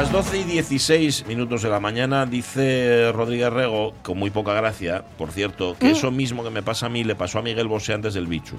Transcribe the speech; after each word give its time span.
Las 0.00 0.12
12 0.12 0.38
y 0.38 0.44
16 0.44 1.26
minutos 1.26 1.60
de 1.60 1.68
la 1.68 1.78
mañana 1.78 2.24
dice 2.24 3.12
Rodríguez 3.12 3.52
Rego, 3.52 3.92
con 4.02 4.18
muy 4.18 4.30
poca 4.30 4.54
gracia, 4.54 5.04
por 5.18 5.30
cierto, 5.30 5.76
que 5.78 5.90
eso 5.90 6.10
mismo 6.10 6.42
que 6.42 6.48
me 6.48 6.62
pasa 6.62 6.86
a 6.86 6.88
mí 6.88 7.04
le 7.04 7.14
pasó 7.14 7.38
a 7.38 7.42
Miguel 7.42 7.68
Bosé 7.68 7.92
antes 7.92 8.14
del 8.14 8.26
bicho. 8.26 8.56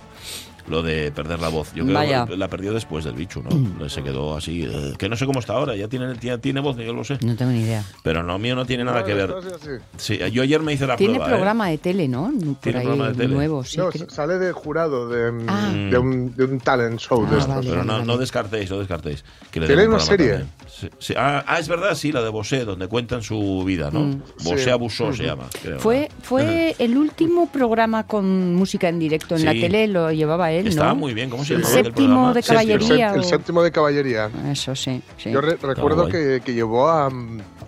Lo 0.68 0.82
de 0.84 1.12
perder 1.12 1.40
la 1.40 1.50
voz. 1.50 1.74
Yo 1.74 1.84
creo 1.84 1.96
Vaya. 1.96 2.26
que 2.26 2.38
la 2.38 2.48
perdió 2.48 2.74
después 2.74 3.04
del 3.06 3.14
bicho, 3.16 3.42
¿no? 3.44 3.90
Se 3.90 4.04
quedó 4.04 4.36
así. 4.38 4.64
eh, 4.64 4.94
que 4.98 5.10
no 5.10 5.16
sé 5.16 5.26
cómo 5.26 5.40
está 5.40 5.54
ahora. 5.54 5.76
Ya 5.76 5.88
tiene, 5.88 6.14
tiene, 6.16 6.38
tiene 6.38 6.60
voz 6.62 6.76
Miguel 6.78 6.96
Bosé. 6.96 7.18
No 7.24 7.36
tengo 7.36 7.52
ni 7.52 7.62
idea. 7.62 7.84
Pero 8.04 8.24
no, 8.24 8.38
mío 8.40 8.56
no 8.56 8.66
tiene 8.66 8.84
nada 8.84 9.04
que 9.04 9.14
ver. 9.14 9.32
Así. 9.32 9.70
Sí, 9.98 10.20
yo 10.32 10.44
ayer 10.44 10.62
me 10.62 10.74
hice 10.74 10.86
la 10.88 10.96
Tiene 10.96 11.16
prueba. 11.16 11.28
¿eh? 11.30 11.36
programa 11.36 11.68
de 11.70 11.78
tele, 11.78 12.08
¿no? 12.08 12.32
Por 12.32 12.56
Tiene 12.58 12.80
ahí 12.80 12.86
programa 12.86 13.10
de 13.10 13.16
tele. 13.16 13.34
nuevo, 13.34 13.64
sí. 13.64 13.78
No, 13.78 13.90
creo. 13.90 14.10
sale 14.10 14.38
de 14.40 14.52
jurado 14.52 15.10
de, 15.10 15.32
mm, 15.32 15.46
Ah. 15.48 15.72
de, 15.92 15.98
un, 15.98 16.36
de 16.36 16.44
un 16.46 16.60
talent 16.60 17.00
show 17.00 17.22
de 17.26 17.36
Ah, 17.36 17.40
estos. 17.40 17.56
vale. 17.56 17.70
Pero 17.70 17.84
no, 17.84 17.94
vale. 17.94 18.06
no 18.06 18.18
descartéis, 18.18 18.70
no 18.72 18.80
descartéis. 18.80 19.24
Que 19.52 19.60
le 19.60 19.68
¿Tiene 19.68 19.82
den 19.84 19.90
un 19.92 19.96
una 19.96 20.06
programa 20.06 20.24
serie? 20.26 20.46
también. 20.46 20.70
Sí, 20.70 20.90
sí. 21.00 21.14
Ah, 21.18 21.44
ah, 21.48 21.60
es 21.60 21.68
verdad, 21.68 21.96
sí, 21.96 22.12
la 22.12 22.22
de 22.22 22.30
Bosé, 22.30 22.66
donde 22.66 22.88
cuentan 22.88 23.22
su 23.24 23.64
vida, 23.66 23.90
¿no? 23.92 24.02
Mm. 24.02 24.22
Bosé 24.44 24.64
Sí. 24.66 24.70
abusó 24.70 25.12
se 25.14 25.24
llama. 25.26 25.46
creo, 25.62 25.80
Fue, 25.80 26.10
¿no? 26.10 26.24
fue 26.24 26.76
el 26.80 26.98
último 26.98 27.50
programa 27.52 28.06
con 28.08 28.56
música 28.56 28.90
en 28.90 29.00
directo 29.00 29.36
en 29.36 29.46
la 29.46 29.52
Sí. 29.54 29.62
tele, 29.62 29.88
lo 29.88 30.12
llevaba 30.12 30.51
él, 30.54 30.68
Estaba 30.68 30.94
muy 30.94 31.14
bien, 31.14 31.30
¿cómo 31.30 31.44
se 31.46 31.54
El 31.56 31.62
llamaba 31.62 31.80
aquel 31.80 31.86
séptimo 31.94 32.34
de 32.34 32.40
El, 32.40 32.46
caballería. 32.46 33.14
el 33.14 33.20
o- 33.20 33.24
séptimo 33.24 33.64
de 33.64 33.72
caballería. 33.72 34.30
Eso 34.52 34.76
sí. 34.76 35.02
sí. 35.18 35.32
Yo 35.32 35.42
re- 35.42 35.58
recuerdo 35.62 36.08
que, 36.08 36.42
que 36.44 36.54
llevó 36.54 36.88
a, 36.90 37.10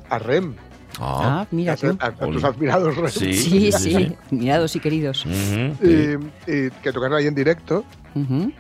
a 0.10 0.20
Rem, 0.20 0.56
Ah, 1.00 1.42
Ah, 1.42 1.48
mira 1.50 1.74
a, 1.74 1.76
tú. 1.76 1.88
a- 2.00 2.06
a 2.06 2.12
tus 2.12 2.44
admirados 2.44 2.96
Rem, 2.96 3.08
sí, 3.10 3.34
Sí, 3.34 3.72
sí, 3.72 4.16
mirados 4.30 4.76
y 4.76 4.80
queridos. 4.80 5.26
Y- 5.26 6.18
y 6.52 6.70
que 6.84 6.92
tocaron 6.94 7.18
ahí 7.18 7.26
en 7.26 7.34
directo. 7.36 7.84
Ujú. 8.16 8.52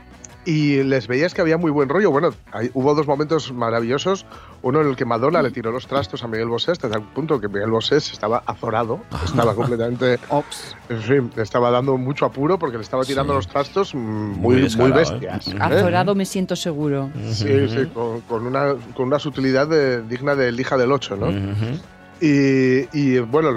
Y 0.46 0.84
les 0.84 1.08
veías 1.08 1.34
que 1.34 1.40
había 1.42 1.58
muy 1.58 1.72
buen 1.72 1.88
rollo. 1.88 2.12
Bueno, 2.12 2.32
hay- 2.52 2.70
hubo 2.74 2.94
dos 2.96 3.08
momentos 3.08 3.54
maravillosos. 3.54 4.26
Uno 4.62 4.82
en 4.82 4.88
el 4.90 4.96
que 4.98 5.06
Madonna 5.06 5.42
le 5.42 5.52
tiró 5.52 5.72
los 5.72 5.88
trastos 5.88 6.24
a 6.24 6.28
Miguel 6.28 6.48
Bosé 6.50 6.72
hasta 6.72 6.90
tal 6.90 7.02
punto 7.14 7.40
que 7.40 7.48
Miguel 7.48 7.72
Bosé 7.72 8.00
se 8.02 8.12
estaba 8.14 8.44
azorado. 8.46 9.00
Estaba 9.26 9.56
completamente... 9.56 10.20
Ops. 10.30 10.76
En 10.90 11.02
fin, 11.02 11.32
le 11.36 11.44
estaba 11.44 11.72
dando 11.72 11.98
mucho 11.98 12.26
apuro 12.26 12.60
porque 12.60 12.78
le 12.78 12.84
estaba 12.84 13.04
tirando 13.04 13.34
Sí. 13.34 13.38
los 13.38 13.48
trastos 13.48 13.96
Muy 13.96 14.04
muy, 14.04 14.36
muy, 14.56 14.62
descarado, 14.64 14.94
bestias. 14.96 15.48
¿eh? 15.48 15.52
¿eh? 15.52 15.58
Azorado 15.62 16.14
me 16.16 16.26
siento 16.26 16.56
seguro. 16.58 17.10
Sí, 17.32 17.68
sí, 17.70 17.86
con, 17.94 18.22
con 18.22 18.46
una, 18.46 18.74
con 18.96 19.08
una 19.08 19.20
sutilidad 19.20 19.68
de- 19.68 20.02
digna 20.04 20.36
del 20.36 20.60
hija 20.60 20.78
del 20.78 20.92
8, 20.92 21.16
¿no? 21.16 21.28
Ujú. 21.28 21.80
Y, 22.22 22.88
y, 22.94 23.20
bueno, 23.20 23.50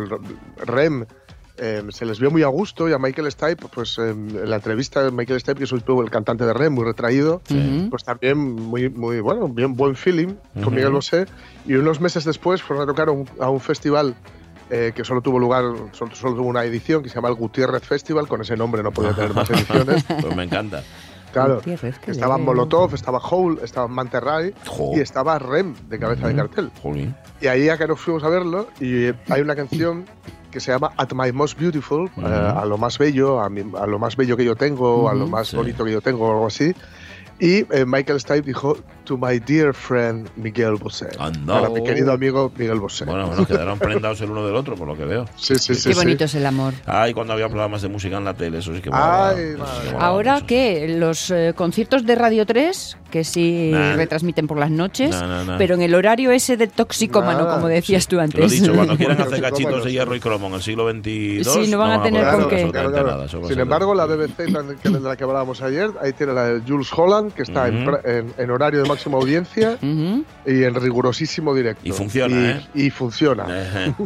Rem 0.64 1.04
eh, 1.58 1.82
se 1.90 2.04
les 2.04 2.18
vio 2.20 2.30
muy 2.30 2.42
a 2.42 2.48
gusto 2.48 2.88
y 2.88 2.92
a 2.92 2.98
Michael 2.98 3.30
Stipe, 3.30 3.66
pues 3.72 3.98
eh, 3.98 4.10
en 4.10 4.48
la 4.50 4.56
entrevista 4.56 5.02
de 5.02 5.10
Michael 5.10 5.40
Stipe, 5.40 5.58
que 5.58 5.64
es 5.64 5.72
un 5.72 5.82
el 6.02 6.10
cantante 6.10 6.44
de 6.44 6.52
Rem, 6.52 6.72
muy 6.72 6.84
retraído, 6.84 7.40
pues 7.90 8.04
también 8.04 8.38
muy, 8.38 8.88
muy 8.88 9.20
bueno, 9.20 9.48
bien 9.48 9.74
buen 9.74 9.96
feeling 9.96 10.34
Ujú. 10.54 10.64
con 10.64 10.74
Miguel 10.74 10.92
Bosé. 10.92 11.26
Y 11.66 11.74
unos 11.74 12.00
meses 12.00 12.24
después 12.24 12.62
fueron 12.62 12.84
a 12.84 12.86
tocar 12.86 13.08
a 13.08 13.12
un, 13.12 13.28
a 13.40 13.48
un 13.50 13.60
festival 13.60 14.14
eh, 14.70 14.92
que 14.94 15.04
solo 15.04 15.20
tuvo 15.20 15.38
lugar, 15.38 15.64
solo, 15.92 16.14
solo 16.14 16.34
tuvo 16.34 16.48
una 16.48 16.64
edición, 16.64 17.02
que 17.02 17.08
se 17.08 17.14
llama 17.14 17.28
el 17.28 17.34
Gutiérrez 17.34 17.84
Festival, 17.84 18.26
con 18.26 18.40
ese 18.40 18.56
nombre 18.56 18.82
no 18.82 18.90
podía 18.90 19.12
tener 19.14 19.32
más 19.32 19.48
ediciones. 19.50 20.04
Pues 20.04 20.34
me 20.36 20.42
encanta. 20.42 20.82
Claro, 21.32 21.60
estaba. 22.06 22.38
Molotov, 22.38 22.94
estaba 22.94 23.18
Hole, 23.18 23.60
estaba 23.62 23.86
Manterray 23.88 24.54
Jo. 24.66 24.92
y 24.96 25.00
estaba 25.00 25.38
Rem 25.38 25.74
de 25.88 25.98
cabeza 25.98 26.28
de 26.28 26.34
cartel. 26.34 26.70
Y 27.42 27.46
ahí 27.46 27.66
ya 27.66 27.76
que 27.76 27.86
nos 27.86 28.00
fuimos 28.00 28.24
a 28.24 28.28
verlo 28.30 28.68
y 28.80 29.06
hay 29.30 29.42
una 29.42 29.54
canción 29.54 30.06
que 30.56 30.60
se 30.60 30.72
llama 30.72 30.90
At 30.96 31.12
My 31.12 31.32
Most 31.32 31.60
Beautiful, 31.60 32.10
eh, 32.16 32.22
a 32.24 32.64
lo 32.64 32.78
más 32.78 32.96
bello, 32.96 33.40
a, 33.42 33.50
mi- 33.50 33.70
a 33.78 33.86
lo 33.86 33.98
más 33.98 34.16
bello 34.16 34.38
que 34.38 34.44
yo 34.46 34.56
tengo, 34.56 35.10
a 35.10 35.14
lo 35.14 35.26
más 35.26 35.48
Sí. 35.48 35.56
bonito 35.56 35.84
que 35.84 35.92
yo 35.92 36.00
tengo, 36.00 36.26
o 36.26 36.32
algo 36.32 36.46
así. 36.46 36.74
Y 37.38 37.66
eh, 37.74 37.84
Michael 37.86 38.18
Stipe 38.20 38.42
dijo, 38.42 38.78
to 39.04 39.18
my 39.18 39.38
dear 39.38 39.74
friend 39.74 40.28
Miguel 40.36 40.76
Bosé. 40.76 41.08
Anda. 41.18 41.60
Para 41.60 41.68
mi 41.68 41.84
querido 41.84 42.12
amigo 42.12 42.50
Miguel 42.56 42.80
Bosé. 42.80 43.04
Bueno, 43.04 43.26
bueno, 43.26 43.46
quedaron 43.46 43.78
prendados 43.78 44.20
el 44.22 44.30
uno 44.30 44.46
del 44.46 44.56
otro, 44.56 44.74
por 44.74 44.88
lo 44.88 44.96
que 44.96 45.04
veo. 45.04 45.26
sí, 45.36 45.54
sí, 45.58 45.74
sí. 45.74 45.88
Qué 45.90 45.94
sí. 45.94 46.00
bonito 46.00 46.24
es 46.24 46.34
el 46.34 46.46
amor. 46.46 46.72
Ay, 46.86 47.12
cuando 47.12 47.34
había 47.34 47.48
programas 47.48 47.82
de 47.82 47.88
música 47.88 48.16
en 48.16 48.24
la 48.24 48.34
tele, 48.34 48.58
eso 48.58 48.74
sí 48.74 48.80
que 48.80 48.88
molaba. 48.90 49.30
Ay, 49.30 49.36
eso 49.54 49.66
sí 49.66 49.80
que 49.86 49.92
molaba 49.92 50.06
Ahora. 50.06 50.40
¿qué? 50.46 50.86
Los 50.98 51.30
eh, 51.30 51.52
conciertos 51.54 52.06
de 52.06 52.14
Radio 52.14 52.46
3, 52.46 52.96
que 53.10 53.22
sí 53.22 53.70
Nah. 53.72 53.96
retransmiten 53.96 54.46
por 54.46 54.58
las 54.58 54.70
noches, 54.70 55.10
No, 55.10 55.26
no, 55.26 55.44
no. 55.44 55.58
pero 55.58 55.74
en 55.74 55.82
el 55.82 55.94
horario 55.94 56.30
ese 56.32 56.56
de 56.56 56.66
toxicómano, 56.68 57.46
como 57.48 57.68
decías 57.68 58.06
tú 58.08 58.16
Te 58.16 58.22
antes. 58.22 58.40
lo 58.40 58.46
he 58.46 58.50
dicho, 58.50 58.74
cuando 58.74 58.96
quieran 58.98 59.20
hacer 59.20 59.36
sí, 59.36 59.40
cachitos 59.42 59.84
de 59.84 59.84
no, 59.84 59.88
hierro 59.90 60.12
sí. 60.12 60.16
y 60.16 60.20
cromo 60.20 60.46
en 60.48 60.54
el 60.54 60.62
siglo 60.62 60.90
XXII. 60.90 61.44
Sí, 61.44 61.66
no 61.70 61.78
van 61.78 61.92
a 62.00 62.02
tener 62.02 62.26
con 62.30 62.48
qué. 62.48 62.70
Sin 63.48 63.60
embargo, 63.60 63.94
la 63.94 64.06
BBC, 64.06 64.46
que 64.82 64.88
de 64.88 65.00
la 65.00 65.16
que 65.16 65.24
hablábamos 65.24 65.60
ayer, 65.62 65.90
ahí 66.00 66.12
tiene 66.14 66.32
la 66.32 66.44
de 66.46 66.60
Jules 66.66 66.88
Holland, 66.96 67.25
que 67.34 67.42
está 67.42 67.68
en 67.68 68.50
horario 68.50 68.82
de 68.82 68.88
máxima 68.88 69.18
audiencia 69.18 69.78
y 69.82 70.62
en 70.64 70.74
rigurosísimo 70.74 71.54
directo. 71.54 71.82
Y 71.84 71.92
funciona, 71.92 72.36
y, 72.36 72.44
¿eh? 72.44 72.86
Y 72.86 72.90
funciona. 72.90 73.46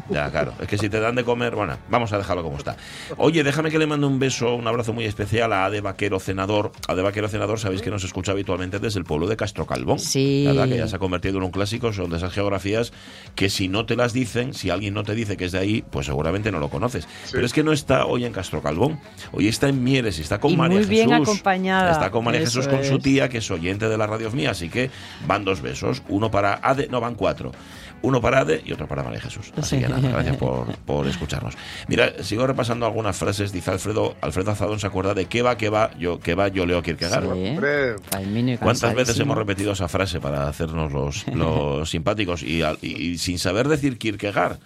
Ya, 0.08 0.30
claro. 0.30 0.52
Es 0.60 0.68
que 0.68 0.78
si 0.78 0.88
te 0.88 1.00
dan 1.00 1.14
de 1.14 1.24
comer, 1.24 1.54
bueno, 1.54 1.76
vamos 1.88 2.12
a 2.12 2.18
dejarlo 2.18 2.42
como 2.42 2.56
está. 2.56 2.76
Oye, 3.16 3.42
déjame 3.42 3.70
que 3.70 3.78
le 3.78 3.86
mande 3.86 4.06
un 4.06 4.18
beso, 4.18 4.54
un 4.54 4.66
abrazo 4.66 4.92
muy 4.92 5.04
especial 5.04 5.52
a 5.52 5.64
Ade 5.66 5.80
Vaquero 5.80 6.20
Cenador. 6.20 6.72
Ade 6.88 7.02
Vaquero 7.02 7.28
Cenador, 7.28 7.58
sabéis 7.58 7.82
que 7.82 7.90
nos 7.90 8.04
escucha 8.04 8.32
habitualmente 8.32 8.78
desde 8.78 8.98
el 8.98 9.04
pueblo 9.04 9.26
de 9.26 9.36
Castro 9.36 9.66
Calvón. 9.66 9.98
Sí. 9.98 10.44
¿Verdad? 10.46 10.68
Que 10.68 10.76
ya 10.76 10.88
se 10.88 10.96
ha 10.96 10.98
convertido 10.98 11.38
en 11.38 11.44
un 11.44 11.50
clásico. 11.50 11.92
Son 11.92 12.10
de 12.10 12.16
esas 12.16 12.32
geografías 12.32 12.92
que 13.34 13.50
si 13.50 13.68
no 13.68 13.86
te 13.86 13.96
las 13.96 14.12
dicen, 14.12 14.54
si 14.54 14.70
alguien 14.70 14.94
no 14.94 15.02
te 15.02 15.14
dice 15.14 15.36
que 15.36 15.44
es 15.44 15.52
de 15.52 15.58
ahí, 15.58 15.84
pues 15.90 16.06
seguramente 16.06 16.50
no 16.52 16.58
lo 16.58 16.68
conoces. 16.68 17.08
Pero 17.32 17.46
es 17.46 17.52
que 17.52 17.62
no 17.62 17.72
está 17.72 18.06
hoy 18.06 18.24
en 18.24 18.32
Castro 18.32 18.62
Calvón. 18.62 19.00
Hoy 19.32 19.48
está 19.48 19.68
en 19.68 19.82
Mieres 19.82 20.18
y 20.18 20.22
está 20.22 20.38
con 20.38 20.52
Y 20.52 20.56
María 20.56 20.78
muy 20.78 20.86
bien 20.86 21.10
Jesús. 21.10 21.28
acompañada. 21.28 21.92
Está 21.92 22.10
con 22.10 22.24
María 22.24 22.40
Eso 22.40 22.60
Jesús 22.60 22.68
con 22.68 22.84
su 22.84 22.96
es. 22.96 23.02
Que 23.28 23.38
es 23.38 23.50
oyente 23.50 23.88
de 23.88 23.98
la 23.98 24.06
radio 24.06 24.30
mía. 24.30 24.50
Así 24.50 24.68
que 24.68 24.90
van 25.26 25.44
dos 25.44 25.60
besos. 25.60 26.02
Uno 26.08 26.30
para 26.30 26.60
Ade, 26.62 26.88
no, 26.90 27.00
van 27.00 27.14
cuatro. 27.14 27.52
Uno 28.02 28.20
para 28.20 28.40
Ade 28.40 28.62
y 28.64 28.72
otro 28.72 28.88
para 28.88 29.02
María 29.02 29.20
Jesús. 29.20 29.52
Así 29.56 29.78
que 29.78 29.88
nada, 29.88 30.08
gracias 30.08 30.36
por, 30.38 30.66
por 30.86 31.06
escucharnos. 31.06 31.54
Mira, 31.88 32.22
sigo 32.22 32.46
repasando 32.46 32.86
algunas 32.86 33.16
frases. 33.16 33.52
Dice 33.52 33.70
Alfredo, 33.70 34.16
Alfredo 34.20 34.50
Azadón 34.52 34.80
se 34.80 34.86
acuerda 34.86 35.12
de 35.14 35.26
qué 35.26 35.42
va, 35.42 35.56
qué 35.56 35.68
va, 35.68 35.90
yo, 35.98 36.18
qué 36.20 36.34
va, 36.34 36.48
yo 36.48 36.64
leo 36.66 36.82
Kierkegaard. 36.82 37.24
Sí. 37.34 37.56
¿Cuántas 38.64 38.80
veces 38.96 39.16
hemos 39.20 39.36
repetido 39.36 39.72
esa 39.72 39.88
frase 39.88 40.20
para 40.20 40.48
hacernos 40.48 40.92
los, 40.92 41.26
los 41.34 41.90
simpáticos 41.90 42.42
y, 42.42 42.62
al- 42.62 42.78
y- 42.82 42.96
y 43.10 43.18
sin 43.18 43.38
saber 43.38 43.68
decir 43.68 43.98
Kierkegaard? 43.98 44.58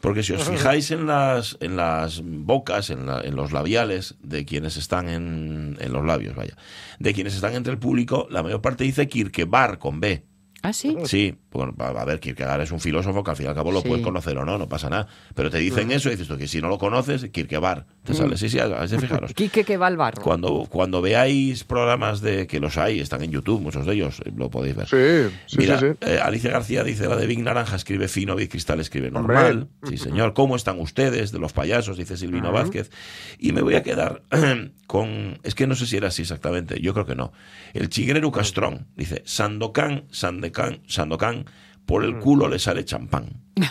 Porque 0.00 0.22
si 0.22 0.32
os 0.32 0.42
fijáis 0.48 0.90
en 0.90 1.06
las, 1.06 1.56
en 1.60 1.76
las 1.76 2.22
bocas, 2.24 2.90
en, 2.90 3.06
la- 3.06 3.20
en 3.20 3.36
los 3.36 3.52
labiales 3.52 4.14
de 4.22 4.44
quienes 4.44 4.76
están 4.76 5.08
en, 5.08 5.76
en 5.80 5.92
los 5.92 6.04
labios, 6.04 6.34
vaya, 6.34 6.56
de 6.98 7.12
quienes 7.14 7.34
están 7.34 7.54
entre 7.54 7.72
el 7.72 7.78
público, 7.78 8.26
la 8.30 8.42
mayor 8.42 8.60
parte 8.62 8.84
dice 8.84 9.08
Kierkegaard 9.08 9.78
con 9.78 10.00
B. 10.00 10.24
Ah, 10.62 10.72
sí. 10.72 10.96
Sí, 11.04 11.34
bueno, 11.50 11.74
a 11.78 11.88
a 11.88 12.04
ver, 12.04 12.20
Kierkegaard 12.20 12.60
es 12.62 12.70
un 12.70 12.78
filósofo 12.80 13.24
que 13.24 13.30
al 13.32 13.36
fin 13.36 13.46
y 13.46 13.48
al 13.48 13.54
cabo 13.54 13.72
lo 13.72 13.80
Sí. 13.82 13.88
puedes 13.88 14.04
conocer 14.04 14.38
o 14.38 14.44
no, 14.44 14.58
no 14.58 14.68
pasa 14.68 14.88
nada. 14.88 15.08
Pero 15.34 15.50
te 15.50 15.58
dicen 15.58 15.90
eso 15.90 16.08
y 16.08 16.12
dices 16.12 16.28
tú 16.28 16.36
que 16.38 16.46
si 16.46 16.60
no 16.62 16.68
lo 16.68 16.78
conoces, 16.78 17.28
Kierkegaard. 17.30 17.84
Te 18.04 18.14
sale, 18.14 18.36
sí, 18.36 18.48
sí, 18.48 18.58
has 18.58 18.90
de 18.90 18.98
fijaros. 18.98 19.32
Quique 19.34 19.64
que 19.64 19.76
va 19.76 19.88
al 19.88 19.96
barro. 19.96 20.22
Cuando, 20.22 20.66
cuando 20.70 21.02
veáis 21.02 21.64
programas 21.64 22.20
de 22.20 22.46
que 22.46 22.60
los 22.60 22.78
hay, 22.78 23.00
están 23.00 23.22
en 23.22 23.32
YouTube, 23.32 23.60
muchos 23.60 23.86
de 23.86 23.94
ellos, 23.94 24.22
lo 24.36 24.50
podéis 24.50 24.76
ver. 24.76 24.86
sí, 24.88 25.34
sí, 25.46 25.56
Mira, 25.58 25.80
sí. 25.80 25.86
sí. 25.90 25.96
eh, 26.08 26.20
Alicia 26.22 26.50
García 26.52 26.84
dice, 26.84 27.08
la 27.08 27.16
de 27.16 27.26
Big 27.26 27.40
Naranja 27.40 27.74
escribe 27.76 28.06
fino, 28.08 28.36
Big 28.36 28.48
Cristal 28.50 28.78
escribe 28.80 29.08
Hombre. 29.08 29.34
normal. 29.34 29.68
Sí, 29.88 29.98
señor. 29.98 30.32
¿Cómo 30.32 30.54
están 30.56 30.78
ustedes? 30.80 31.32
De 31.32 31.38
los 31.40 31.52
payasos, 31.52 31.96
dice 31.96 32.16
Silvino 32.16 32.52
Vázquez. 32.52 32.90
Y 33.38 33.50
me 33.52 33.62
voy 33.62 33.74
a 33.74 33.82
quedar 33.82 34.22
con... 34.86 35.38
Es 35.42 35.54
que 35.56 35.66
no 35.66 35.74
sé 35.74 35.86
si 35.86 35.96
era 35.96 36.08
así 36.08 36.22
exactamente, 36.22 36.80
yo 36.80 36.92
creo 36.94 37.06
que 37.06 37.14
no. 37.16 37.32
El 37.74 37.88
Chigreru 37.88 38.30
Castrón 38.30 38.86
dice, 38.96 39.22
Sandokan, 39.24 40.04
Sandekan, 40.10 40.51
Sandokan, 40.86 41.44
por 41.86 42.04
el 42.04 42.18
culo 42.18 42.48
le 42.48 42.58
sale 42.58 42.84
champán. 42.84 43.42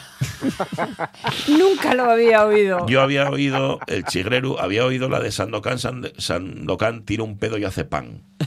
Nunca 1.48 1.94
lo 1.94 2.04
había 2.12 2.45
oído. 2.45 2.86
Yo 2.88 3.01
había 3.01 3.30
oído 3.30 3.80
el 3.88 4.04
chigreru, 4.06 4.57
había 4.60 4.86
oído 4.86 5.10
la 5.10 5.19
de 5.19 5.31
Sandokan, 5.31 5.78
Sand- 5.78 6.13
Sandokan 6.18 7.04
tira 7.06 7.24
un 7.24 7.38
pedo 7.38 7.57
y 7.57 7.63
hace 7.66 7.86
pan. 7.86 8.24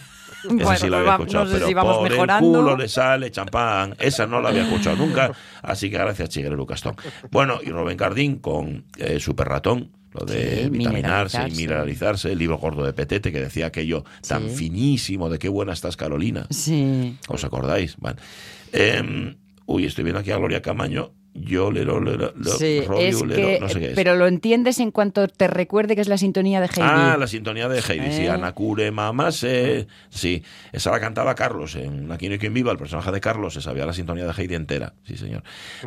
Esa 0.44 0.52
Bueno, 0.52 0.76
sí 0.76 0.88
la 0.90 0.90
pues 0.90 0.92
había 0.98 1.04
va- 1.04 1.14
escuchado, 1.14 1.44
no 1.46 1.50
sé 1.50 1.56
pero 1.56 1.66
si 1.68 1.74
vamos 1.74 1.96
por 1.98 2.10
mejorando. 2.10 2.58
el 2.58 2.64
culo 2.64 2.76
le 2.76 2.88
sale 2.88 3.30
champán. 3.30 3.96
Esa 3.98 4.26
no 4.26 4.42
la 4.42 4.50
había 4.50 4.64
escuchado 4.64 4.96
nunca, 4.96 5.32
así 5.62 5.90
que 5.90 5.96
gracias 5.96 6.28
Chigreru 6.28 6.66
Castón. 6.66 6.96
Bueno, 7.30 7.60
y 7.62 7.70
Rubén 7.70 7.96
Cardín 7.96 8.36
con 8.40 8.84
eh, 8.98 9.18
Super 9.20 9.48
Ratón, 9.48 9.90
lo 10.14 10.24
de 10.24 10.64
Sí, 10.64 10.70
vitaminarse 10.70 11.48
y 11.48 11.50
mineralizarse. 11.52 12.32
el 12.32 12.38
libro 12.38 12.56
gordo 12.58 12.84
de 12.84 12.92
Petete 12.92 13.32
que 13.32 13.40
decía 13.40 13.66
aquello 13.66 14.04
tan 14.26 14.48
Sí. 14.48 14.56
finísimo 14.56 15.28
de 15.28 15.38
qué 15.38 15.48
buena 15.48 15.72
estás 15.72 15.96
Carolina. 15.96 16.46
Sí. 16.50 17.16
¿Os 17.28 17.44
acordáis? 17.44 17.96
Vale. 17.98 18.16
Em, 18.72 19.36
uy, 19.66 19.84
estoy 19.86 20.04
viendo 20.04 20.20
aquí 20.20 20.30
a 20.30 20.36
Gloria 20.36 20.62
Camaño. 20.62 21.12
Yo 21.36 21.72
le 21.72 21.84
lo, 21.84 22.00
le, 22.00 22.16
lo- 22.16 22.32
Sí, 22.44 22.80
rollo, 22.82 23.00
es 23.00 23.20
le 23.26 23.34
que, 23.34 23.54
lo- 23.54 23.60
no 23.60 23.68
sé 23.68 23.80
qué 23.80 23.86
es. 23.88 23.94
pero 23.96 24.14
lo 24.14 24.28
entiendes 24.28 24.78
en 24.78 24.92
cuanto 24.92 25.26
te 25.26 25.48
recuerde 25.48 25.96
que 25.96 26.00
es 26.00 26.06
la 26.08 26.16
sintonía 26.16 26.60
de 26.60 26.66
Heidi. 26.68 26.80
Ah, 26.82 27.16
la 27.18 27.26
sintonía 27.26 27.68
de 27.68 27.80
Heidi, 27.80 28.12
sí, 28.12 28.22
Eh. 28.22 28.30
Anacure 28.30 28.92
Mamase, 28.92 29.88
sí, 30.10 30.44
esa 30.72 30.92
la 30.92 31.00
cantaba 31.00 31.34
Carlos 31.34 31.74
en 31.74 32.12
Aquí 32.12 32.28
no 32.28 32.34
hay 32.34 32.38
quien 32.38 32.54
viva, 32.54 32.70
el 32.70 32.78
personaje 32.78 33.10
de 33.10 33.20
Carlos 33.20 33.54
se 33.54 33.60
sabía 33.60 33.84
la 33.84 33.92
sintonía 33.92 34.26
de 34.26 34.32
Heidi 34.40 34.54
entera, 34.54 34.94
sí 35.02 35.16
señor. 35.16 35.42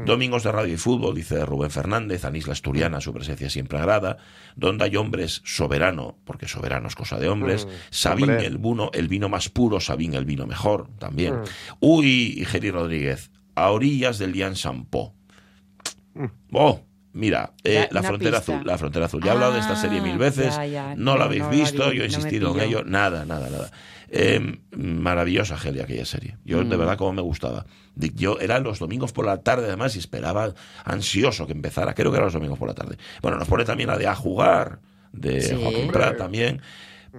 Domingos 0.05 0.43
de 0.43 0.51
radio 0.51 0.73
y 0.73 0.77
fútbol, 0.77 1.15
dice 1.15 1.45
Rubén 1.45 1.71
Fernández, 1.71 2.25
Anisla 2.25 2.51
Asturiana, 2.53 2.99
su 2.99 3.13
presencia 3.13 3.49
siempre 3.49 3.77
agrada, 3.79 4.17
donde 4.57 4.83
hay 4.83 4.97
hombres 4.97 5.41
soberano, 5.45 6.17
porque 6.25 6.47
soberano 6.49 6.89
es 6.89 6.95
cosa 6.95 7.19
de 7.19 7.29
hombres, 7.29 7.65
Mm, 7.65 7.69
Sabín 7.89 8.29
hombre. 8.31 8.45
el 8.47 8.57
vino, 8.57 8.89
el 8.93 9.07
vino 9.07 9.29
más 9.29 9.47
puro, 9.47 9.79
Sabín 9.79 10.13
el 10.13 10.25
vino 10.25 10.45
mejor, 10.45 10.89
también. 10.99 11.35
Uy, 11.79 12.35
y 12.37 12.43
Geri 12.45 12.69
Rodríguez, 12.71 13.31
a 13.55 13.71
orillas 13.71 14.19
del 14.19 14.33
Lian 14.33 14.55
Sampó. 14.57 15.15
Oh, 16.53 16.81
mira, 17.13 17.53
eh, 17.63 17.73
Ya, 17.73 17.87
la 17.91 18.03
frontera 18.03 18.37
pista. 18.39 18.53
azul, 18.55 18.67
la 18.67 18.77
frontera 18.77 19.05
azul. 19.05 19.21
Ya 19.23 19.31
he 19.31 19.33
hablado 19.33 19.53
de 19.53 19.59
esta 19.59 19.75
serie 19.75 20.01
mil 20.01 20.13
Ah, 20.13 20.17
veces, 20.17 20.55
ya, 20.55 20.65
ya. 20.65 20.95
no 20.95 21.17
la 21.17 21.25
habéis 21.25 21.43
no 21.43 21.49
la 21.49 21.55
visto, 21.55 21.89
vi, 21.89 21.97
yo 21.97 22.03
he 22.03 22.07
no 22.09 22.13
insistido 22.15 22.53
en 22.55 22.59
ello, 22.61 22.83
nada, 22.85 23.25
nada, 23.25 23.49
nada. 23.49 23.71
Eh, 24.09 24.59
maravillosa, 24.77 25.57
Gelia, 25.57 25.83
aquella 25.83 26.05
serie. 26.05 26.37
Yo, 26.45 26.63
Mm. 26.63 26.69
de 26.69 26.77
verdad, 26.77 26.97
como 26.97 27.13
me 27.13 27.21
gustaba. 27.21 27.65
Yo 27.95 28.39
era 28.39 28.59
los 28.59 28.79
domingos 28.79 29.11
por 29.11 29.25
la 29.25 29.41
tarde, 29.41 29.65
además, 29.67 29.95
y 29.95 29.99
esperaba 29.99 30.53
ansioso 30.85 31.45
que 31.45 31.51
empezara. 31.53 31.93
Creo 31.93 32.11
que 32.11 32.17
era 32.17 32.25
los 32.25 32.33
domingos 32.33 32.57
por 32.57 32.69
la 32.69 32.73
tarde. 32.75 32.97
Bueno, 33.21 33.37
nos 33.37 33.47
pone 33.49 33.65
también 33.65 33.89
la 33.89 33.97
de 33.97 34.07
A 34.07 34.15
Jugar, 34.15 34.79
de 35.11 35.41
Sí. 35.41 35.55
Joaquín 35.61 35.87
Prat 35.91 36.17
también. 36.17 36.61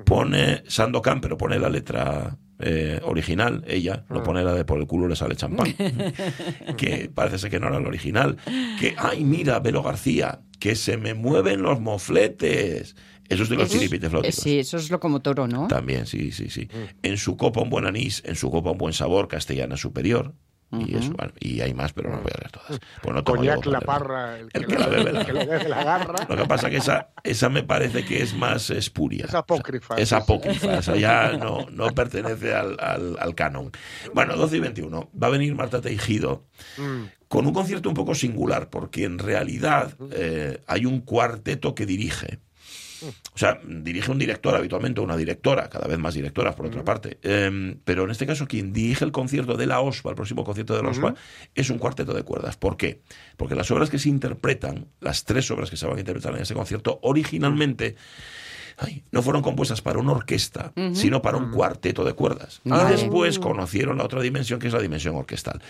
Pone 0.05 0.63
Sandokan, 0.69 1.21
pero 1.21 1.37
pone 1.37 1.59
la 1.59 1.69
letra 1.69 2.37
eh, 2.61 3.01
original, 3.05 3.65
ella, 3.67 4.05
Ah. 4.09 4.15
no 4.15 4.23
pone 4.23 4.43
la 4.45 4.53
de 4.55 4.65
por 4.65 4.79
el 4.81 4.87
culo 4.87 5.09
le 5.09 5.17
sale 5.17 5.37
champán. 5.37 5.75
que 6.77 7.11
parece 7.15 7.39
ser 7.39 7.51
que 7.51 7.61
no 7.61 7.69
era 7.69 7.79
el 7.79 7.87
original. 7.87 8.37
Que, 8.79 8.95
ay, 8.97 9.25
mira, 9.25 9.61
Velo 9.61 9.83
García, 9.83 10.41
que 10.59 10.75
se 10.75 10.97
me 10.97 11.15
mueven 11.15 11.63
los 11.63 11.81
mofletes. 11.81 12.97
Eso 13.29 13.43
es 13.43 13.49
de 13.51 13.57
los 13.57 13.67
Eso 13.67 13.75
es- 13.75 13.81
chiripiteflóticos. 13.81 14.39
eh, 14.39 14.41
Sí, 14.41 14.59
eso 14.59 14.77
es 14.79 14.91
lo 14.91 15.01
como 15.01 15.21
toro, 15.21 15.47
¿no? 15.47 15.69
También, 15.69 16.07
sí, 16.07 16.33
sí, 16.33 16.49
sí. 16.49 16.63
Mm. 16.73 16.97
En 17.07 17.17
su 17.19 17.37
copa 17.37 17.61
un 17.61 17.69
buen 17.71 17.87
anís, 17.87 18.23
en 18.25 18.35
su 18.37 18.51
copa 18.51 18.71
un 18.71 18.79
buen 18.79 18.95
sabor, 18.95 19.29
castellana 19.29 19.77
superior. 19.77 20.35
Y 20.71 20.97
eso, 20.97 21.13
bueno, 21.13 21.33
y 21.41 21.63
hay 21.63 21.73
más, 21.73 21.95
pero 21.95 22.11
no 22.11 22.19
voy 22.19 22.31
a 22.35 22.39
leer 22.41 22.51
todas. 22.53 22.79
Pues 23.03 23.15
no 23.41 23.71
la 23.71 23.81
parra, 23.81 24.39
el 24.39 24.49
que, 24.49 24.59
El 24.59 24.67
que 24.67 24.79
la 24.79 24.87
bebe 24.87 25.13
la- 25.13 25.21
el 25.21 25.27
que 25.27 25.33
la 25.33 25.45
bebe 25.47 25.69
la 25.69 25.81
agarra. 25.81 26.27
Lo 26.29 26.37
que 26.37 26.45
pasa 26.45 26.69
que 26.69 26.77
esa, 26.77 27.09
esa 27.25 27.49
me 27.49 27.63
parece 27.63 28.05
que 28.05 28.23
es 28.23 28.35
más 28.35 28.69
espuria. 28.69 29.25
Es 29.25 29.35
apócrifa. 29.35 29.95
Es 29.97 30.11
sí. 30.11 30.15
apócrifa, 30.15 30.79
esa 30.79 30.95
ya 30.97 31.33
no, 31.39 31.67
no 31.71 31.89
pertenece 31.95 32.55
al, 32.55 32.77
al, 32.81 33.17
al 33.19 33.35
canon. 33.35 33.71
Bueno, 34.13 34.37
12 34.37 34.59
y 34.59 34.61
21. 34.61 35.11
Va 35.21 35.29
a 35.29 35.31
venir 35.31 35.55
Marta 35.55 35.81
Teijido 35.81 36.45
Mm, 36.77 37.05
con 37.29 37.47
un 37.47 37.55
concierto 37.55 37.89
un 37.89 37.95
poco 37.95 38.15
singular, 38.15 38.69
porque 38.69 39.05
en 39.05 39.19
realidad 39.19 39.95
eh, 40.13 40.61
hay 40.67 40.85
un 40.87 41.01
cuarteto 41.01 41.75
que 41.75 41.87
dirige. 41.87 42.41
O 43.03 43.39
sea, 43.39 43.61
dirige 43.67 44.11
un 44.11 44.19
director 44.19 44.55
habitualmente, 44.55 45.01
una 45.01 45.17
directora, 45.17 45.69
cada 45.69 45.87
vez 45.87 45.99
más 45.99 46.15
directoras 46.15 46.55
por 46.55 46.67
otra 46.67 46.85
parte. 46.85 47.19
Eh, 47.23 47.77
pero 47.85 48.05
en 48.05 48.11
este 48.11 48.27
caso, 48.27 48.47
quien 48.47 48.73
dirige 48.73 49.05
el 49.05 49.13
concierto 49.13 49.57
de 49.57 49.67
la 49.67 49.81
OSPA, 49.81 50.11
el 50.11 50.17
próximo 50.17 50.45
concierto 50.45 50.77
de 50.77 50.83
la 50.83 50.91
OSPA, 50.91 51.15
es 51.55 51.71
un 51.71 51.79
cuarteto 51.79 52.13
de 52.15 52.23
cuerdas. 52.23 52.57
¿Por 52.57 52.77
qué? 52.77 53.01
Porque 53.37 53.55
las 53.55 53.71
obras 53.71 53.91
que 53.91 53.99
se 53.99 54.09
interpretan, 54.09 54.87
las 55.01 55.25
tres 55.25 55.51
obras 55.51 55.71
que 55.71 55.77
se 55.77 55.87
van 55.87 55.97
a 55.97 56.01
interpretar 56.01 56.35
en 56.35 56.43
ese 56.43 56.55
concierto, 56.55 56.99
originalmente 57.03 57.97
ay, 58.81 59.03
no 59.11 59.23
fueron 59.23 59.43
compuestas 59.43 59.83
para 59.83 59.99
una 59.99 60.13
orquesta, 60.13 60.73
sino 60.95 61.21
para 61.21 61.37
un 61.37 61.51
cuarteto 61.51 62.05
de 62.05 62.13
cuerdas. 62.13 62.61
Y 62.65 62.71
después 62.93 63.39
conocieron 63.41 63.99
la 63.99 64.05
otra 64.05 64.21
dimensión, 64.23 64.61
que 64.61 64.69
es 64.69 64.73
la 64.73 64.81
dimensión 64.81 65.17
orquestal. 65.17 65.61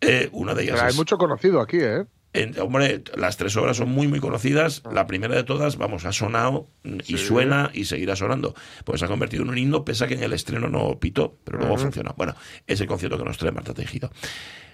Eh, 0.00 0.28
una 0.32 0.54
de 0.54 0.64
ellas 0.64 0.74
Pero 0.74 0.84
hay 0.86 0.90
es- 0.90 0.96
mucho 0.96 1.16
conocido 1.16 1.60
aquí, 1.60 1.78
¿eh? 1.80 2.04
En- 2.32 2.58
hombre, 2.60 3.02
las 3.16 3.36
tres 3.36 3.56
obras 3.56 3.76
son 3.76 3.88
muy, 3.90 4.06
muy 4.08 4.20
conocidas. 4.20 4.82
La 4.92 5.06
primera 5.06 5.34
de 5.34 5.44
todas, 5.44 5.76
vamos, 5.76 6.04
ha 6.04 6.12
sonado 6.12 6.68
y 6.84 7.16
suena 7.18 7.70
y 7.74 7.84
seguirá 7.86 8.14
sonando. 8.16 8.54
Pues 8.84 9.00
se 9.00 9.06
ha 9.06 9.08
convertido 9.08 9.42
en 9.42 9.50
un 9.50 9.58
himno, 9.58 9.84
pese 9.84 10.04
a 10.04 10.06
que 10.06 10.14
en 10.14 10.22
el 10.22 10.32
estreno 10.32 10.68
no 10.68 10.98
pitó, 11.00 11.36
pero 11.44 11.58
luego 11.58 11.76
funciona. 11.76 12.12
Bueno, 12.16 12.34
es 12.66 12.80
el 12.80 12.86
concierto 12.86 13.18
que 13.18 13.24
nos 13.24 13.36
trae 13.38 13.52
Marta 13.52 13.74
Tejido. 13.74 14.10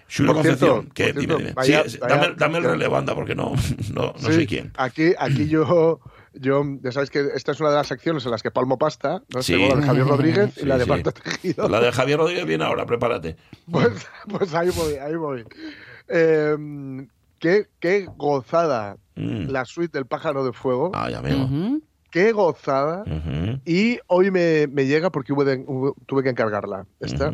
Julio 0.09 0.35
Por 0.35 0.43
cierto, 0.45 0.67
Concepción, 0.69 0.95
que 0.95 1.13
por 1.15 1.21
dime, 1.21 1.35
cierto, 1.35 1.39
dime. 1.39 1.53
vaya- 1.55 1.89
Sí, 1.89 1.99
vaya- 1.99 2.15
dame, 2.17 2.35
dame 2.37 2.59
el 2.59 2.65
relevo, 2.65 2.97
anda, 2.97 3.13
porque 3.15 3.35
no, 3.35 3.55
no, 3.93 4.13
no 4.13 4.29
Sí, 4.31 4.33
sé 4.35 4.47
quién. 4.47 4.71
Aquí, 4.77 5.15
aquí 5.19 5.49
yo, 5.49 5.99
yo, 6.35 6.63
ya 6.81 6.93
sabéis 6.93 7.11
que 7.11 7.27
esta 7.35 7.51
es 7.51 7.59
una 7.61 7.71
de 7.71 7.77
las 7.77 7.89
secciones 7.89 8.25
en 8.25 8.31
las 8.31 8.41
que 8.41 8.53
palmo 8.53 8.79
pasta, 8.79 9.23
¿no? 9.35 9.43
Sí. 9.43 9.55
Tengo 9.55 9.71
la 9.75 9.81
de 9.81 9.87
Javier 9.87 10.07
Rodríguez 10.07 10.57
y 10.59 10.61
Sí, 10.61 10.67
la 10.67 10.79
de 10.79 10.85
sí. 10.85 10.91
Marta 10.91 11.11
Tejido. 11.11 11.69
La 11.69 11.81
de 11.81 11.91
Javier 11.91 12.19
Rodríguez 12.21 12.45
viene 12.47 12.63
ahora, 12.65 12.87
prepárate. 12.87 13.37
Pues, 13.69 13.89
pues 14.29 14.55
ahí 14.55 14.71
voy, 14.71 14.95
ahí 14.95 15.17
voy. 15.17 15.45
Eh, 16.07 16.57
qué, 17.39 17.67
qué 17.81 18.07
gozada 18.17 18.97
Mm. 19.17 19.49
la 19.51 19.65
suite 19.65 19.97
del 19.97 20.07
pájaro 20.07 20.45
de 20.45 20.53
fuego. 20.53 20.91
Ay, 20.95 21.15
amigo. 21.15 21.45
Ujú. 21.45 21.83
Qué 22.11 22.33
gozada. 22.33 23.03
Y 23.65 23.99
hoy 24.07 24.31
me, 24.31 24.67
me 24.69 24.87
llega 24.87 25.11
porque 25.11 25.33
hubo 25.33 25.45
de- 25.45 25.65
hubo- 25.67 25.95
tuve 26.07 26.23
que 26.23 26.29
encargarla. 26.31 26.87
Esta. 27.01 27.33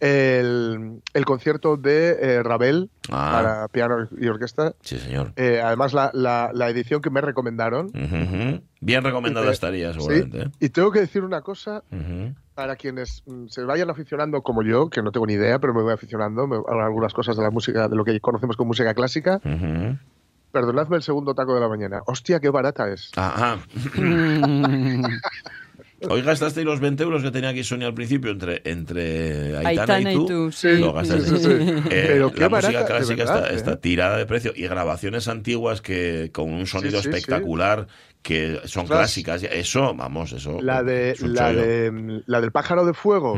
El, 0.00 1.00
el 1.14 1.24
concierto 1.24 1.76
de 1.76 2.16
eh, 2.20 2.42
Ravel 2.42 2.90
Ah. 3.08 3.30
para 3.32 3.68
piano 3.68 4.08
y 4.20 4.26
orquesta. 4.26 4.74
Sí, 4.82 4.98
señor. 4.98 5.32
Eh, 5.36 5.60
además, 5.64 5.92
la, 5.92 6.10
la- 6.12 6.50
la 6.52 6.68
edición 6.70 7.00
que 7.00 7.10
me 7.10 7.20
recomendaron. 7.20 7.90
Bien 8.80 9.04
recomendada 9.04 9.46
Eh, 9.46 9.52
estaría, 9.52 9.92
Sí, 9.92 10.00
seguramente. 10.00 10.42
¿eh? 10.42 10.50
y 10.58 10.68
tengo 10.70 10.90
que 10.90 11.00
decir 11.00 11.22
una 11.22 11.40
cosa 11.42 11.84
Ujú. 11.92 12.34
Para 12.54 12.76
quienes 12.76 13.22
mm, 13.26 13.46
se 13.48 13.62
vayan 13.64 13.90
aficionando 13.90 14.42
como 14.42 14.62
yo, 14.62 14.90
que 14.90 15.02
no 15.02 15.10
tengo 15.12 15.26
ni 15.26 15.34
idea, 15.34 15.58
pero 15.58 15.74
me 15.74 15.82
voy 15.82 15.92
aficionando 15.92 16.42
a 16.68 16.84
algunas 16.84 17.12
cosas 17.12 17.36
de 17.36 17.42
la 17.42 17.50
música, 17.50 17.88
de 17.88 17.96
lo 17.96 18.04
que 18.04 18.18
conocemos 18.20 18.56
como 18.56 18.68
música 18.68 18.94
clásica. 18.94 19.40
Ujú. 19.44 19.98
Perdonadme 20.52 20.96
el 20.96 21.02
segundo 21.02 21.34
taco 21.34 21.54
de 21.54 21.60
la 21.60 21.68
mañana. 21.68 22.02
Hostia, 22.06 22.38
qué 22.38 22.50
barata 22.50 22.92
es. 22.92 23.10
Ajá. 23.16 23.58
Hoy 26.08 26.22
gastasteis 26.22 26.66
los 26.66 26.80
20 26.80 27.02
euros 27.04 27.22
que 27.22 27.30
tenía 27.30 27.50
aquí 27.50 27.62
Sonia 27.62 27.86
al 27.86 27.94
principio 27.94 28.32
entre, 28.32 28.60
entre 28.64 29.56
Aitana, 29.58 29.94
Aitana 29.94 30.12
y 30.12 30.14
y 30.14 30.16
tú. 30.16 30.26
tú, 30.26 30.52
sí. 30.52 30.76
Lo 30.78 30.92
gastasteis. 30.92 31.42
Sí, 31.42 31.44
sí, 31.44 31.58
sí. 31.58 31.82
Eh, 31.90 32.04
Pero 32.08 32.32
qué 32.32 32.40
la 32.40 32.48
barata, 32.48 32.68
música 32.72 32.86
clásica 32.86 33.24
verdad, 33.24 33.36
está, 33.38 33.52
¿eh? 33.52 33.56
está 33.56 33.80
tirada 33.80 34.16
de 34.16 34.26
precio 34.26 34.52
y 34.54 34.62
grabaciones 34.62 35.28
antiguas 35.28 35.80
que 35.80 36.30
con 36.32 36.50
un 36.52 36.66
sonido 36.66 37.00
sí, 37.00 37.04
sí. 37.04 37.08
espectacular 37.10 37.86
que 38.22 38.60
son 38.66 38.86
clásicas. 38.86 39.42
Eso, 39.42 39.94
vamos, 39.94 40.32
eso. 40.32 40.60
La, 40.60 40.82
de, 40.82 41.16
la, 41.20 41.52
de, 41.52 42.22
la 42.26 42.40
del 42.40 42.52
pájaro 42.52 42.86
de 42.86 42.94
fuego, 42.94 43.34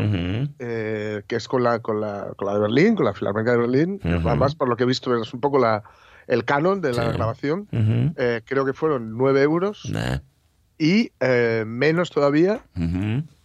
eh, 0.59 1.23
que 1.27 1.37
es 1.37 1.49
con 1.49 1.63
la, 1.63 1.79
con, 1.81 2.01
la, 2.01 2.33
con 2.37 2.47
la 2.49 2.55
de 2.55 2.61
Berlín, 2.61 2.95
con 2.95 3.07
la 3.07 3.15
Filarmónica 3.15 3.53
de 3.53 3.59
Berlín. 3.59 4.01
Además, 4.05 4.55
por 4.55 4.69
lo 4.69 4.77
que 4.77 4.85
he 4.85 4.87
visto, 4.87 5.17
es 5.21 5.33
un 5.33 5.41
poco 5.41 5.59
la, 5.59 5.83
el 6.27 6.45
canon 6.45 6.81
de 6.81 6.93
la 6.93 7.11
Sí. 7.11 7.17
grabación. 7.17 7.69
Eh, 7.73 8.43
creo 8.45 8.65
que 8.65 8.73
fueron 8.75 9.17
9 9.17 9.43
euros. 9.43 9.89
Nah. 9.91 10.19
Y 10.79 11.13
eh, 11.21 11.65
menos 11.67 12.11
todavía 12.11 12.61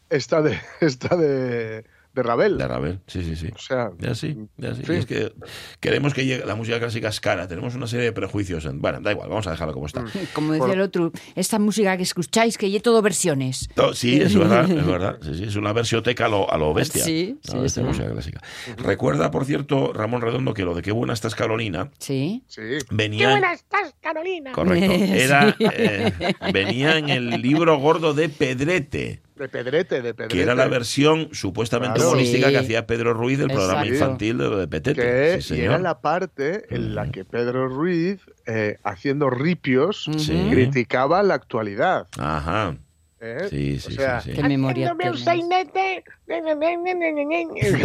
esta 0.10 0.42
de, 0.42 0.58
esta 0.82 1.16
de, 1.16 1.86
de 2.20 2.24
Ravel. 2.24 2.58
De 2.58 2.68
Ravel, 2.68 3.00
sí, 3.08 3.24
sí, 3.24 3.36
sí. 3.36 3.48
O 3.56 3.60
sea, 3.60 3.92
Ya 4.00 4.14
sí, 4.16 4.38
ya 4.58 4.76
sí. 4.76 4.84
Sí. 4.86 4.94
Y 4.94 4.96
es 4.96 5.06
que 5.06 5.34
queremos 5.80 6.14
que 6.14 6.26
llegue, 6.26 6.46
la 6.46 6.56
música 6.56 6.80
clásica 6.80 7.10
es 7.10 7.20
cara, 7.20 7.48
tenemos 7.48 7.76
una 7.76 7.88
serie 7.88 8.06
de 8.06 8.12
prejuicios. 8.12 8.66
En, 8.66 8.82
bueno, 8.82 9.00
da 9.02 9.12
igual, 9.12 9.30
vamos 9.30 9.48
a 9.48 9.52
dejarlo 9.52 9.74
como 9.74 9.86
está. 9.88 10.04
Como 10.34 10.52
decía 10.54 10.60
Bueno. 10.68 10.74
el 10.74 10.82
otro, 10.82 11.12
esta 11.36 11.60
música 11.60 11.98
que 11.98 12.04
escucháis, 12.04 12.58
que 12.58 12.70
ya 12.72 12.80
todo 12.82 13.02
versiones. 13.02 13.70
To- 13.76 13.94
Sí, 13.94 14.20
es 14.22 14.36
verdad, 14.36 14.70
es 14.70 14.86
verdad. 14.88 15.18
Sí, 15.22 15.34
sí, 15.36 15.44
es 15.46 15.56
una 15.56 15.74
versioteca 15.74 16.26
a 16.26 16.30
lo, 16.30 16.52
a 16.52 16.58
lo 16.58 16.74
bestia. 16.74 17.04
Sí, 17.04 17.38
sí, 17.42 17.56
música 17.82 18.10
clásica. 18.12 18.42
Recuerda, 18.78 19.32
por 19.32 19.46
cierto, 19.46 19.92
Ramón 19.94 20.22
Redondo, 20.22 20.54
que 20.54 20.64
lo 20.64 20.74
de 20.76 20.82
qué 20.82 20.92
buena 20.92 21.14
estás 21.14 21.36
Carolina 21.36 21.92
Sí. 22.00 22.44
sí. 22.48 22.62
venía. 22.92 23.30
buena 23.32 23.54
estás, 23.54 23.94
Carolina! 24.02 24.52
Correcto. 24.52 24.94
Sí. 25.00 25.14
Era, 25.14 25.56
eh, 25.60 26.12
venía 26.54 26.98
en 26.98 27.10
el 27.10 27.30
libro 27.42 27.78
gordo 27.80 28.14
de 28.14 28.30
Pedrete, 28.30 29.22
De 29.40 29.48
Pedrete, 29.50 30.02
de 30.02 30.14
Pedrete. 30.14 30.36
que 30.36 30.42
era 30.44 30.54
la 30.54 30.68
versión 30.68 31.30
supuestamente 31.32 31.96
Claro. 31.96 32.10
humorística 32.12 32.48
Sí. 32.48 32.54
que 32.54 32.60
hacía 32.60 32.86
Pedro 32.86 33.14
Ruiz 33.14 33.40
del 33.40 33.48
programa 33.48 33.88
infantil 33.88 34.38
de, 34.38 34.50
de 34.50 34.68
Petete. 34.68 35.02
que, 35.02 35.42
Sí, 35.42 35.56
y 35.56 35.62
era 35.62 35.80
la 35.80 36.02
parte 36.02 36.66
en 36.76 36.94
la 36.94 37.10
que 37.10 37.24
Pedro 37.26 37.68
Ruiz, 37.70 38.20
eh, 38.46 38.78
haciendo 38.84 39.30
ripios, 39.30 40.10
Sí. 40.18 40.50
criticaba 40.52 41.24
la 41.24 41.36
actualidad. 41.36 42.08
Ajá. 42.20 42.76
¿Eh? 43.22 43.48
Sí, 43.50 43.80
sí, 43.80 43.88
o 43.88 43.92
sea, 43.96 44.22
sí, 44.22 44.32
sí. 44.32 44.36
Qué 44.36 44.44
memoria 44.48 44.96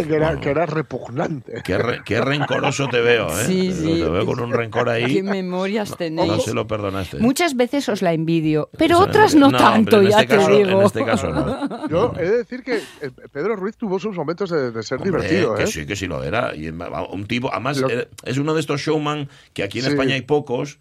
que, 0.05 0.15
era, 0.15 0.39
que 0.39 0.49
era 0.49 0.65
repugnante. 0.65 1.61
Qué, 1.63 1.77
re- 1.77 2.01
qué 2.05 2.21
rencoroso 2.21 2.87
te 2.87 3.01
veo, 3.01 3.27
¿eh? 3.39 3.43
Sí, 3.45 3.71
sí. 3.73 4.01
Te 4.01 4.09
veo 4.09 4.25
con 4.25 4.39
un 4.39 4.51
rencor 4.51 4.89
ahí. 4.89 5.15
¿Qué 5.15 5.23
memorias 5.23 5.95
tenéis? 5.97 6.31
No 6.31 6.39
se 6.39 6.53
lo 6.53 6.67
perdonaste. 6.67 7.17
Muchas 7.19 7.55
veces 7.55 7.87
os 7.89 8.01
la 8.01 8.13
envidio, 8.13 8.69
pero 8.77 8.99
otras 8.99 9.35
no, 9.35 9.47
hombre, 9.47 9.59
tanto, 9.61 10.01
en 10.01 10.09
ya 10.09 10.21
este 10.21 10.27
te 10.27 10.35
caso- 10.37 10.51
digo. 10.57 10.79
En 10.79 10.85
este 10.85 11.05
caso 11.05 11.27
no. 11.29 11.87
Yo 11.89 12.13
he 12.17 12.23
de 12.23 12.37
decir 12.37 12.63
que 12.63 12.77
eh, 12.77 13.11
Pedro 13.31 13.55
Ruiz 13.55 13.75
tuvo 13.77 13.99
sus 13.99 14.15
momentos 14.15 14.49
de, 14.49 14.71
de 14.71 14.83
ser 14.83 14.99
Hombre, 15.01 15.11
divertido, 15.11 15.55
que 15.55 15.63
¿eh? 15.63 15.67
sí, 15.67 15.85
que 15.85 15.95
sí 15.95 16.07
lo 16.07 16.23
era. 16.23 16.55
Y 16.55 16.67
un 16.69 17.25
tipo, 17.27 17.51
además, 17.51 17.77
Lo- 17.77 17.89
eh, 17.89 18.07
es 18.23 18.37
uno 18.37 18.53
de 18.53 18.59
estos 18.59 18.81
showman 18.81 19.29
que 19.53 19.63
aquí 19.63 19.79
en 19.79 19.85
Sí. 19.85 19.89
Mm. 19.89 19.93
España 19.93 20.15
hay 20.15 20.21
pocos. 20.21 20.79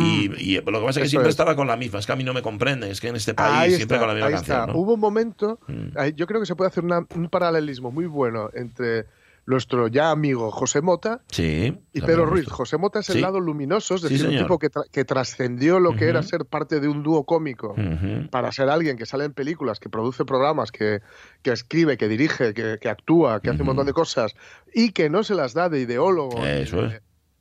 Y, 0.00 0.30
y 0.38 0.54
lo 0.56 0.64
que 0.64 0.72
pasa 0.86 0.90
es 0.90 0.96
que 0.96 1.02
Eso 1.02 1.10
siempre 1.10 1.28
es. 1.28 1.34
estaba 1.34 1.54
con 1.56 1.66
la 1.66 1.76
misma. 1.76 1.98
Es 1.98 2.06
que 2.06 2.12
a 2.12 2.16
mí 2.16 2.24
no 2.24 2.34
me 2.34 2.42
comprenden. 2.42 2.90
Es 2.90 3.00
que 3.00 3.08
en 3.08 3.16
este 3.16 3.34
país 3.34 3.52
Ahí 3.56 3.74
siempre 3.76 3.95
está, 3.96 4.06
con 4.06 4.08
la 4.08 4.14
misma 4.14 4.26
ahí 4.28 4.32
canción. 4.34 4.58
está. 4.60 4.72
¿no? 4.72 4.78
Hubo 4.78 4.94
un 4.94 5.00
momento, 5.00 5.58
Mm. 5.66 6.14
yo 6.14 6.26
creo 6.26 6.40
que 6.40 6.46
se 6.46 6.54
puede 6.56 6.68
hacer 6.68 6.84
una- 6.84 7.06
un 7.14 7.28
paralelismo 7.28 7.90
muy 7.90 8.06
bueno 8.06 8.50
entre 8.54 9.06
nuestro 9.48 9.86
ya 9.86 10.10
amigo 10.10 10.50
José 10.50 10.80
Mota 10.80 11.20
Sí. 11.28 11.72
y 11.92 12.00
Pedro 12.00 12.26
Ruiz. 12.26 12.48
José 12.48 12.78
Mota 12.78 12.98
es 12.98 13.08
el 13.10 13.16
Sí. 13.16 13.20
lado 13.20 13.38
luminoso, 13.38 13.94
es 13.94 14.00
Sí, 14.00 14.08
decir, 14.08 14.26
un 14.28 14.36
tipo 14.38 14.58
que, 14.58 14.68
tra- 14.72 14.90
que 14.90 15.04
trascendió 15.04 15.78
lo 15.78 15.94
que 15.94 16.08
era 16.08 16.24
ser 16.24 16.46
parte 16.46 16.80
de 16.80 16.88
un 16.88 17.04
dúo 17.04 17.22
cómico 17.24 17.76
para 18.32 18.50
ser 18.50 18.68
alguien 18.70 18.96
que 18.96 19.06
sale 19.06 19.24
en 19.24 19.32
películas, 19.34 19.78
que 19.78 19.88
produce 19.88 20.24
programas, 20.24 20.72
que, 20.72 21.00
que 21.42 21.52
escribe, 21.52 21.96
que 21.96 22.08
dirige, 22.08 22.54
que, 22.54 22.78
que 22.80 22.88
actúa, 22.88 23.40
que 23.40 23.50
hace 23.50 23.62
un 23.62 23.66
montón 23.66 23.86
de 23.86 23.92
cosas 23.92 24.34
y 24.74 24.90
que 24.90 25.08
no 25.10 25.22
se 25.22 25.36
las 25.36 25.54
da 25.54 25.68
de 25.68 25.78
ideólogo 25.80 26.38
ni 26.40 26.44
de- 26.44 26.62
es. 26.62 26.74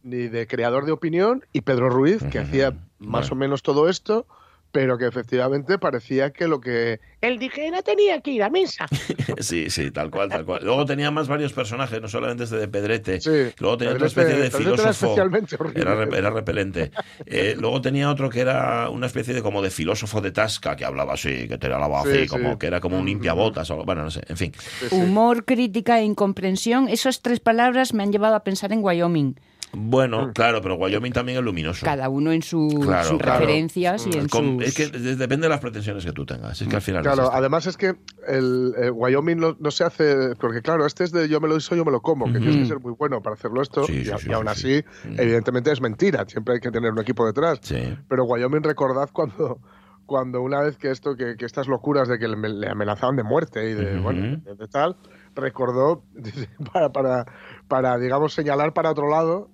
ni 0.03 0.27
de 0.27 0.45
creador 0.45 0.85
de 0.85 0.91
opinión, 0.91 1.43
y 1.53 1.61
Pedro 1.61 1.89
Ruiz, 1.89 2.23
que 2.31 2.37
hacía 2.37 2.69
más 2.99 3.29
Bueno. 3.29 3.33
o 3.33 3.35
menos 3.35 3.63
todo 3.63 3.89
esto, 3.89 4.27
pero 4.75 4.97
que 4.97 5.05
efectivamente 5.07 5.79
parecía 5.79 6.31
que 6.31 6.49
lo 6.49 6.59
que 6.59 6.99
él 7.21 7.39
dijera 7.39 7.81
tenía 7.81 8.19
que 8.19 8.31
ir 8.31 8.43
a 8.43 8.49
misa. 8.49 8.85
Sí, 9.39 9.69
sí, 9.69 9.89
tal 9.91 10.11
cual, 10.11 10.29
tal 10.29 10.45
cual. 10.45 10.61
Luego 10.63 10.85
tenía 10.85 11.11
más 11.11 11.27
varios 11.27 11.53
personajes, 11.53 12.01
no 12.01 12.07
solamente 12.07 12.43
este 12.43 12.57
de 12.57 12.67
Pedrete. 12.67 13.21
Sí. 13.21 13.53
Luego 13.59 13.77
tenía 13.77 13.93
Pedrete- 13.93 13.95
otra 13.95 14.07
especie 14.07 14.33
de 14.35 14.49
Pedrete 14.49 14.57
era 14.57 14.75
filósofo. 14.77 14.89
especialmente 15.05 15.55
horrible. 15.59 15.81
Era, 15.81 15.95
re- 15.95 16.17
era 16.17 16.29
repelente. 16.29 16.91
Eh, 17.25 17.55
luego 17.59 17.81
tenía 17.81 18.09
otro 18.09 18.29
que 18.29 18.41
era 18.41 18.89
una 18.89 19.05
especie 19.07 19.33
de 19.33 19.41
como 19.41 19.61
de 19.61 19.69
filósofo 19.71 20.19
de 20.21 20.31
Tasca, 20.31 20.75
que 20.75 20.83
hablaba 20.85 21.13
así, 21.13 21.47
que 21.47 21.57
tenía 21.57 21.77
la 21.79 21.87
voz 21.87 22.03
Sí, 22.03 22.09
así, 22.09 22.19
sí. 22.23 22.27
como 22.27 22.59
que 22.59 22.67
era 22.67 22.79
como 22.81 22.97
un 22.99 23.05
limpiabotas. 23.05 23.69
o- 23.71 23.83
Bueno, 23.85 24.03
no 24.03 24.11
sé, 24.11 24.21
en 24.27 24.37
fin. 24.37 24.51
Sí, 24.57 24.87
sí. 24.89 24.95
Humor, 24.95 25.45
crítica 25.45 25.99
e 25.99 26.03
incomprensión, 26.03 26.89
esas 26.89 27.21
tres 27.21 27.39
palabras 27.39 27.93
me 27.93 28.03
han 28.03 28.11
llevado 28.11 28.35
a 28.35 28.43
pensar 28.43 28.73
en 28.73 28.83
Wyoming. 28.83 29.35
Bueno, 29.75 30.31
claro, 30.33 30.61
pero 30.61 30.75
Wyoming 30.75 31.11
también 31.13 31.37
es 31.37 31.43
luminoso. 31.43 31.85
Cada 31.85 32.09
uno 32.09 32.31
en 32.31 32.41
sus 32.41 32.85
Claro, 32.85 33.17
referencias 33.17 34.07
y 34.07 34.17
en 34.17 34.27
Com- 34.29 34.59
sus... 34.59 34.67
Es 34.69 34.75
que 34.75 34.87
de- 34.97 35.15
depende 35.15 35.45
de 35.45 35.49
las 35.49 35.59
pretensiones 35.59 36.05
que 36.05 36.11
tú 36.11 36.25
tengas. 36.25 36.61
Es 36.61 36.67
que 36.67 36.75
al 36.75 36.81
final. 36.81 37.03
Claro, 37.03 37.29
además 37.31 37.65
es 37.67 37.77
que 37.77 37.95
el 38.27 38.73
eh, 38.81 38.89
Wyoming 38.89 39.37
no, 39.37 39.55
no 39.59 39.71
se 39.71 39.83
hace, 39.83 40.35
porque 40.39 40.61
claro, 40.61 40.85
este 40.85 41.03
es 41.03 41.11
de 41.11 41.27
yo 41.29 41.39
me 41.41 41.47
lo 41.47 41.57
hizo, 41.57 41.75
yo 41.75 41.85
me 41.85 41.91
lo 41.91 42.01
como, 42.01 42.25
que 42.25 42.31
Ujú. 42.37 42.39
tienes 42.39 42.57
que 42.57 42.65
ser 42.65 42.79
muy 42.79 42.93
bueno 42.93 43.21
para 43.21 43.35
hacerlo 43.35 43.61
esto, 43.61 43.85
Sí, 43.85 43.93
y, 43.93 44.05
sí, 44.05 44.11
sí, 44.19 44.33
aún 44.33 44.45
sí, 44.47 44.51
así, 44.51 44.85
sí. 45.03 45.09
Mm. 45.09 45.19
evidentemente 45.19 45.71
es 45.71 45.81
mentira, 45.81 46.25
siempre 46.27 46.55
hay 46.55 46.59
que 46.59 46.71
tener 46.71 46.91
un 46.91 46.99
equipo 46.99 47.25
detrás. 47.25 47.59
Sí. 47.61 47.97
Pero 48.07 48.25
Wyoming, 48.25 48.63
recordad 48.63 49.09
cuando, 49.11 49.59
cuando 50.05 50.41
una 50.41 50.61
vez 50.61 50.77
que 50.77 50.91
esto, 50.91 51.15
que, 51.15 51.35
que 51.37 51.45
estas 51.45 51.67
locuras 51.67 52.07
de 52.07 52.17
que 52.19 52.27
le, 52.27 52.37
le 52.49 52.69
amenazaban 52.69 53.15
de 53.15 53.23
muerte 53.23 53.69
y 53.69 53.73
de, 53.73 53.99
bueno, 53.99 54.39
de, 54.43 54.55
de 54.55 54.67
tal, 54.67 54.95
recordó 55.35 56.03
para, 56.73 56.91
para, 56.91 57.25
para, 57.67 57.97
digamos, 57.97 58.33
señalar 58.33 58.73
para 58.73 58.91
otro 58.91 59.09
lado, 59.09 59.49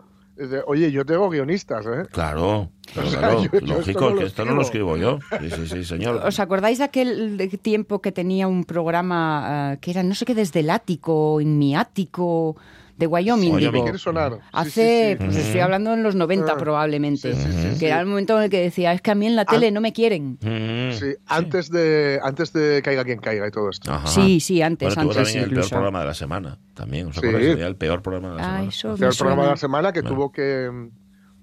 oye, 0.68 0.92
yo 0.92 1.06
tengo 1.06 1.30
guionistas, 1.30 1.86
¿eh? 1.86 2.06
Claro, 2.12 2.70
claro, 2.94 3.08
O 3.08 3.12
sea, 3.12 3.20
claro. 3.20 3.44
yo- 3.44 3.50
yo 3.52 3.58
esto 3.58 3.66
Lógico, 3.74 4.10
no 4.12 4.16
que 4.16 4.26
esto 4.26 4.46
no 4.46 4.54
lo 4.54 4.62
escribo 4.62 4.98
yo. 4.98 5.20
Sí, 5.40 5.50
sí, 5.52 5.68
sí, 5.68 5.84
señor. 5.86 6.22
¿Os 6.26 6.40
acordáis 6.40 6.78
de 6.80 6.84
aquel 6.86 7.50
tiempo 7.62 8.02
que 8.02 8.12
tenía 8.12 8.48
un 8.48 8.64
programa 8.64 9.72
ah, 9.72 9.78
que 9.78 9.92
era 9.92 10.04
no 10.04 10.16
sé 10.16 10.26
qué 10.26 10.36
desde 10.36 10.62
el 10.62 10.70
ático, 10.70 11.40
en 11.42 11.58
mi 11.58 11.76
ático 11.76 12.56
de 13.02 13.08
Wyoming? 13.08 13.52
Wyoming, 13.56 13.72
digo? 13.72 13.84
¿Quiere 13.84 13.98
sonar? 13.98 14.34
Sí, 14.34 14.40
Hace, 14.54 14.72
sí, 14.72 15.18
sí. 15.20 15.26
pues 15.26 15.36
estoy 15.38 15.60
hablando 15.62 15.94
en 15.94 16.04
los 16.04 16.16
90 16.16 16.52
Ah, 16.52 16.58
probablemente, 16.58 17.34
sí, 17.34 17.42
sí, 17.42 17.52
sí, 17.52 17.68
que 17.72 17.76
sí. 17.76 17.86
era 17.88 18.00
el 18.00 18.06
momento 18.06 18.38
en 18.38 18.44
el 18.44 18.50
que 18.50 18.62
decía, 18.62 18.94
es 18.94 19.02
que 19.02 19.12
a 19.12 19.16
mí 19.16 19.26
en 19.26 19.36
la 19.36 19.46
tele 19.46 19.72
no 19.72 19.82
me 19.82 19.92
quieren. 19.92 20.38
Sí, 20.42 21.16
antes 21.28 21.70
de, 21.72 22.20
antes 22.24 22.54
de 22.54 22.82
caiga 22.84 23.04
quien 23.04 23.20
caiga 23.20 23.48
y 23.48 23.52
todo 23.52 23.70
esto. 23.70 23.92
Ajá. 23.92 24.08
Sí, 24.08 24.40
sí, 24.40 24.62
antes, 24.62 24.88
Bueno, 24.96 25.02
tuvo 25.10 25.12
antes 25.20 25.24
también 25.34 25.44
el 25.44 25.50
peor 25.50 25.58
incluso. 25.60 25.70
programa 25.76 26.00
de 26.02 26.06
la 26.06 26.14
semana. 26.14 26.58
También, 26.76 27.08
¿os 27.08 27.16
Sí. 27.16 27.28
acordáis? 27.28 27.58
El 27.58 27.76
peor 27.76 28.02
programa 28.02 28.30
de 28.30 28.36
la 28.38 28.42
Ah, 28.44 28.72
semana. 28.72 29.08
el 29.10 29.16
programa 29.18 29.44
de 29.44 29.50
la 29.50 29.58
semana 29.58 29.92
que 29.94 30.02
Bueno. 30.02 30.16
tuvo 30.16 30.32
que 30.32 30.70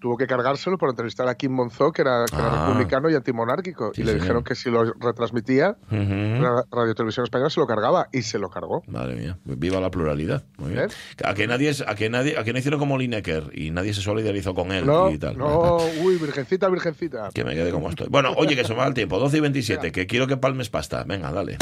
tuvo 0.00 0.16
que 0.16 0.26
cargárselo 0.26 0.78
por 0.78 0.90
entrevistar 0.90 1.28
a 1.28 1.34
Kim 1.34 1.52
Monzó, 1.52 1.92
que 1.92 2.02
era, 2.02 2.24
que 2.28 2.36
era 2.36 2.48
Ah. 2.64 2.66
republicano 2.68 3.10
y 3.10 3.14
antimonárquico. 3.14 3.92
Sí, 3.94 4.02
y 4.02 4.04
le 4.04 4.12
señor. 4.12 4.22
dijeron 4.22 4.44
que 4.44 4.54
si 4.54 4.70
lo 4.70 4.84
retransmitía, 4.94 5.76
Ujú. 5.90 6.42
la 6.42 6.64
Radio 6.70 6.94
Televisión 6.94 7.24
Española 7.24 7.50
se 7.50 7.60
lo 7.60 7.66
cargaba 7.66 8.08
y 8.12 8.22
se 8.22 8.38
lo 8.38 8.48
cargó. 8.50 8.82
Madre 8.86 9.16
mía, 9.16 9.38
viva 9.44 9.80
la 9.80 9.90
pluralidad. 9.90 10.44
Muy 10.58 10.72
bien. 10.72 10.84
¿Eh? 10.84 11.22
A 11.24 11.34
que 11.34 11.46
nadie, 11.46 11.72
a 11.86 11.94
que 11.94 12.10
nadie, 12.10 12.38
a 12.38 12.44
que 12.44 12.52
no 12.52 12.58
hicieron 12.58 12.78
como 12.80 12.96
Lineker 12.98 13.50
y 13.54 13.70
nadie 13.70 13.94
se 13.94 14.00
solidarizó 14.00 14.54
con 14.54 14.72
él 14.72 14.86
No, 14.86 15.10
y 15.10 15.18
tal. 15.18 15.36
no, 15.38 15.78
uy, 16.02 16.16
virgencita, 16.16 16.68
virgencita. 16.68 17.28
Que 17.34 17.44
me 17.44 17.54
quede 17.54 17.70
como 17.70 17.88
estoy. 17.90 18.08
Bueno, 18.08 18.32
oye, 18.36 18.56
que 18.56 18.64
se 18.64 18.72
me 18.72 18.78
va 18.80 18.86
el 18.86 18.94
tiempo. 18.94 19.18
12 19.18 19.38
y 19.38 19.40
27, 19.40 19.92
que 19.92 20.06
quiero 20.06 20.26
que 20.26 20.36
palmes 20.36 20.68
pasta. 20.70 21.04
Venga, 21.04 21.30
dale. 21.32 21.56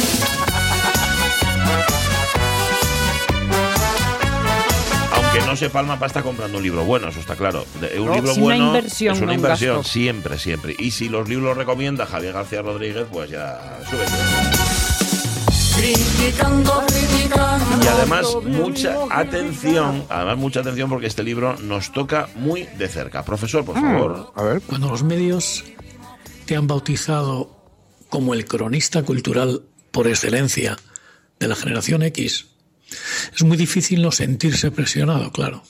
No 5.46 5.56
se 5.56 5.70
palma 5.70 5.98
pasta 5.98 6.22
comprando 6.22 6.58
un 6.58 6.62
libro 6.64 6.84
bueno, 6.84 7.08
eso 7.08 7.20
está 7.20 7.36
claro. 7.36 7.64
Un 7.96 8.06
No, 8.06 8.14
libro 8.14 8.30
es 8.32 8.36
una 8.36 8.42
bueno 8.44 8.66
inversión, 8.66 9.14
es 9.16 9.22
una 9.22 9.32
un 9.32 9.38
inversión, 9.38 9.76
gasto. 9.78 9.92
siempre, 9.92 10.38
siempre. 10.38 10.74
Y 10.78 10.90
si 10.90 11.08
los 11.08 11.28
libros 11.28 11.48
los 11.48 11.56
recomienda 11.56 12.04
Javier 12.06 12.32
García 12.34 12.62
Rodríguez, 12.62 13.06
pues 13.10 13.30
ya 13.30 13.78
sube. 13.90 14.04
Criticando, 15.76 16.82
criticando. 16.86 17.84
Y 17.84 17.86
además, 17.86 18.26
mucha 18.44 18.96
atención, 19.10 20.04
además 20.08 20.38
mucha 20.38 20.60
atención 20.60 20.88
porque 20.88 21.06
este 21.06 21.22
libro 21.22 21.56
nos 21.58 21.92
toca 21.92 22.28
muy 22.34 22.62
de 22.78 22.88
cerca. 22.88 23.24
Profesor, 23.24 23.64
por 23.64 23.74
favor. 23.78 24.32
A 24.34 24.42
ver, 24.42 24.62
Cuando 24.62 24.88
los 24.88 25.02
medios 25.02 25.64
te 26.46 26.56
han 26.56 26.66
bautizado 26.66 27.54
como 28.08 28.32
el 28.34 28.46
cronista 28.46 29.02
cultural 29.02 29.62
por 29.90 30.06
excelencia 30.08 30.76
de 31.38 31.48
la 31.48 31.54
generación 31.56 32.02
X, 32.04 32.46
es 33.34 33.42
muy 33.42 33.56
difícil 33.56 34.02
no 34.02 34.12
sentirse 34.12 34.70
presionado, 34.70 35.32
claro. 35.32 35.62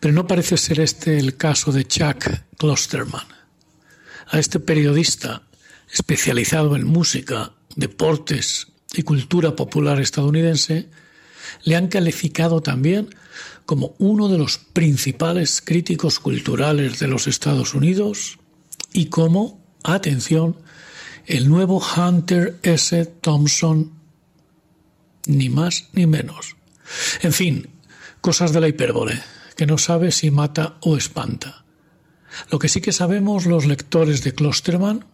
Pero 0.00 0.14
no 0.14 0.26
parece 0.26 0.56
ser 0.56 0.80
este 0.80 1.18
el 1.18 1.36
caso 1.36 1.72
de 1.72 1.86
Chuck 1.86 2.28
Klosterman. 2.58 3.26
A 4.28 4.38
este 4.38 4.60
periodista 4.60 5.42
especializado 5.92 6.76
en 6.76 6.86
música, 6.86 7.52
deportes 7.76 8.68
y 8.94 9.02
cultura 9.02 9.56
popular 9.56 10.00
estadounidense 10.00 10.88
le 11.64 11.76
han 11.76 11.88
calificado 11.88 12.60
también 12.60 13.14
como 13.66 13.94
uno 13.98 14.28
de 14.28 14.38
los 14.38 14.58
principales 14.58 15.60
críticos 15.62 16.18
culturales 16.18 16.98
de 16.98 17.08
los 17.08 17.26
Estados 17.26 17.74
Unidos 17.74 18.38
y 18.92 19.06
como, 19.06 19.62
atención, 19.82 20.56
el 21.26 21.48
nuevo 21.48 21.82
Hunter 21.96 22.58
S. 22.62 23.06
Thompson, 23.20 23.92
ni 25.26 25.48
más 25.48 25.88
ni 25.92 26.06
menos. 26.06 26.56
En 27.22 27.32
fin, 27.32 27.68
cosas 28.20 28.52
de 28.52 28.60
la 28.60 28.68
hipérbole, 28.68 29.20
que 29.56 29.66
no 29.66 29.78
sabe 29.78 30.12
si 30.12 30.30
mata 30.30 30.76
o 30.80 30.96
espanta. 30.96 31.64
Lo 32.50 32.58
que 32.58 32.68
sí 32.68 32.80
que 32.80 32.92
sabemos 32.92 33.46
los 33.46 33.66
lectores 33.66 34.24
de 34.24 34.34
Klosterman, 34.34 35.04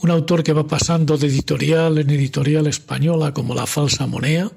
un 0.00 0.10
autor 0.10 0.42
que 0.42 0.52
va 0.52 0.66
pasando 0.66 1.16
de 1.16 1.26
editorial 1.26 1.98
en 1.98 2.10
editorial 2.10 2.66
española 2.66 3.34
como 3.34 3.54
La 3.54 3.66
Falsa 3.66 4.06
Monea, 4.06 4.50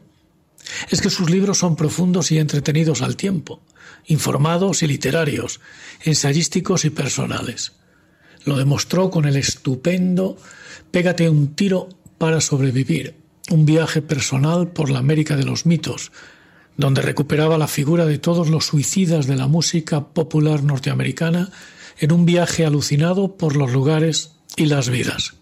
es 0.89 1.01
que 1.01 1.09
sus 1.09 1.29
libros 1.29 1.57
son 1.57 1.75
profundos 1.75 2.31
y 2.31 2.37
entretenidos 2.37 3.01
al 3.01 3.15
tiempo, 3.15 3.61
informados 4.05 4.83
y 4.83 4.87
literarios, 4.87 5.59
ensayísticos 6.03 6.85
y 6.85 6.89
personales. 6.89 7.73
Lo 8.45 8.57
demostró 8.57 9.09
con 9.09 9.25
el 9.25 9.35
estupendo 9.35 10.37
Pégate 10.91 11.29
un 11.29 11.55
tiro 11.55 11.87
para 12.17 12.41
sobrevivir, 12.41 13.15
un 13.51 13.65
viaje 13.65 14.01
personal 14.01 14.69
por 14.69 14.89
la 14.89 14.99
América 14.99 15.35
de 15.35 15.43
los 15.43 15.65
mitos, 15.65 16.11
donde 16.77 17.01
recuperaba 17.01 17.57
la 17.57 17.67
figura 17.67 18.05
de 18.05 18.17
todos 18.17 18.49
los 18.49 18.65
suicidas 18.65 19.27
de 19.27 19.35
la 19.35 19.47
música 19.47 20.07
popular 20.07 20.63
norteamericana 20.63 21.51
en 21.99 22.11
un 22.11 22.25
viaje 22.25 22.65
alucinado 22.65 23.37
por 23.37 23.55
los 23.55 23.71
lugares 23.71 24.31
y 24.55 24.65
las 24.65 24.89
vidas. 24.89 25.35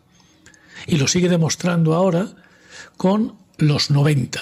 Y 0.87 0.97
lo 0.97 1.07
sigue 1.07 1.29
demostrando 1.29 1.93
ahora 1.93 2.35
con 2.97 3.35
Los 3.57 3.91
90, 3.91 4.41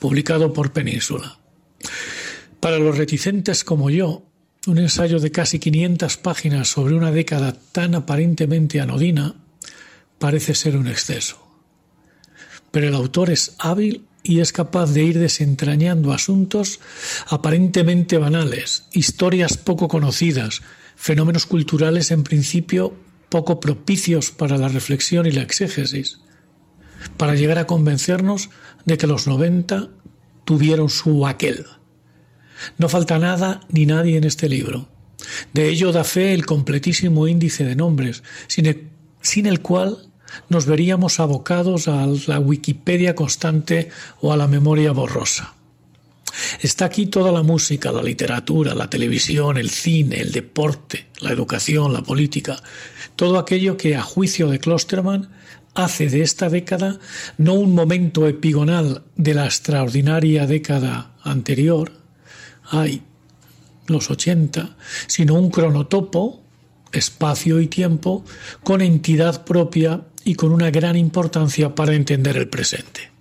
publicado 0.00 0.52
por 0.52 0.72
Península. 0.72 1.38
Para 2.60 2.78
los 2.78 2.98
reticentes 2.98 3.64
como 3.64 3.90
yo, 3.90 4.22
un 4.66 4.78
ensayo 4.78 5.20
de 5.20 5.30
casi 5.30 5.60
500 5.60 6.16
páginas 6.16 6.68
sobre 6.68 6.94
una 6.94 7.12
década 7.12 7.56
tan 7.72 7.94
aparentemente 7.94 8.80
anodina 8.80 9.34
parece 10.18 10.54
ser 10.54 10.76
un 10.76 10.88
exceso. 10.88 11.45
Pero 12.76 12.88
el 12.88 12.94
autor 12.94 13.30
es 13.30 13.56
hábil 13.58 14.04
y 14.22 14.40
es 14.40 14.52
capaz 14.52 14.92
de 14.92 15.02
ir 15.02 15.18
desentrañando 15.18 16.12
asuntos 16.12 16.78
aparentemente 17.26 18.18
banales, 18.18 18.84
historias 18.92 19.56
poco 19.56 19.88
conocidas, 19.88 20.60
fenómenos 20.94 21.46
culturales 21.46 22.10
en 22.10 22.22
principio 22.22 22.94
poco 23.30 23.60
propicios 23.60 24.30
para 24.30 24.58
la 24.58 24.68
reflexión 24.68 25.24
y 25.24 25.30
la 25.30 25.40
exégesis, 25.40 26.20
para 27.16 27.34
llegar 27.34 27.58
a 27.58 27.66
convencernos 27.66 28.50
de 28.84 28.98
que 28.98 29.06
los 29.06 29.26
90 29.26 29.88
tuvieron 30.44 30.90
su 30.90 31.26
aquel. 31.26 31.64
No 32.76 32.90
falta 32.90 33.18
nada 33.18 33.60
ni 33.70 33.86
nadie 33.86 34.18
en 34.18 34.24
este 34.24 34.50
libro. 34.50 34.86
De 35.54 35.70
ello 35.70 35.92
da 35.92 36.04
fe 36.04 36.34
el 36.34 36.44
completísimo 36.44 37.26
índice 37.26 37.64
de 37.64 37.74
nombres, 37.74 38.22
sin 38.48 38.66
el, 38.66 38.90
sin 39.22 39.46
el 39.46 39.62
cual 39.62 40.05
nos 40.48 40.66
veríamos 40.66 41.20
abocados 41.20 41.88
a 41.88 42.06
la 42.26 42.38
Wikipedia 42.38 43.14
constante 43.14 43.90
o 44.20 44.32
a 44.32 44.36
la 44.36 44.46
memoria 44.46 44.92
borrosa. 44.92 45.54
Está 46.60 46.86
aquí 46.86 47.06
toda 47.06 47.32
la 47.32 47.42
música, 47.42 47.92
la 47.92 48.02
literatura, 48.02 48.74
la 48.74 48.90
televisión, 48.90 49.56
el 49.56 49.70
cine, 49.70 50.20
el 50.20 50.32
deporte, 50.32 51.06
la 51.20 51.30
educación, 51.30 51.92
la 51.92 52.02
política, 52.02 52.62
todo 53.14 53.38
aquello 53.38 53.76
que 53.76 53.96
a 53.96 54.02
juicio 54.02 54.48
de 54.48 54.58
Klosterman 54.58 55.30
hace 55.74 56.08
de 56.08 56.22
esta 56.22 56.48
década 56.48 56.98
no 57.38 57.54
un 57.54 57.74
momento 57.74 58.26
epigonal 58.26 59.04
de 59.16 59.34
la 59.34 59.44
extraordinaria 59.44 60.46
década 60.46 61.12
anterior, 61.22 61.92
ay, 62.70 63.02
los 63.86 64.10
80, 64.10 64.76
sino 65.06 65.34
un 65.34 65.50
cronotopo, 65.50 66.42
espacio 66.92 67.60
y 67.60 67.66
tiempo, 67.66 68.24
con 68.64 68.80
entidad 68.80 69.44
propia 69.44 70.02
y 70.26 70.34
con 70.34 70.50
una 70.50 70.72
gran 70.72 70.96
importancia 70.96 71.76
para 71.76 71.94
entender 71.94 72.36
el 72.36 72.48
presente. 72.48 73.12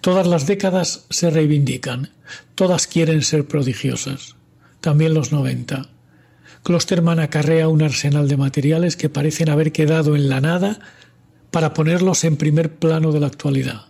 Todas 0.00 0.26
las 0.26 0.46
décadas 0.46 1.04
se 1.10 1.28
reivindican, 1.28 2.10
todas 2.54 2.86
quieren 2.86 3.20
ser 3.20 3.46
prodigiosas, 3.46 4.34
también 4.80 5.12
los 5.12 5.30
90. 5.30 5.90
Klosterman 6.62 7.20
acarrea 7.20 7.68
un 7.68 7.82
arsenal 7.82 8.28
de 8.28 8.38
materiales 8.38 8.96
que 8.96 9.10
parecen 9.10 9.50
haber 9.50 9.72
quedado 9.72 10.16
en 10.16 10.30
la 10.30 10.40
nada 10.40 10.80
para 11.50 11.74
ponerlos 11.74 12.24
en 12.24 12.38
primer 12.38 12.76
plano 12.76 13.12
de 13.12 13.20
la 13.20 13.26
actualidad. 13.26 13.82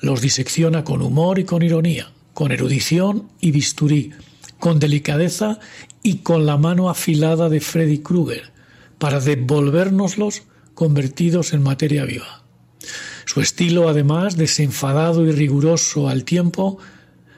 Los 0.00 0.22
disecciona 0.22 0.82
con 0.82 1.02
humor 1.02 1.38
y 1.38 1.44
con 1.44 1.62
ironía, 1.62 2.10
con 2.32 2.52
erudición 2.52 3.28
y 3.38 3.50
bisturí, 3.50 4.12
con 4.58 4.80
delicadeza 4.80 5.58
y 6.02 6.20
con 6.20 6.46
la 6.46 6.56
mano 6.56 6.88
afilada 6.88 7.50
de 7.50 7.60
Freddy 7.60 7.98
Krueger, 7.98 8.50
para 8.96 9.20
devolvérnoslos 9.20 10.44
convertidos 10.74 11.52
en 11.52 11.62
materia 11.62 12.04
viva. 12.04 12.44
Su 13.24 13.40
estilo, 13.40 13.88
además, 13.88 14.36
desenfadado 14.36 15.26
y 15.26 15.32
riguroso 15.32 16.08
al 16.08 16.24
tiempo, 16.24 16.78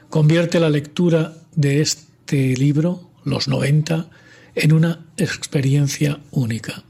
convierte 0.09 0.59
la 0.59 0.69
lectura 0.69 1.33
de 1.55 1.81
este 1.81 2.55
libro, 2.55 3.09
Los 3.23 3.47
90, 3.47 4.09
en 4.55 4.73
una 4.73 5.05
experiencia 5.17 6.19
única. 6.31 6.83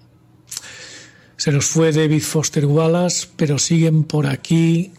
Se 1.35 1.51
nos 1.51 1.65
fue 1.65 1.91
David 1.91 2.23
Foster 2.23 2.65
Wallace, 2.65 3.27
pero 3.35 3.59
siguen 3.59 4.03
por 4.03 4.25
aquí 4.25 4.91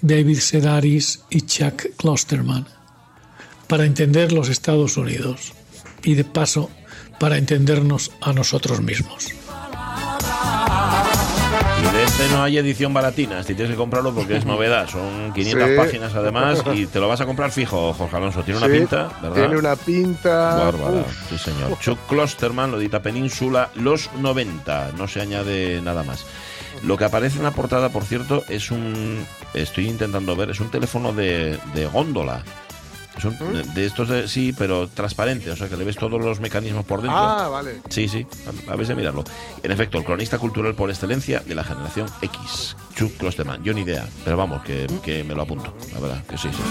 David 0.00 0.38
Sedaris 0.38 1.24
y 1.30 1.42
Chuck 1.42 1.96
Klosterman 1.96 2.66
para 3.66 3.86
entender 3.86 4.32
los 4.32 4.48
Estados 4.48 4.96
Unidos 4.96 5.52
y 6.04 6.14
de 6.14 6.24
paso 6.24 6.70
para 7.18 7.38
entendernos 7.38 8.12
a 8.20 8.32
nosotros 8.32 8.80
mismos. 8.82 9.32
Este 12.18 12.28
no 12.34 12.42
hay 12.42 12.58
edición 12.58 12.92
baratina, 12.94 13.42
si 13.42 13.54
tienes 13.54 13.72
que 13.72 13.76
comprarlo 13.76 14.14
porque 14.14 14.36
es 14.36 14.44
novedad. 14.44 14.88
Son 14.88 15.32
500 15.34 15.68
Sí. 15.70 15.76
páginas 15.76 16.14
además 16.14 16.62
y 16.74 16.86
te 16.86 17.00
lo 17.00 17.08
vas 17.08 17.20
a 17.20 17.26
comprar 17.26 17.50
fijo, 17.50 17.92
Jorge 17.94 18.16
Alonso. 18.16 18.42
Tiene 18.42 18.58
una 18.58 18.66
Sí, 18.68 18.72
pinta, 18.78 19.08
¿verdad? 19.22 19.34
Tiene 19.36 19.56
una 19.58 19.76
pinta. 19.76 20.54
Bárbara, 20.56 21.00
Uf. 21.00 21.28
sí 21.30 21.38
señor. 21.38 21.78
Chuck 21.80 21.98
Klosterman 22.08 22.70
lo 22.70 22.80
edita 22.80 23.00
Península 23.02 23.70
Los 23.74 24.10
90, 24.18 24.92
no 24.96 25.08
se 25.08 25.20
añade 25.20 25.80
nada 25.82 26.02
más. 26.02 26.24
Lo 26.84 26.96
que 26.96 27.04
aparece 27.04 27.38
en 27.38 27.44
la 27.44 27.50
portada, 27.52 27.88
por 27.90 28.04
cierto, 28.04 28.44
es 28.48 28.70
un, 28.70 29.24
estoy 29.54 29.88
intentando 29.88 30.34
ver, 30.36 30.50
es 30.50 30.60
un 30.60 30.70
teléfono 30.70 31.12
de, 31.12 31.58
de 31.74 31.86
góndola. 31.86 32.42
Es 33.16 33.24
un- 33.24 33.74
de 33.74 33.86
estos, 33.86 34.08
de- 34.08 34.26
sí, 34.26 34.54
pero 34.56 34.88
transparente, 34.88 35.50
o 35.50 35.56
sea 35.56 35.68
que 35.68 35.76
le 35.76 35.84
ves 35.84 35.96
todos 35.96 36.20
los 36.20 36.40
mecanismos 36.40 36.84
por 36.84 37.02
dentro. 37.02 37.18
Ah, 37.18 37.48
vale. 37.48 37.80
Sí, 37.90 38.08
sí, 38.08 38.26
a, 38.68 38.72
a 38.72 38.76
de 38.76 38.94
mirarlo. 38.94 39.22
En 39.62 39.70
efecto, 39.70 39.98
el 39.98 40.04
cronista 40.04 40.38
cultural 40.38 40.74
por 40.74 40.90
excelencia 40.90 41.40
de 41.40 41.54
la 41.54 41.62
generación 41.64 42.08
X, 42.22 42.76
Chuck 42.96 43.16
Klosterman. 43.18 43.62
Yo 43.62 43.74
ni 43.74 43.82
idea, 43.82 44.06
pero 44.24 44.36
vamos, 44.36 44.62
que, 44.62 44.86
que 45.04 45.22
me 45.24 45.34
lo 45.34 45.42
apunto, 45.42 45.74
la 45.94 46.00
verdad, 46.00 46.24
que 46.26 46.38
sí, 46.38 46.48
sí. 46.50 46.62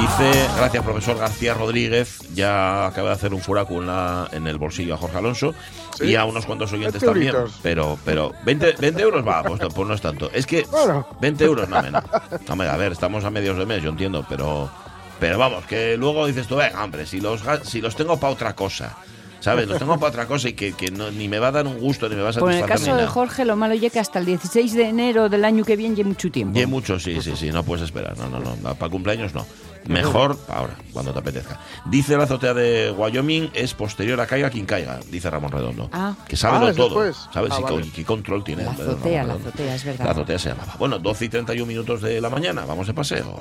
Dice, 0.00 0.46
gracias 0.56 0.82
profesor 0.84 1.18
García 1.18 1.52
Rodríguez, 1.54 2.18
ya 2.34 2.86
acaba 2.86 3.08
de 3.10 3.14
hacer 3.14 3.34
un 3.34 3.40
furaco 3.40 3.74
en, 3.74 3.86
la- 3.86 4.28
en 4.32 4.46
el 4.46 4.56
bolsillo 4.56 4.94
a 4.94 4.96
Jorge 4.96 5.18
Alonso 5.18 5.54
Sí. 5.98 6.06
y 6.06 6.14
a 6.16 6.24
unos 6.24 6.46
cuantos 6.46 6.72
oyentes 6.72 7.02
20 7.02 7.06
también. 7.30 7.34
Pero, 7.62 7.98
pero 8.04 8.32
20, 8.44 8.76
20 8.78 9.02
euros 9.02 9.26
va, 9.26 9.42
pues, 9.42 9.60
pues 9.74 9.88
no 9.88 9.92
es 9.94 10.00
tanto. 10.00 10.30
Es 10.32 10.46
que 10.46 10.62
Bueno. 10.70 11.06
20 11.20 11.44
euros 11.44 11.68
no 11.68 11.82
menos. 11.82 12.02
Hombre, 12.48 12.68
a 12.68 12.76
ver, 12.76 12.92
estamos 12.92 13.24
a 13.24 13.30
medios 13.30 13.58
de 13.58 13.66
mes, 13.66 13.82
yo 13.82 13.90
entiendo, 13.90 14.24
pero, 14.28 14.70
pero 15.18 15.36
vamos, 15.38 15.64
que 15.66 15.96
luego 15.98 16.26
dices 16.26 16.46
tú, 16.46 16.56
venga, 16.56 16.82
hombre, 16.82 17.04
si 17.06 17.20
los, 17.20 17.44
ga- 17.44 17.62
si 17.62 17.80
los 17.82 17.94
tengo 17.94 18.18
para 18.18 18.32
otra 18.32 18.54
cosa, 18.54 18.96
¿sabes? 19.40 19.68
Los 19.68 19.78
tengo 19.78 19.98
para 19.98 20.08
otra 20.10 20.26
cosa 20.26 20.48
y 20.48 20.54
que, 20.54 20.72
que 20.72 20.90
no- 20.90 21.10
ni 21.10 21.28
me 21.28 21.38
va 21.38 21.48
a 21.48 21.52
dar 21.52 21.66
un 21.66 21.78
gusto, 21.78 22.08
ni 22.08 22.14
me 22.16 22.22
va 22.22 22.30
a 22.30 22.32
Por 22.32 22.42
Pues 22.42 22.54
en 22.56 22.60
satisfacer. 22.62 22.88
el 22.88 22.94
caso 22.96 23.06
de. 23.06 23.12
Jorge, 23.12 23.44
lo 23.44 23.56
malo 23.56 23.74
es 23.74 23.92
que 23.92 23.98
hasta 24.00 24.18
el 24.18 24.24
16 24.26 24.72
de 24.72 24.84
enero 24.88 25.28
del 25.28 25.44
año 25.44 25.64
que 25.64 25.76
viene 25.76 25.94
lleva 25.94 26.08
mucho 26.08 26.30
tiempo. 26.30 26.56
Y 26.56 26.60
hay 26.60 26.66
mucho, 26.66 26.98
sí, 26.98 27.20
sí, 27.20 27.34
sí, 27.36 27.50
no 27.50 27.62
puedes 27.64 27.84
esperar. 27.84 28.16
No, 28.16 28.28
no, 28.30 28.40
no. 28.40 28.74
Para 28.74 28.90
cumpleaños 28.90 29.34
no. 29.34 29.44
Mejor 29.86 30.38
ahora, 30.48 30.74
cuando 30.92 31.12
te 31.12 31.18
apetezca. 31.18 31.58
Dice 31.86 32.16
la 32.16 32.24
azotea 32.24 32.54
de 32.54 32.90
Wyoming 32.96 33.50
es 33.54 33.74
posterior 33.74 34.20
a 34.20 34.26
caiga 34.26 34.50
quien 34.50 34.66
caiga, 34.66 35.00
dice 35.10 35.30
Ramón 35.30 35.50
Redondo. 35.50 35.88
Ah. 35.92 36.14
Que 36.28 36.36
sabe 36.36 36.56
Ah, 36.58 36.60
lo 36.60 36.68
es 36.68 36.76
todo. 36.76 37.02
después. 37.02 37.28
¿Sabes? 37.32 37.50
Ah, 37.52 37.56
Sí, 37.56 37.62
vale. 37.62 37.82
qué- 37.82 37.90
qué 37.92 38.04
control 38.04 38.44
tiene. 38.44 38.64
La 38.64 38.72
azotea, 38.72 39.22
la 39.24 39.28
Redondo. 39.34 39.48
azotea, 39.48 39.74
es 39.74 39.84
verdad. 39.84 40.04
La 40.04 40.10
azotea 40.12 40.38
se 40.38 40.48
llamaba. 40.50 40.74
Bueno, 40.78 40.98
12 40.98 41.24
y 41.24 41.28
31 41.28 41.66
minutos 41.66 42.02
de 42.02 42.20
la 42.20 42.30
mañana. 42.30 42.64
Vamos 42.64 42.86
de 42.86 42.94
paseo. 42.94 43.38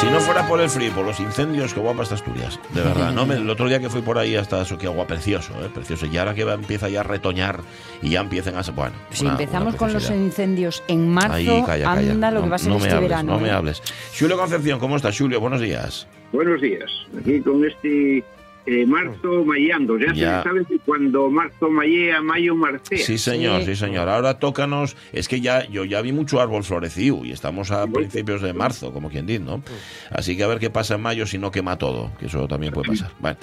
Si 0.00 0.06
no 0.06 0.20
fuera 0.20 0.46
por 0.46 0.60
el 0.60 0.70
frío, 0.70 0.92
por 0.92 1.04
los 1.04 1.18
incendios, 1.18 1.74
qué 1.74 1.80
guapa 1.80 2.04
está 2.04 2.14
Asturias. 2.14 2.60
De 2.72 2.82
verdad, 2.82 3.12
¿no? 3.12 3.26
Me- 3.26 3.34
el 3.34 3.50
otro 3.50 3.68
día 3.68 3.80
que 3.80 3.90
fui 3.90 4.00
por 4.00 4.16
ahí 4.16 4.36
hasta 4.36 4.62
eso, 4.62 4.78
qué 4.78 4.86
agua 4.86 5.06
precioso, 5.08 5.52
¿eh? 5.64 5.68
Precioso. 5.74 6.06
Y 6.06 6.16
ahora 6.18 6.34
que 6.34 6.44
va, 6.44 6.54
empieza 6.54 6.88
ya 6.88 7.00
a 7.00 7.02
retoñar 7.02 7.60
y 8.00 8.10
ya 8.10 8.20
empiezan 8.20 8.56
a... 8.56 8.62
Bueno, 8.70 8.94
Si 9.10 9.22
una- 9.24 9.32
empezamos 9.32 9.68
una 9.70 9.76
con 9.78 9.92
los 9.92 10.08
incendios 10.10 10.84
en 10.86 11.08
marzo, 11.08 11.32
Ahí, 11.34 11.46
calla, 11.66 11.84
calla. 11.84 12.12
anda 12.12 12.30
lo 12.30 12.40
que 12.40 12.46
No- 12.46 12.50
va 12.50 12.56
a 12.56 12.58
ser 12.60 12.68
no 12.68 12.76
este 12.76 12.90
hables, 12.90 13.08
verano. 13.08 13.32
No 13.34 13.40
me 13.40 13.48
¿eh? 13.48 13.52
hables. 13.52 13.82
Julio 14.16 14.38
Concepción, 14.38 14.78
¿cómo 14.78 14.96
estás, 14.96 15.18
Julio? 15.18 15.40
Buenos 15.40 15.60
días. 15.60 16.06
Buenos 16.32 16.60
días. 16.60 16.90
Aquí 17.20 17.40
con 17.40 17.64
este 17.64 18.22
eh, 18.68 18.86
marzo 18.86 19.44
mayando. 19.44 19.98
Ya, 19.98 20.12
Ya. 20.12 20.38
se 20.42 20.48
sabe 20.48 20.64
que 20.66 20.78
cuando 20.80 21.30
marzo 21.30 21.70
mayea, 21.70 22.20
mayo 22.22 22.54
marcea. 22.54 22.98
Sí, 22.98 23.18
señor, 23.18 23.60
sí. 23.62 23.66
Sí. 23.74 23.76
señor. 23.76 24.08
Ahora 24.08 24.38
tócanos. 24.38 24.96
Es 25.12 25.26
que 25.28 25.40
ya 25.40 25.66
yo 25.68 25.84
ya 25.84 26.00
vi 26.02 26.12
mucho 26.12 26.40
árbol 26.40 26.64
florecido 26.64 27.24
y 27.24 27.32
estamos 27.32 27.70
a 27.70 27.86
principios 27.86 28.42
de 28.42 28.52
marzo, 28.52 28.92
como 28.92 29.08
quien 29.10 29.26
dice, 29.26 29.40
¿no? 29.40 29.62
Así 30.10 30.36
que 30.36 30.44
a 30.44 30.46
ver 30.48 30.58
qué 30.58 30.70
pasa 30.70 30.96
en 30.96 31.02
mayo 31.02 31.26
si 31.26 31.38
no 31.38 31.50
quema 31.50 31.78
todo, 31.78 32.10
que 32.18 32.26
eso 32.26 32.46
también 32.48 32.72
puede 32.72 32.88
pasar. 32.88 33.10
Vale. 33.20 33.36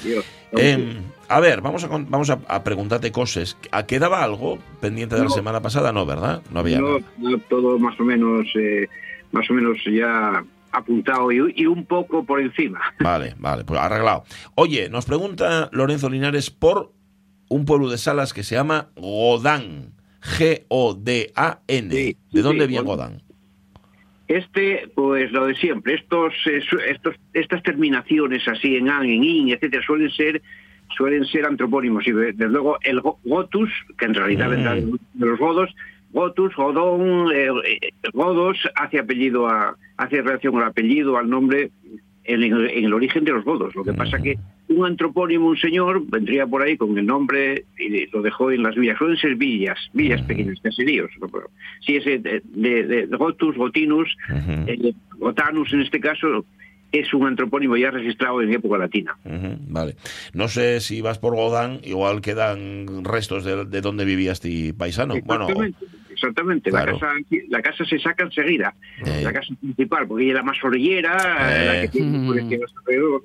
Em, 0.57 0.97
a 1.27 1.39
ver, 1.39 1.61
vamos 1.61 1.83
a 1.83 1.89
con- 1.89 2.09
vamos 2.09 2.29
a, 2.29 2.39
a 2.47 2.63
preguntarte 2.63 3.11
cosas. 3.11 3.57
¿A 3.71 3.85
quedaba 3.85 4.23
algo 4.23 4.59
pendiente 4.79 5.15
de 5.15 5.23
la 5.23 5.29
semana 5.29 5.61
pasada? 5.61 5.91
No, 5.91 6.05
¿verdad? 6.05 6.41
No 6.51 6.59
había. 6.61 6.79
No, 6.79 6.99
nada. 6.99 7.11
no, 7.17 7.37
todo 7.49 7.77
más 7.79 7.99
o 7.99 8.03
menos, 8.03 8.45
eh, 8.55 8.87
más 9.31 9.49
o 9.49 9.53
menos 9.53 9.77
ya 9.91 10.43
apuntado 10.77 11.31
y, 11.31 11.53
y 11.55 11.65
un 11.65 11.85
poco 11.85 12.23
por 12.25 12.39
encima. 12.41 12.79
Vale, 12.99 13.35
vale, 13.37 13.63
pues 13.63 13.79
arreglado. 13.79 14.23
Oye, 14.55 14.89
nos 14.89 15.05
pregunta 15.05 15.69
Lorenzo 15.71 16.09
Linares 16.09 16.49
por 16.51 16.91
un 17.49 17.65
pueblo 17.65 17.89
de 17.89 17.97
Salas 17.97 18.33
que 18.33 18.43
se 18.43 18.55
llama 18.55 18.87
Godán. 18.95 19.93
G-O-D-A-N. 20.21 21.89
Sí, 21.91 22.17
¿De 22.31 22.41
dónde 22.41 22.63
sí, 22.65 22.69
viene 22.69 22.83
bueno. 22.83 23.03
Godán? 23.03 23.21
Este, 24.27 24.89
pues 24.95 25.31
lo 25.31 25.45
de 25.45 25.55
siempre. 25.55 25.93
Estos, 25.95 26.33
estos, 26.45 27.15
estas 27.33 27.61
terminaciones 27.61 28.47
así 28.47 28.75
en 28.75 28.89
an, 28.89 29.03
en 29.05 29.23
in, 29.23 29.49
etcétera, 29.49 29.83
suelen 29.85 30.09
ser 30.11 30.41
suelen 30.97 31.25
ser 31.25 31.45
antropónimos 31.45 32.07
y 32.07 32.11
de- 32.11 32.31
desde 32.33 32.47
luego 32.49 32.77
el 32.81 33.01
go- 33.01 33.19
gotus, 33.25 33.69
que 33.97 34.05
en 34.05 34.13
realidad 34.13 34.47
Mm. 34.47 34.49
vendrá 34.51 34.75
de 34.75 35.25
los 35.25 35.39
godos, 35.39 35.75
gotus, 36.15 36.55
godón, 36.55 37.31
eh, 37.33 37.49
eh, 37.67 37.91
godos 38.13 38.57
hace 38.75 38.97
apellido 38.99 39.47
a 39.47 39.75
hace 39.97 40.21
relación 40.21 40.57
al 40.57 40.63
apellido, 40.63 41.17
al 41.17 41.29
nombre 41.29 41.69
en, 42.23 42.41
el- 42.43 42.69
en 42.71 42.85
el 42.85 42.93
origen 42.93 43.23
de 43.23 43.33
los 43.33 43.43
godos. 43.45 43.75
Lo 43.75 43.83
que 43.83 43.93
pasa 43.93 44.17
que 44.19 44.35
un 44.67 44.83
antropónimo, 44.85 45.47
un 45.47 45.57
señor, 45.57 46.01
vendría 46.07 46.47
por 46.47 46.63
ahí 46.63 46.75
con 46.75 46.97
el 46.97 47.05
nombre 47.05 47.65
y 47.77 48.07
lo 48.07 48.21
dejó 48.23 48.49
en 48.51 48.63
las 48.63 48.75
villas. 48.75 48.97
Suelen 48.97 49.17
ser 49.17 49.35
villas, 49.35 49.77
villas 49.93 50.21
pequeñas, 50.23 50.59
caseríos. 50.61 51.11
¿no? 51.21 51.27
Pero 51.29 51.49
Si 51.85 51.97
es 51.97 52.05
de, 52.05 52.41
de- 52.43 52.83
de 53.07 53.17
Gotus, 53.17 53.55
Gotinus, 53.55 54.09
Ujú. 54.29 54.51
eh, 54.67 54.93
Gotanus 55.19 55.71
en 55.73 55.81
este 55.81 55.99
caso, 55.99 56.45
es 56.91 57.13
un 57.13 57.27
antropónimo 57.27 57.75
ya 57.77 57.91
registrado 57.91 58.41
en 58.41 58.53
época 58.53 58.77
latina. 58.77 59.15
Vale. 59.67 59.95
No 60.33 60.47
sé 60.47 60.79
si 60.79 61.01
vas 61.01 61.19
por 61.19 61.35
Godán, 61.35 61.79
igual 61.83 62.21
quedan 62.21 63.03
restos 63.03 63.43
de, 63.43 63.65
de 63.65 63.81
donde 63.81 64.03
vivías 64.05 64.39
ti 64.39 64.71
paisano. 64.73 65.15
Bueno, 65.25 65.47
Exactamente. 66.29 66.69
Claro. 66.69 66.93
La, 66.93 66.99
casa, 66.99 67.13
la 67.49 67.61
casa 67.61 67.85
se 67.85 67.99
saca 67.99 68.23
enseguida. 68.23 68.73
Eh. 69.05 69.21
La 69.23 69.33
casa 69.33 69.53
principal, 69.59 70.07
porque 70.07 70.23
ella 70.23 70.33
es 70.33 70.37
la 70.39 70.43
más 70.43 70.57
orillera, 70.63 71.17
Eh. 71.49 71.65
la 71.67 71.81
que 71.81 71.87
tiene 71.89 72.25
colecciones 72.27 72.71
alrededor. 72.79 73.23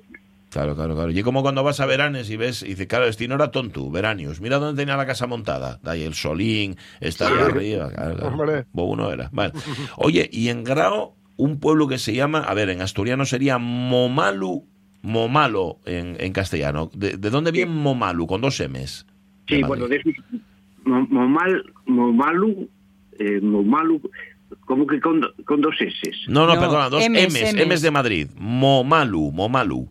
Claro, 0.49 0.75
claro, 0.75 0.95
claro. 0.95 1.11
Y 1.11 1.23
como 1.23 1.41
cuando 1.43 1.63
vas 1.63 1.79
a 1.79 1.85
Veranes 1.85 2.29
y 2.29 2.35
ves, 2.35 2.61
y 2.63 2.67
dice, 2.69 2.85
claro, 2.85 3.05
este 3.05 3.25
no 3.27 3.35
era 3.35 3.51
tonto, 3.51 3.89
Veranius. 3.89 4.41
Mira 4.41 4.57
dónde 4.59 4.81
tenía 4.81 4.97
la 4.97 5.05
casa 5.05 5.25
montada. 5.25 5.79
De 5.81 5.91
ahí 5.91 6.03
el 6.03 6.13
solín, 6.13 6.75
está 6.99 7.29
ahí 7.29 7.39
arriba. 7.39 7.89
Claro, 7.89 8.15
claro. 8.17 8.65
Bobo 8.73 8.95
no 8.97 9.11
era. 9.13 9.29
Vale. 9.31 9.53
Oye, 9.95 10.29
y 10.29 10.49
en 10.49 10.65
Grao, 10.65 11.15
un 11.37 11.59
pueblo 11.61 11.87
que 11.87 11.97
se 11.97 12.13
llama, 12.13 12.39
a 12.39 12.53
ver, 12.53 12.69
en 12.69 12.81
asturiano 12.81 13.23
sería 13.25 13.57
Momalu, 13.59 14.65
Momalo 15.03 15.79
en, 15.85 16.17
en 16.19 16.33
castellano. 16.33 16.91
¿De, 16.93 17.15
de 17.17 17.29
dónde 17.29 17.51
viene 17.51 17.71
Momalu? 17.71 18.27
Con 18.27 18.41
dos 18.41 18.59
M's. 18.59 19.05
Sí, 19.47 19.55
De 19.55 19.63
bueno, 19.63 19.87
de 19.87 20.01
Momal, 20.85 21.63
Momalu, 21.85 22.69
eh, 23.21 23.39
Momalu, 23.41 24.01
como 24.65 24.85
que 24.87 24.99
con, 24.99 25.21
con 25.45 25.61
dos 25.61 25.75
S. 25.79 26.11
No, 26.27 26.45
no, 26.45 26.55
No, 26.55 26.61
perdona, 26.61 26.89
dos 26.89 27.03
M's, 27.09 27.55
M's, 27.67 27.81
de 27.81 27.91
Madrid. 27.91 28.27
Momalu, 28.37 29.31
Momalu. 29.31 29.87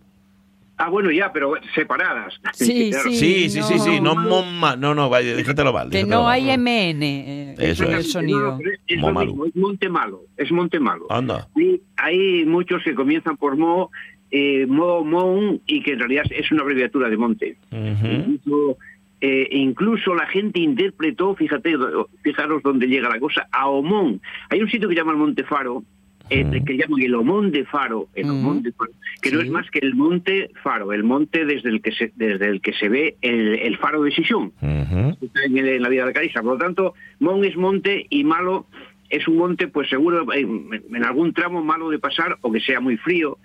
Ah, 0.82 0.88
bueno, 0.88 1.10
ya, 1.10 1.30
pero 1.30 1.52
separadas. 1.74 2.40
Sí, 2.54 2.90
Claro. 2.92 3.10
Sí, 3.10 3.50
sí, 3.50 3.62
sí, 3.62 3.78
sí, 3.78 4.00
no 4.00 4.14
No. 4.14 4.22
Moma, 4.22 4.76
no, 4.76 4.94
no, 4.94 5.10
vaya, 5.10 5.36
déjatelo 5.36 5.72
mal. 5.74 5.90
Que 5.90 5.98
déjatelo 5.98 6.22
no 6.22 6.28
hay 6.28 6.44
MN 6.56 7.02
eh, 7.02 7.54
Eso 7.58 7.84
en 7.84 7.90
es. 7.92 7.96
el 7.98 8.04
sonido. 8.04 8.58
No, 8.58 8.58
es 8.86 8.96
lo 8.96 9.06
Momalu. 9.08 9.30
mismo, 9.32 9.46
es 9.46 9.56
Monte 9.56 9.88
Malo, 9.90 10.22
es 10.38 10.50
Monte 10.50 10.80
Malo. 10.80 11.06
Anda. 11.10 11.48
Y 11.56 11.80
hay 11.96 12.44
muchos 12.46 12.82
que 12.82 12.94
comienzan 12.94 13.36
por 13.36 13.56
Mo, 13.58 13.90
eh, 14.30 14.64
Mo, 14.66 15.04
Mon, 15.04 15.60
y 15.66 15.82
que 15.82 15.92
en 15.92 15.98
realidad 15.98 16.24
es 16.30 16.50
una 16.50 16.62
abreviatura 16.62 17.08
de 17.10 17.16
monte. 17.18 17.56
Ujú. 17.70 18.06
Incluso, 18.06 18.78
eh, 19.20 19.48
incluso 19.52 20.14
la 20.14 20.26
gente 20.26 20.60
interpretó, 20.60 21.34
fíjate, 21.34 21.74
fijaros 22.22 22.62
dónde 22.62 22.86
llega 22.86 23.08
la 23.08 23.18
cosa, 23.20 23.46
a 23.52 23.68
Omón. 23.68 24.20
Hay 24.48 24.60
un 24.62 24.70
sitio 24.70 24.88
que 24.88 24.94
llama 24.94 25.12
el 25.12 25.18
Monte 25.18 25.44
Faro, 25.44 25.82
eh, 26.30 26.44
Mm. 26.44 26.64
que 26.64 26.76
llaman 26.76 27.02
el 27.02 27.14
Omón 27.14 27.50
de 27.50 27.64
Faro, 27.64 28.06
el. 28.14 28.30
Omón 28.30 28.62
de 28.62 28.70
Faro, 28.72 28.92
que 29.20 29.32
no 29.32 29.40
es 29.40 29.50
más 29.50 29.68
que 29.70 29.80
el 29.80 29.94
Monte 29.96 30.50
Faro, 30.62 30.92
el 30.92 31.02
monte 31.02 31.44
desde 31.44 31.68
el 31.70 31.82
que 31.82 31.90
se, 31.92 32.12
desde 32.16 32.46
el 32.48 32.60
que 32.60 32.72
se 32.72 32.88
ve 32.88 33.16
el, 33.20 33.58
el 33.58 33.76
faro 33.78 34.02
de 34.04 34.12
Sison 34.12 34.52
Ujú. 34.62 35.16
está 35.20 35.44
en, 35.44 35.58
en 35.58 35.82
la 35.82 35.88
vida 35.88 36.06
de 36.06 36.12
Carisa. 36.12 36.40
Por 36.42 36.52
lo 36.52 36.58
tanto, 36.58 36.94
Mon 37.18 37.44
es 37.44 37.56
monte 37.56 38.06
y 38.08 38.22
malo 38.24 38.66
es 39.10 39.26
un 39.26 39.38
monte, 39.38 39.66
pues 39.66 39.88
seguro 39.90 40.32
en, 40.32 40.70
en 40.94 41.04
algún 41.04 41.32
tramo 41.34 41.64
malo 41.64 41.90
de 41.90 41.98
pasar 41.98 42.38
o 42.42 42.52
que 42.52 42.60
sea 42.60 42.78
muy 42.78 42.96
frío. 42.96 43.36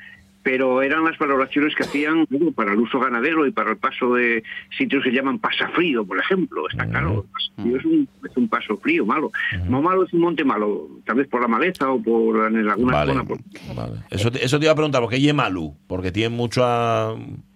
Pero 0.46 0.84
eran 0.84 1.04
las 1.04 1.18
valoraciones 1.18 1.74
que 1.74 1.82
hacían 1.84 2.28
bueno, 2.30 2.52
para 2.52 2.74
el 2.74 2.80
uso 2.80 3.00
ganadero 3.00 3.48
y 3.48 3.52
para 3.52 3.72
el 3.72 3.78
paso 3.78 4.14
de 4.14 4.44
sitios 4.78 5.04
que 5.04 5.10
llaman 5.12 5.40
pasafrío, 5.40 6.06
por 6.06 6.20
ejemplo. 6.20 6.70
Está 6.70 6.86
claro, 6.88 7.26
el 7.26 7.32
pasafrío 7.32 7.78
es 7.78 7.86
un, 7.86 8.08
es 8.24 8.38
un 8.38 8.48
paso 8.48 8.78
frío, 8.78 9.08
malo. 9.08 9.32
No 9.68 9.82
malo 9.82 10.04
es 10.06 10.14
un 10.14 10.22
monte 10.22 10.46
malo, 10.46 10.88
tal 11.04 11.16
vez 11.16 11.28
por 11.28 11.42
la 11.42 11.48
maleza 11.48 11.90
o 11.92 12.00
por 12.00 12.46
en 12.54 12.70
alguna 12.70 12.94
Vale, 12.94 13.14
zona. 13.14 13.24
por- 13.26 13.40
vale. 13.76 13.94
Eso, 14.12 14.30
te, 14.32 14.46
eso 14.46 14.60
te 14.60 14.66
iba 14.66 14.72
a 14.74 14.76
preguntar, 14.76 15.02
porque 15.02 15.20
Yemalu, 15.20 15.74
porque 15.88 16.12
tiene 16.12 16.30
mucha, 16.30 17.08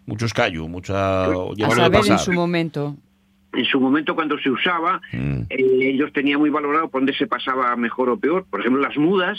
muchos 0.07 0.33
callos, 0.33 0.67
mucha... 0.67 1.25
A 1.25 1.69
saber 1.75 2.01
en 2.07 2.17
su 2.17 2.33
momento. 2.33 2.95
en 3.53 3.65
su 3.65 3.79
momento 3.79 4.15
cuando 4.15 4.39
se 4.39 4.49
usaba, 4.49 4.99
Mm. 5.13 5.41
eh, 5.49 5.89
ellos 5.93 6.11
tenían 6.13 6.39
muy 6.39 6.49
valorado 6.49 6.89
por 6.89 7.01
dónde 7.01 7.13
se 7.13 7.27
pasaba 7.27 7.75
mejor 7.75 8.09
o 8.09 8.17
peor. 8.19 8.45
Por 8.49 8.59
ejemplo, 8.61 8.81
las 8.81 8.97
mudas, 8.97 9.37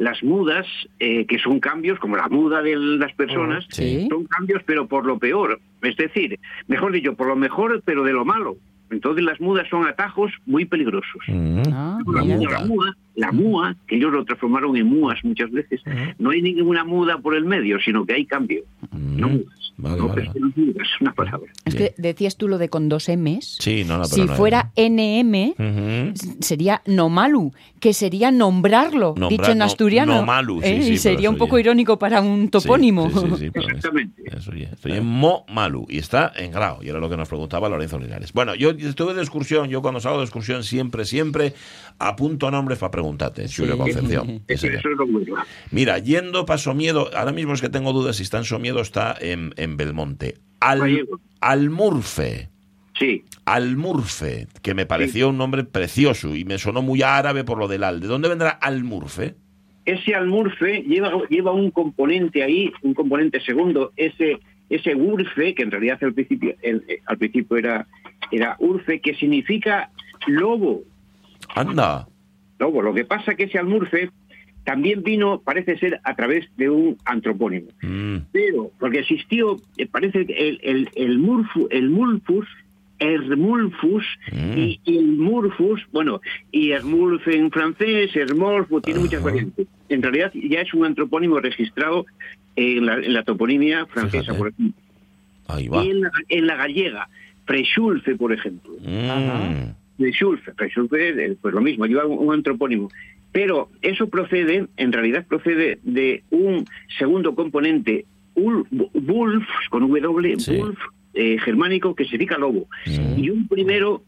las 0.00 0.22
mudas, 0.24 0.66
eh, 0.98 1.26
que 1.26 1.38
son 1.38 1.60
cambios, 1.60 1.98
como 1.98 2.16
la 2.16 2.26
muda 2.28 2.62
de 2.62 2.74
las 2.76 3.12
personas, 3.12 3.66
Sí. 3.68 4.06
son 4.10 4.24
cambios 4.24 4.62
pero 4.64 4.86
por 4.88 5.04
lo 5.04 5.18
peor. 5.18 5.60
Es 5.82 5.94
decir, 5.96 6.38
mejor 6.68 6.92
dicho, 6.92 7.14
por 7.14 7.26
lo 7.26 7.36
mejor 7.36 7.82
pero 7.84 8.02
de 8.02 8.12
lo 8.14 8.24
malo. 8.24 8.56
Entonces 8.90 9.22
las 9.22 9.40
mudas 9.40 9.68
son 9.68 9.86
atajos 9.86 10.32
muy 10.46 10.64
peligrosos. 10.64 11.22
Mm. 11.28 11.62
Ah, 11.72 11.98
La, 12.12 12.22
muda, 12.24 12.50
la 12.50 12.64
mua, 12.66 12.96
la 13.14 13.30
mua, 13.32 13.76
que 13.86 13.96
ellos 13.96 14.10
lo 14.10 14.24
transformaron 14.24 14.74
en 14.76 14.86
muas 14.86 15.22
muchas 15.22 15.50
veces, 15.52 15.80
no 16.18 16.30
hay 16.30 16.40
ninguna 16.42 16.82
muda 16.82 17.18
por 17.18 17.34
el 17.36 17.44
medio, 17.44 17.78
sino 17.78 18.04
que 18.06 18.14
hay 18.14 18.24
cambio. 18.24 18.62
No 18.90 19.28
Mm. 19.28 19.32
mudas. 19.32 19.59
Vale, 19.80 19.96
no 19.98 20.08
vale. 20.08 20.22
personas 20.26 20.56
mudas, 20.56 20.76
es 20.94 21.00
una 21.00 21.14
palabra. 21.14 21.52
Es 21.64 21.74
que 21.74 21.94
decías 21.98 22.36
tú 22.36 22.48
lo 22.48 22.58
de 22.58 22.68
con 22.68 22.88
dos 22.88 23.08
M's. 23.08 23.56
Sí, 23.60 23.84
no, 23.84 23.98
no, 23.98 24.04
pero 24.04 24.14
si 24.14 24.24
no, 24.24 24.34
fuera 24.34 24.72
NM, 24.76 25.54
Ujú. 25.58 26.14
sería 26.40 26.82
nomalu, 26.86 27.52
que 27.80 27.92
sería 27.94 28.30
nombrarlo, 28.30 29.14
Nombrar- 29.14 29.28
dicho 29.28 29.50
en 29.52 29.58
no- 29.58 29.64
asturiano. 29.64 30.14
nomalu, 30.16 30.60
sí, 30.62 30.68
¿eh? 30.68 30.82
sí, 30.82 30.92
y 30.92 30.96
sería 30.98 31.30
un 31.30 31.36
poco 31.38 31.56
ya. 31.56 31.60
irónico 31.60 31.98
para 31.98 32.20
un 32.20 32.48
topónimo. 32.50 33.08
Sí, 33.10 33.14
sí, 33.18 33.36
sí, 33.38 33.50
pero 33.50 33.66
es- 33.68 33.74
Exactamente. 33.76 34.22
Eso 34.36 34.52
ya. 34.54 34.68
Estoy 34.68 34.92
en 34.92 35.06
Mo 35.06 35.44
Malu 35.48 35.86
y 35.88 35.98
está 35.98 36.32
en 36.36 36.52
Grau. 36.52 36.82
Y 36.82 36.88
era 36.88 36.98
lo 36.98 37.08
que 37.08 37.16
nos 37.16 37.28
preguntaba 37.28 37.68
Lorenzo 37.68 37.98
Linares. 37.98 38.32
Bueno, 38.32 38.54
yo 38.54 38.70
estuve 38.70 39.14
de 39.14 39.20
excursión. 39.22 39.68
Yo 39.68 39.82
cuando 39.82 40.00
salgo 40.00 40.18
de 40.18 40.24
excursión 40.24 40.62
siempre, 40.64 41.04
siempre 41.04 41.54
apunto 41.98 42.50
nombres 42.50 42.78
para 42.78 42.90
preguntarte, 42.90 43.46
Julio 43.54 43.76
Concepción. 43.78 44.42
Sí, 44.50 44.54
Eso, 44.54 44.66
es 44.66 44.84
lo 44.84 45.06
bueno. 45.06 45.36
Mira, 45.70 45.98
yendo 45.98 46.44
para 46.44 46.58
Somiedo, 46.58 47.10
ahora 47.16 47.32
mismo 47.32 47.54
es 47.54 47.60
que 47.60 47.68
tengo 47.68 47.92
dudas 47.92 48.16
si 48.16 48.22
está 48.24 48.38
en 48.38 48.44
Somiedo 48.44 48.78
o 48.78 48.82
está 48.82 49.16
en, 49.20 49.54
en 49.56 49.69
Belmonte. 49.76 50.36
Al. 50.60 51.06
Almurfe. 51.40 52.48
Sí. 52.98 53.24
Almurfe, 53.46 54.46
que 54.62 54.74
me 54.74 54.86
pareció 54.86 55.30
un 55.30 55.38
nombre 55.38 55.64
precioso 55.64 56.34
y 56.36 56.44
me 56.44 56.58
sonó 56.58 56.82
muy 56.82 57.02
árabe 57.02 57.44
por 57.44 57.58
lo 57.58 57.66
del 57.68 57.82
al. 57.84 58.00
¿De 58.00 58.06
dónde 58.06 58.28
vendrá 58.28 58.50
Almurfe? 58.50 59.34
ese 59.86 60.14
almurfe 60.14 60.82
lleva, 60.86 61.10
lleva 61.30 61.52
un 61.52 61.70
componente 61.70 62.44
ahí, 62.44 62.70
un 62.82 62.94
componente 62.94 63.40
segundo, 63.40 63.92
ese 63.96 64.38
ese 64.68 64.94
urfe, 64.94 65.52
que 65.54 65.62
en 65.64 65.70
realidad 65.72 65.98
al 66.02 66.12
principio, 66.14 66.54
el- 66.62 66.84
eh, 66.86 67.00
al 67.06 67.18
principio 67.18 67.56
era, 67.56 67.88
era 68.30 68.54
urfe, 68.60 69.00
que 69.00 69.14
significa 69.16 69.90
lobo. 70.28 70.82
Anda. 71.56 72.06
lobo. 72.60 72.80
Lo 72.82 72.94
que 72.94 73.04
pasa 73.04 73.34
que 73.34 73.44
ese 73.44 73.58
almurfe 73.58 74.10
también 74.70 75.02
vino, 75.02 75.40
parece 75.40 75.76
ser, 75.78 75.98
a 76.04 76.14
través 76.14 76.46
de 76.56 76.70
un 76.70 76.96
antropónimo. 77.04 77.66
Mm. 77.82 78.18
Pero, 78.30 78.70
porque 78.78 79.00
existió, 79.00 79.56
eh, 79.76 79.86
parece 79.86 80.26
que 80.26 80.32
el, 80.48 80.60
el, 80.62 80.88
el, 80.94 81.18
murfu, 81.18 81.66
el 81.70 81.90
mulfus, 81.90 82.46
Hermulfus 83.00 84.04
Mm. 84.30 84.58
y 84.58 84.80
el 84.86 85.06
Murfus, 85.16 85.80
bueno, 85.90 86.20
y 86.52 86.70
Hermulf 86.70 87.26
en 87.26 87.50
francés, 87.50 88.14
Hermolfo, 88.14 88.80
tiene 88.80 89.00
muchas 89.00 89.22
variantes. 89.24 89.66
En 89.88 90.02
realidad 90.02 90.30
ya 90.34 90.60
es 90.60 90.72
un 90.72 90.84
antropónimo 90.84 91.40
registrado 91.40 92.06
en 92.54 92.86
la, 92.86 92.94
en 92.94 93.12
la 93.12 93.24
toponimia 93.24 93.86
francesa, 93.86 94.22
Fíjate. 94.34 94.38
por 94.38 94.48
ejemplo. 94.48 94.82
Ahí 95.48 95.66
va. 95.66 95.84
Y 95.84 95.90
en 95.90 96.00
la, 96.02 96.10
en 96.28 96.46
la 96.46 96.54
gallega, 96.56 97.08
Freixulfe, 97.46 98.14
por 98.14 98.32
ejemplo. 98.32 98.70
Mm. 98.82 99.72
de 99.98 100.12
Schulfe. 100.12 100.52
Schulfe, 100.68 101.08
eh, 101.08 101.36
pues 101.42 101.52
lo 101.54 101.60
mismo, 101.60 101.86
lleva 101.86 102.06
un, 102.06 102.28
un 102.28 102.34
antropónimo. 102.34 102.88
Pero 103.32 103.68
eso 103.82 104.08
procede, 104.08 104.66
en 104.76 104.92
realidad 104.92 105.24
procede 105.26 105.78
de 105.84 106.24
un 106.30 106.64
segundo 106.98 107.34
componente, 107.34 108.04
Wulf, 108.34 109.46
con 109.70 109.88
W, 109.88 110.38
Sí. 110.38 110.56
Wulf, 110.56 110.78
eh, 111.14 111.38
germánico, 111.38 111.94
que 111.94 112.04
significa 112.04 112.38
lobo. 112.38 112.68
Mm. 112.86 113.18
Y 113.18 113.30
un 113.30 113.46
primero, 113.48 114.02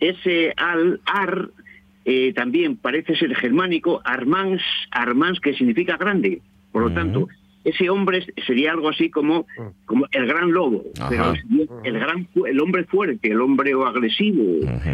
ese 0.00 0.52
al, 0.56 1.00
ar, 1.06 1.48
eh, 2.04 2.32
también 2.34 2.76
parece 2.76 3.16
ser 3.16 3.34
germánico, 3.34 4.00
armans, 4.04 4.62
armans, 4.90 5.40
que 5.40 5.54
significa 5.54 5.96
grande. 5.96 6.40
Por 6.72 6.82
lo 6.82 6.90
Mm. 6.90 6.94
tanto, 6.94 7.28
ese 7.64 7.88
hombre 7.90 8.24
sería 8.46 8.72
algo 8.72 8.88
así 8.90 9.10
como, 9.10 9.46
como 9.86 10.06
el 10.12 10.26
gran 10.26 10.52
lobo, 10.52 10.84
Ajá. 11.00 11.08
pero 11.08 11.32
el 11.84 11.98
gran 11.98 12.26
fu- 12.28 12.46
el 12.46 12.60
hombre 12.60 12.84
fuerte, 12.84 13.28
el 13.30 13.40
hombre 13.40 13.74
o 13.74 13.86
agresivo. 13.86 14.44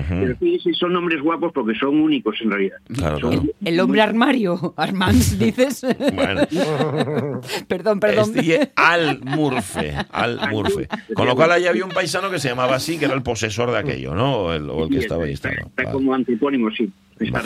Pero 0.09 0.37
sí, 0.39 0.59
sí, 0.63 0.73
son 0.75 0.93
nombres 0.93 1.21
guapos 1.21 1.53
porque 1.53 1.75
son 1.79 2.01
únicos 2.01 2.37
en 2.41 2.51
realidad. 2.51 2.77
Claro, 2.95 3.19
Son 3.19 3.31
claro. 3.33 3.47
El 3.65 3.81
hombre 3.81 4.01
armario, 4.03 4.75
Armans, 4.77 5.39
dices. 5.39 5.85
Bueno, 6.15 6.43
perdón, 7.69 8.01
perdón. 8.01 8.33
este 8.37 8.71
Almurfe, 8.77 9.95
Almurfe. 10.11 10.89
Con 11.15 11.27
lo 11.27 11.35
cual 11.35 11.53
ahí 11.53 11.67
había 11.67 11.85
un 11.85 11.91
paisano 11.91 12.31
que 12.31 12.39
se 12.39 12.49
llamaba 12.49 12.77
así, 12.77 12.99
que 12.99 13.05
era 13.07 13.15
el 13.15 13.23
posesor 13.23 13.71
de 13.71 13.79
aquello, 13.79 14.15
¿no? 14.15 14.37
O 14.37 14.53
el, 14.53 14.69
o 14.71 14.85
el 14.85 14.91
que 14.91 14.99
estaba 14.99 15.25
ahí. 15.25 15.33
está, 15.33 15.51
Estaba. 15.51 15.69
está 15.69 15.83
Vale. 15.85 15.95
como 15.95 16.15
antipónimo, 16.15 16.71
sí. 16.71 16.91
Está. 17.19 17.43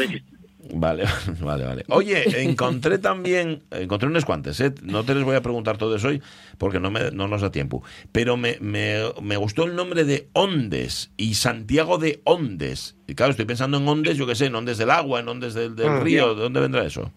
Vale, 0.73 1.05
vale, 1.41 1.65
vale. 1.65 1.85
Oye, 1.89 2.43
encontré 2.43 2.99
también, 2.99 3.63
encontré 3.71 4.09
unos 4.09 4.25
cuantos, 4.25 4.59
¿eh? 4.61 4.73
no 4.83 5.05
te 5.05 5.15
les 5.15 5.25
voy 5.25 5.37
a 5.37 5.43
preguntar 5.43 5.77
todos 5.77 6.03
hoy 6.05 6.23
porque 6.59 6.81
no, 6.81 6.91
me, 6.91 7.11
no 7.11 7.29
nos 7.29 7.43
da 7.43 7.51
tiempo, 7.51 7.83
pero 8.13 8.37
me, 8.37 8.57
me, 8.61 8.99
me 9.23 9.37
gustó 9.37 9.65
el 9.65 9.75
nombre 9.77 10.05
de 10.05 10.29
Ondes 10.33 11.13
y 11.17 11.35
Santiago 11.35 11.99
de 11.99 12.21
Ondes. 12.25 12.97
Y 13.07 13.15
claro, 13.15 13.31
estoy 13.33 13.45
pensando 13.47 13.77
en 13.79 13.87
Ondes, 13.89 14.17
yo 14.17 14.27
qué 14.27 14.35
sé, 14.35 14.47
en 14.47 14.55
Ondes 14.55 14.79
del 14.79 14.91
agua, 14.91 15.21
en 15.21 15.29
Ondes 15.29 15.55
del, 15.55 15.77
del 15.77 15.89
Ah, 15.89 16.01
río, 16.01 16.35
¿de 16.35 16.43
dónde 16.43 16.61
vendrá 16.61 16.85
eso? 16.85 17.13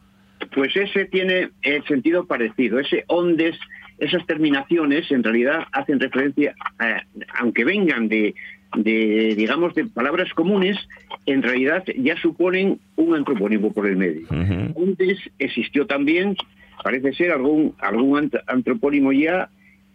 Pues 0.54 0.76
ese 0.76 1.06
tiene 1.06 1.50
el 1.62 1.84
sentido 1.86 2.26
parecido. 2.26 2.80
Ese 2.80 3.04
ondes, 3.08 3.58
esas 3.98 4.26
terminaciones 4.28 5.10
en 5.12 5.24
realidad 5.24 5.62
hacen 5.72 6.00
referencia, 6.00 6.54
a- 6.80 7.02
aunque 7.40 7.64
vengan 7.66 8.08
de, 8.08 8.36
de, 8.84 9.34
digamos, 9.36 9.74
de 9.76 9.86
palabras 9.86 10.34
comunes, 10.34 10.78
en 11.26 11.42
realidad 11.44 11.84
ya 11.98 12.16
suponen 12.18 12.80
un 12.96 13.16
antropónimo 13.16 13.74
por 13.74 13.88
el 13.88 13.98
medio. 13.98 14.28
Ondes 14.76 15.18
existió 15.40 15.86
también, 15.88 16.36
parece 16.84 17.14
ser 17.14 17.32
algún, 17.32 17.74
algún 17.80 18.20
ant- 18.30 18.42
antropónimo 18.48 19.12
ya, 19.12 19.50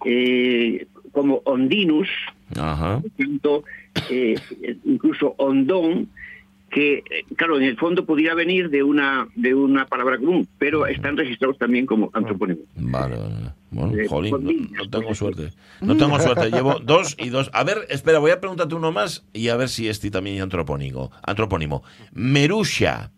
eh, 0.05 0.87
como 1.12 1.42
Ondinus, 1.45 2.09
tanto, 3.16 3.64
eh, 4.11 4.35
incluso 4.85 5.35
Ondón, 5.38 6.09
que, 6.72 6.98
eh, 6.98 7.24
claro, 7.37 7.58
en 7.58 7.64
el 7.64 7.76
fondo 7.76 8.04
podría 8.06 8.35
venir 8.35 8.70
de 8.70 8.82
una 8.82 9.28
de 9.37 9.54
una 9.54 9.87
palabra 9.87 10.16
común, 10.18 10.48
pero 10.58 10.87
están 10.87 11.16
registrados 11.16 11.58
también 11.58 11.85
como 11.87 12.11
antropónimos. 12.14 12.64
Vale, 12.76 13.16
vale. 13.16 13.35
Bueno, 13.70 13.94
Eh, 13.96 14.06
jolín, 14.08 14.72
no, 14.72 14.88
tengo 14.90 15.14
suerte. 15.14 15.50
No 15.80 15.96
tengo 15.96 16.18
suerte. 16.18 16.50
Llevo 16.50 16.78
dos 16.80 17.14
y 17.18 17.28
dos. 17.28 17.50
A 17.52 17.62
ver, 17.64 17.87
espera, 17.90 18.18
voy 18.18 18.30
a 18.30 18.40
preguntarte 18.40 18.74
uno 18.74 18.90
más 18.90 19.24
y 19.32 19.48
a 19.48 19.56
ver 19.56 19.68
si 19.68 19.88
este 19.88 20.11
también 20.11 20.37
es 20.37 20.42
antropónico. 20.42 21.11
Antropónimo. 21.22 21.82
Merusha. 22.12 23.12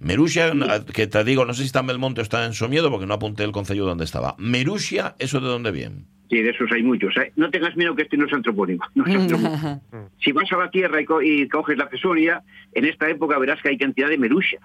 Merusha, 0.00 0.52
que 0.92 1.06
te 1.06 1.24
digo, 1.24 1.46
no 1.46 1.54
sé 1.54 1.60
si 1.62 1.66
está 1.66 1.80
en 1.80 1.86
Belmonte 1.86 2.20
o 2.20 2.22
está 2.22 2.44
en 2.44 2.52
Somiedo, 2.52 2.90
porque 2.90 3.06
no 3.06 3.14
apunté 3.14 3.44
el 3.44 3.52
concello 3.52 3.86
donde 3.86 4.04
estaba. 4.04 4.34
Merusha, 4.38 5.14
¿eso 5.18 5.40
de 5.40 5.46
dónde 5.46 5.70
viene? 5.70 6.04
Sí, 6.34 6.42
de 6.42 6.50
esos 6.50 6.70
hay 6.72 6.82
muchos. 6.82 7.16
¿eh? 7.16 7.32
No 7.36 7.48
tengas 7.50 7.76
miedo 7.76 7.94
que 7.94 8.02
este 8.02 8.16
no 8.16 8.26
es 8.26 8.32
antropónimo. 8.32 8.82
no 8.96 9.06
es 9.06 9.14
antropónimo. 9.14 9.80
si 10.20 10.32
vas 10.32 10.50
a 10.52 10.56
la 10.56 10.70
tierra 10.70 11.00
y, 11.00 11.04
co- 11.04 11.22
y 11.22 11.46
coges 11.48 11.78
la 11.78 11.88
cesoria, 11.88 12.42
en 12.72 12.84
esta 12.86 13.08
época 13.08 13.38
verás 13.38 13.62
que 13.62 13.68
hay 13.68 13.78
cantidad 13.78 14.08
de 14.08 14.18
merusha. 14.18 14.58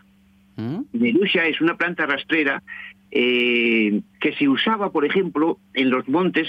¿Mm? 0.56 0.80
Merusha 0.94 1.46
es 1.46 1.62
una 1.62 1.78
planta 1.78 2.06
rastrera 2.08 2.64
eh, 3.12 4.02
que 4.20 4.34
se 4.34 4.48
usaba, 4.48 4.92
por 4.92 5.06
ejemplo, 5.06 5.60
en 5.74 5.90
los 5.92 6.08
montes, 6.10 6.48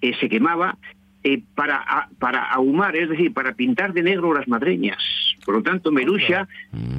eh, 0.00 0.12
se 0.18 0.28
quemaba 0.28 0.76
para, 1.54 1.76
a- 1.76 2.08
para 2.18 2.44
ahumar, 2.44 2.96
es 2.96 3.08
decir, 3.10 3.32
para 3.34 3.52
pintar 3.52 3.92
de 3.92 4.02
negro 4.02 4.32
las 4.32 4.48
madreñas. 4.48 4.98
Por 5.48 5.54
lo 5.56 5.62
tanto, 5.62 5.90
merusha, 5.90 6.46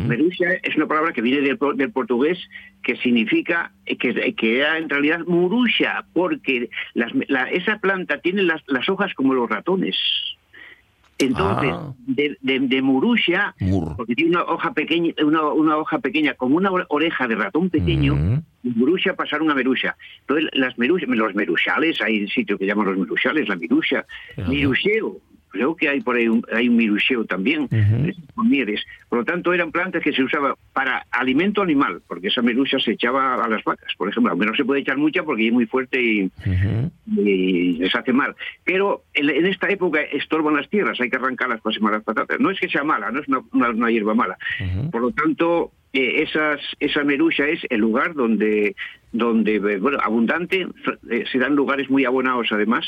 merusha 0.08 0.54
es 0.64 0.76
una 0.76 0.88
palabra 0.88 1.14
que 1.14 1.22
viene 1.22 1.42
del, 1.42 1.60
por- 1.60 1.76
del 1.76 1.92
portugués 1.92 2.40
que 2.82 2.96
significa 2.96 3.72
que, 3.86 4.34
que 4.36 4.58
era 4.58 4.80
en 4.80 4.90
realidad 4.90 5.20
murusha, 5.28 6.04
porque 6.14 6.68
las- 6.96 7.12
la- 7.28 7.44
esa 7.52 7.78
planta 7.78 8.22
tiene 8.22 8.42
las, 8.42 8.64
las 8.66 8.90
hojas 8.90 9.14
como 9.14 9.36
los 9.36 9.48
ratones. 9.48 9.96
Entonces, 11.20 11.70
Ah. 11.72 11.94
de, 12.08 12.38
de, 12.42 12.60
de 12.62 12.82
murusha, 12.82 13.54
Mur. 13.60 13.96
porque 13.98 14.16
tiene 14.16 14.32
una 14.32 14.44
hoja 14.46 14.74
pequeña, 14.74 15.14
una, 15.24 15.44
una 15.50 15.78
hoja 15.78 16.00
pequeña, 16.00 16.34
como 16.34 16.56
una 16.56 16.72
ore- 16.72 16.86
oreja 16.90 17.28
de 17.28 17.36
ratón 17.36 17.70
pequeño, 17.70 18.16
Mm. 18.16 18.42
de 18.64 18.72
Merusha 18.80 19.14
pasaron 19.16 19.52
a 19.52 19.54
Merusha. 19.54 19.96
Entonces, 20.22 20.50
las 20.54 20.76
merusha, 20.80 21.06
los 21.06 21.36
merushales, 21.36 22.02
hay 22.02 22.28
sitios 22.30 22.58
que 22.58 22.66
llaman 22.66 22.88
los 22.88 22.98
merushales, 22.98 23.48
la 23.48 23.58
mirusha, 23.58 24.06
Fíjate. 24.36 24.50
mirusheo, 24.50 25.18
creo 25.50 25.76
que 25.76 25.90
hay 25.90 26.02
por 26.02 26.16
ahí 26.16 26.28
un, 26.28 26.44
hay 26.52 26.70
un 26.70 26.76
mirusheo 26.78 27.26
también, 27.26 27.68
eh, 27.72 28.14
con 28.36 28.50
mieles. 28.50 28.84
Por 29.10 29.20
lo 29.20 29.26
tanto, 29.26 29.54
eran 29.54 29.72
plantas 29.72 30.04
que 30.04 30.14
se 30.14 30.24
usaban 30.24 30.54
para 30.74 31.06
alimento 31.12 31.62
animal, 31.62 32.02
porque 32.08 32.28
esa 32.28 32.42
merusha 32.42 32.80
se 32.80 32.92
echaba 32.92 33.36
a 33.36 33.48
las 33.50 33.64
vacas, 33.64 33.94
por 33.98 34.10
ejemplo, 34.10 34.32
aunque 34.32 34.46
no 34.46 34.56
se 34.56 34.64
puede 34.66 34.82
echar 34.82 34.98
mucha 34.98 35.24
porque 35.24 35.48
es 35.48 35.54
muy 35.54 35.66
fuerte 35.66 36.02
y, 36.02 36.32
les 37.08 37.94
hace 37.96 38.14
mal. 38.14 38.36
Pero 38.64 39.04
en, 39.14 39.30
en 39.30 39.46
esta 39.48 39.68
época 39.70 40.02
estorban 40.02 40.56
las 40.56 40.70
tierras, 40.70 41.00
hay 41.02 41.10
que 41.10 41.18
arrancarlas 41.18 41.62
para 41.62 41.74
sembrar 41.74 41.96
las 41.96 42.04
patatas. 42.04 42.40
No 42.40 42.52
es 42.52 42.60
que 42.60 42.70
sea 42.70 42.84
mala, 42.84 43.12
no 43.12 43.20
es 43.20 43.28
una, 43.28 43.42
una- 43.54 43.70
una 43.70 43.90
hierba 43.92 44.14
mala. 44.14 44.38
Por 44.92 45.02
lo 45.02 45.12
tanto, 45.12 45.72
eh, 45.94 46.22
esas, 46.24 46.60
esa 46.80 47.04
merusha 47.04 47.48
es 47.48 47.62
el 47.70 47.82
lugar 47.82 48.14
donde, 48.14 48.76
donde 49.12 49.56
eh, 49.56 49.78
bueno, 49.80 49.98
abundante, 50.04 50.68
eh, 51.10 51.24
se 51.32 51.40
dan 51.40 51.56
lugares 51.56 51.90
muy 51.90 52.06
abonados 52.06 52.48
además, 52.52 52.86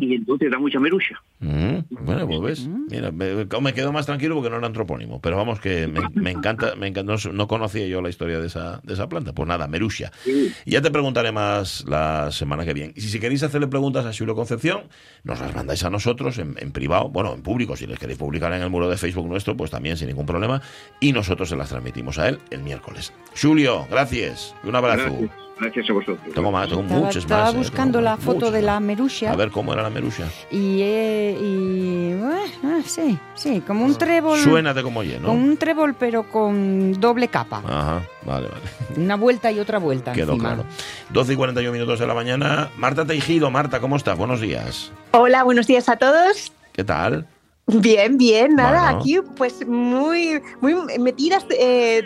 y 0.00 0.14
entonces 0.14 0.50
da 0.50 0.58
mucha 0.58 0.78
merusha. 0.78 1.20
Mm, 1.40 1.78
Bueno, 1.90 2.26
pues 2.26 2.40
ves, 2.40 2.68
mira, 2.90 3.10
me, 3.10 3.44
me 3.44 3.74
quedo 3.74 3.92
más 3.92 4.06
tranquilo 4.06 4.34
porque 4.34 4.50
no 4.50 4.56
era 4.56 4.66
antropónimo, 4.66 5.20
pero 5.20 5.36
vamos 5.36 5.60
que 5.60 5.86
me, 5.86 6.00
me 6.14 6.30
encanta, 6.30 6.74
me 6.76 6.86
encanta, 6.88 7.14
no, 7.14 7.32
no 7.32 7.48
conocía 7.48 7.86
yo 7.86 8.02
la 8.02 8.08
historia 8.08 8.40
de 8.40 8.46
esa, 8.46 8.80
de 8.82 8.94
esa 8.94 9.08
planta, 9.08 9.32
pues 9.32 9.48
nada, 9.48 9.66
Merusha. 9.68 10.12
Y 10.26 10.70
ya 10.70 10.80
te 10.82 10.90
preguntaré 10.90 11.32
más 11.32 11.84
la 11.88 12.30
semana 12.30 12.64
que 12.64 12.74
viene. 12.74 12.92
Y 12.96 13.00
si 13.02 13.18
queréis 13.20 13.42
hacerle 13.42 13.66
preguntas 13.66 14.04
a 14.06 14.12
Julio 14.12 14.34
Concepción, 14.34 14.82
nos 15.24 15.40
las 15.40 15.54
mandáis 15.54 15.84
a 15.84 15.90
nosotros 15.90 16.38
en, 16.38 16.54
en 16.58 16.72
privado, 16.72 17.08
bueno, 17.08 17.34
en 17.34 17.42
público, 17.42 17.76
si 17.76 17.86
les 17.86 17.98
queréis 17.98 18.18
publicar 18.18 18.52
en 18.52 18.62
el 18.62 18.70
muro 18.70 18.88
de 18.88 18.96
Facebook 18.96 19.26
nuestro, 19.26 19.56
pues 19.56 19.70
también 19.70 19.96
sin 19.96 20.08
ningún 20.08 20.26
problema, 20.26 20.60
y 21.00 21.12
nosotros 21.12 21.48
se 21.48 21.56
las 21.56 21.68
transmitimos 21.70 22.18
a 22.18 22.28
él 22.28 22.38
el 22.50 22.62
miércoles. 22.62 23.12
Julio, 23.40 23.86
gracias, 23.90 24.54
y 24.64 24.68
un 24.68 24.76
abrazo. 24.76 25.04
Gracias, 25.04 25.30
gracias 25.60 25.88
a 25.88 25.92
vosotros. 25.92 26.34
Tengo 26.34 26.50
más, 26.52 26.68
tengo 26.68 26.82
Estaba, 26.82 27.00
muchos 27.00 27.16
estaba 27.24 27.44
más. 27.44 27.54
eh, 27.54 27.58
buscando 27.58 28.00
la 28.00 28.16
foto 28.16 28.50
de 28.50 28.62
la 28.62 28.74
más. 28.74 28.82
merusha. 28.82 29.32
A 29.32 29.36
ver 29.36 29.50
cómo 29.50 29.72
era 29.72 29.82
la 29.82 29.90
Merusha. 29.90 30.28
Y, 30.50 30.80
eh, 30.82 31.38
y 31.40 32.14
bueno, 32.14 32.42
ah, 32.64 32.80
sí, 32.84 33.18
sí, 33.34 33.60
como 33.66 33.84
un 33.84 33.96
trébol. 33.96 34.38
Suénate 34.38 34.82
como 34.82 35.00
oye, 35.00 35.18
¿no? 35.20 35.28
Con 35.28 35.36
un 35.38 35.56
trébol, 35.56 35.94
pero 35.94 36.28
con 36.30 36.92
doble 37.00 37.28
capa. 37.28 37.62
Ajá, 37.66 38.02
vale, 38.24 38.48
vale. 38.48 38.62
Una 38.96 39.16
vuelta 39.16 39.50
y 39.52 39.58
otra 39.60 39.78
vuelta. 39.78 40.12
Quedó 40.12 40.32
encima. 40.32 40.54
claro. 40.54 40.68
12 41.10 41.32
y 41.32 41.36
41 41.36 41.72
minutos 41.72 41.98
de 42.00 42.06
la 42.06 42.14
mañana. 42.14 42.70
Marta 42.76 43.04
Teijido, 43.04 43.50
Marta, 43.50 43.80
¿cómo 43.80 43.96
estás? 43.96 44.18
Buenos 44.18 44.40
días. 44.40 44.92
Hola, 45.12 45.42
buenos 45.44 45.66
días 45.66 45.88
a 45.88 45.96
todos. 45.96 46.52
¿Qué 46.72 46.84
tal? 46.84 47.26
Bien, 47.66 48.18
bien, 48.18 48.56
nada, 48.56 48.82
Bueno. 48.82 48.98
aquí 48.98 49.16
pues 49.36 49.66
muy, 49.66 50.42
muy 50.60 50.74
metidas 50.98 51.46
eh, 51.58 52.02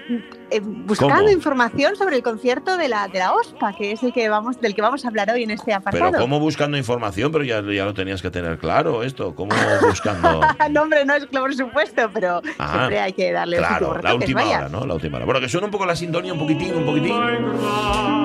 eh, 0.51 0.61
buscando 0.61 1.15
¿Cómo? 1.17 1.31
información 1.31 1.97
sobre 1.97 2.17
el 2.17 2.23
concierto 2.23 2.77
de 2.77 2.89
la, 2.89 3.09
de 3.09 3.19
la 3.19 3.33
OSPA, 3.35 3.75
que 3.77 3.93
es 3.93 4.03
el 4.03 4.13
que 4.13 4.29
vamos, 4.29 4.61
del 4.61 4.75
que 4.75 4.83
vamos 4.83 5.05
a 5.05 5.09
hablar 5.09 5.31
hoy 5.31 5.43
en 5.43 5.51
este 5.51 5.73
apartado. 5.73 6.11
Pero 6.13 6.23
¿cómo 6.23 6.41
buscando 6.41 6.77
información? 6.77 7.31
Pero 7.33 7.45
ya, 7.45 7.63
ya 7.63 7.85
lo 7.85 7.95
tenías 7.95 8.23
que 8.23 8.31
tener 8.31 8.59
claro 8.59 9.03
esto. 9.03 9.35
¿Cómo 9.35 9.55
buscando? 9.83 10.41
no, 10.71 10.83
hombre, 10.83 11.05
no 11.05 11.15
es 11.15 11.27
por 11.27 11.55
supuesto, 11.55 12.11
pero 12.13 12.41
Ah, 12.59 12.75
siempre 12.77 13.01
hay 13.01 13.13
que 13.13 13.33
darle 13.33 13.59
Claro, 13.59 13.99
la 14.03 14.15
última 14.15 14.43
vaya. 14.43 14.59
hora, 14.59 14.69
¿no? 14.69 14.87
La 14.87 14.95
última 14.95 15.17
hora. 15.17 15.25
Bueno, 15.25 15.41
que 15.41 15.49
suena 15.49 15.67
un 15.67 15.71
poco 15.71 15.87
la 15.87 15.97
sintonía, 15.97 16.33
un 16.33 16.39
poquitín, 16.39 16.75
un 16.75 16.85
poquitín. 16.87 17.15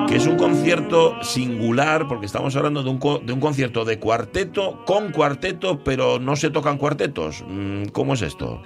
Que 0.08 0.16
es 0.16 0.26
un 0.26 0.36
concierto 0.36 1.22
singular, 1.22 2.06
porque 2.08 2.26
estamos 2.26 2.54
hablando 2.56 2.82
de 2.82 2.90
un, 2.90 3.26
de 3.26 3.32
un 3.32 3.40
concierto 3.40 3.84
de 3.84 3.98
cuarteto, 3.98 4.84
con 4.84 5.12
cuarteto, 5.12 5.82
pero 5.82 6.18
no 6.18 6.36
se 6.36 6.50
tocan 6.50 6.78
cuartetos. 6.78 7.42
Mm, 7.46 7.86
¿Cómo 7.86 8.14
es 8.14 8.22
esto? 8.22 8.62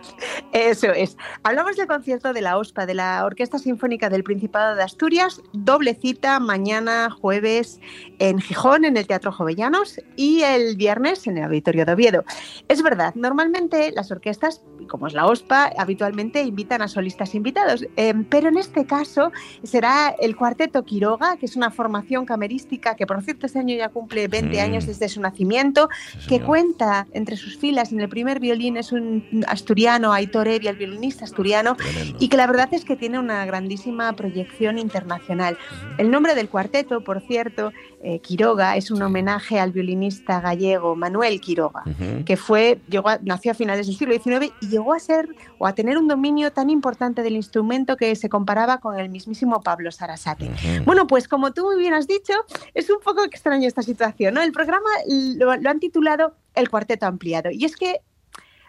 Eso 0.52 0.88
es. 0.92 1.16
Hablamos 1.42 1.76
del 1.76 1.86
concierto 1.86 2.32
de 2.32 2.42
la 2.42 2.58
OSPA, 2.58 2.86
de 2.86 2.94
la 2.94 3.24
Orquesta 3.24 3.47
Sinfónica 3.56 4.10
del 4.10 4.24
Principado 4.24 4.76
de 4.76 4.82
Asturias, 4.82 5.40
doble 5.54 5.94
cita 5.94 6.38
mañana 6.40 7.08
jueves 7.08 7.80
en 8.18 8.40
Gijón, 8.40 8.84
en 8.84 8.98
el 8.98 9.06
Teatro 9.06 9.32
Jovellanos, 9.32 9.98
y 10.16 10.42
el 10.42 10.76
viernes 10.76 11.26
en 11.26 11.38
el 11.38 11.44
Auditorio 11.44 11.86
de 11.86 11.92
Oviedo. 11.92 12.24
Es 12.68 12.82
verdad, 12.82 13.14
normalmente 13.14 13.92
las 13.92 14.10
orquestas, 14.10 14.60
como 14.88 15.06
es 15.06 15.12
la 15.14 15.26
OSPA, 15.26 15.72
habitualmente 15.78 16.42
invitan 16.42 16.82
a 16.82 16.88
solistas 16.88 17.34
invitados, 17.34 17.86
eh, 17.96 18.14
pero 18.28 18.48
en 18.48 18.58
este 18.58 18.84
caso 18.86 19.30
será 19.62 20.14
el 20.20 20.34
Cuarteto 20.36 20.84
Quiroga, 20.84 21.36
que 21.36 21.46
es 21.46 21.56
una 21.56 21.70
formación 21.70 22.24
camerística 22.26 22.96
que, 22.96 23.06
por 23.06 23.22
cierto, 23.22 23.46
este 23.46 23.58
año 23.58 23.76
ya 23.76 23.88
cumple 23.90 24.28
20 24.28 24.56
Mm. 24.56 24.60
años 24.64 24.86
desde 24.86 25.08
su 25.08 25.20
nacimiento, 25.20 25.88
Sí, 26.20 26.28
que 26.28 26.40
cuenta 26.40 27.06
entre 27.12 27.36
sus 27.36 27.56
filas 27.58 27.92
en 27.92 28.00
el 28.00 28.08
primer 28.08 28.40
violín 28.40 28.76
es 28.76 28.92
un 28.92 29.44
asturiano, 29.46 30.12
Aitor 30.12 30.48
Evia, 30.48 30.70
el 30.70 30.76
violinista 30.76 31.24
asturiano, 31.24 31.76
Tremendo. 31.76 32.16
y 32.20 32.28
que 32.28 32.36
la 32.36 32.46
verdad 32.46 32.68
es 32.72 32.84
que 32.84 32.96
tiene 32.96 33.18
una 33.18 33.44
grandísima 33.46 34.12
proyección 34.14 34.78
internacional. 34.78 35.58
El 35.98 36.10
nombre 36.10 36.34
del 36.34 36.48
cuarteto, 36.48 37.02
por 37.04 37.20
cierto, 37.20 37.72
eh, 38.02 38.20
Quiroga, 38.20 38.76
es 38.76 38.90
un 38.90 39.02
homenaje 39.02 39.58
al 39.58 39.72
violinista 39.72 40.40
gallego 40.40 40.94
Manuel 40.96 41.40
Quiroga 41.40 41.82
Ujú. 41.86 42.24
que 42.24 42.36
fue, 42.36 42.78
llegó 42.88 43.08
nació 43.22 43.50
a 43.52 43.54
finales 43.54 43.86
del 43.86 43.96
siglo 43.96 44.14
XIX 44.14 44.52
y 44.60 44.68
llegó 44.78 44.92
a 44.94 44.98
ser 45.00 45.28
o 45.58 45.66
a 45.66 45.74
tener 45.74 45.98
un 45.98 46.06
dominio 46.08 46.52
tan 46.52 46.70
importante 46.70 47.22
del 47.22 47.34
instrumento 47.36 47.96
que 47.96 48.14
se 48.16 48.28
comparaba 48.28 48.78
con 48.78 48.98
el 48.98 49.08
mismísimo 49.08 49.60
Pablo 49.60 49.90
Sarasate. 49.90 50.50
Bueno, 50.84 51.06
pues 51.06 51.26
como 51.26 51.52
tú 51.52 51.64
muy 51.64 51.76
bien 51.78 51.94
has 51.94 52.06
dicho, 52.06 52.32
es 52.74 52.88
un 52.90 53.00
poco 53.00 53.24
extraño 53.24 53.66
esta 53.66 53.82
situación. 53.82 54.34
¿no? 54.34 54.42
El 54.42 54.52
programa 54.52 54.88
lo, 55.06 55.56
lo 55.56 55.70
han 55.70 55.80
titulado 55.80 56.34
El 56.54 56.70
Cuarteto 56.70 57.06
Ampliado. 57.06 57.50
Y 57.50 57.64
es 57.64 57.76
que 57.76 58.00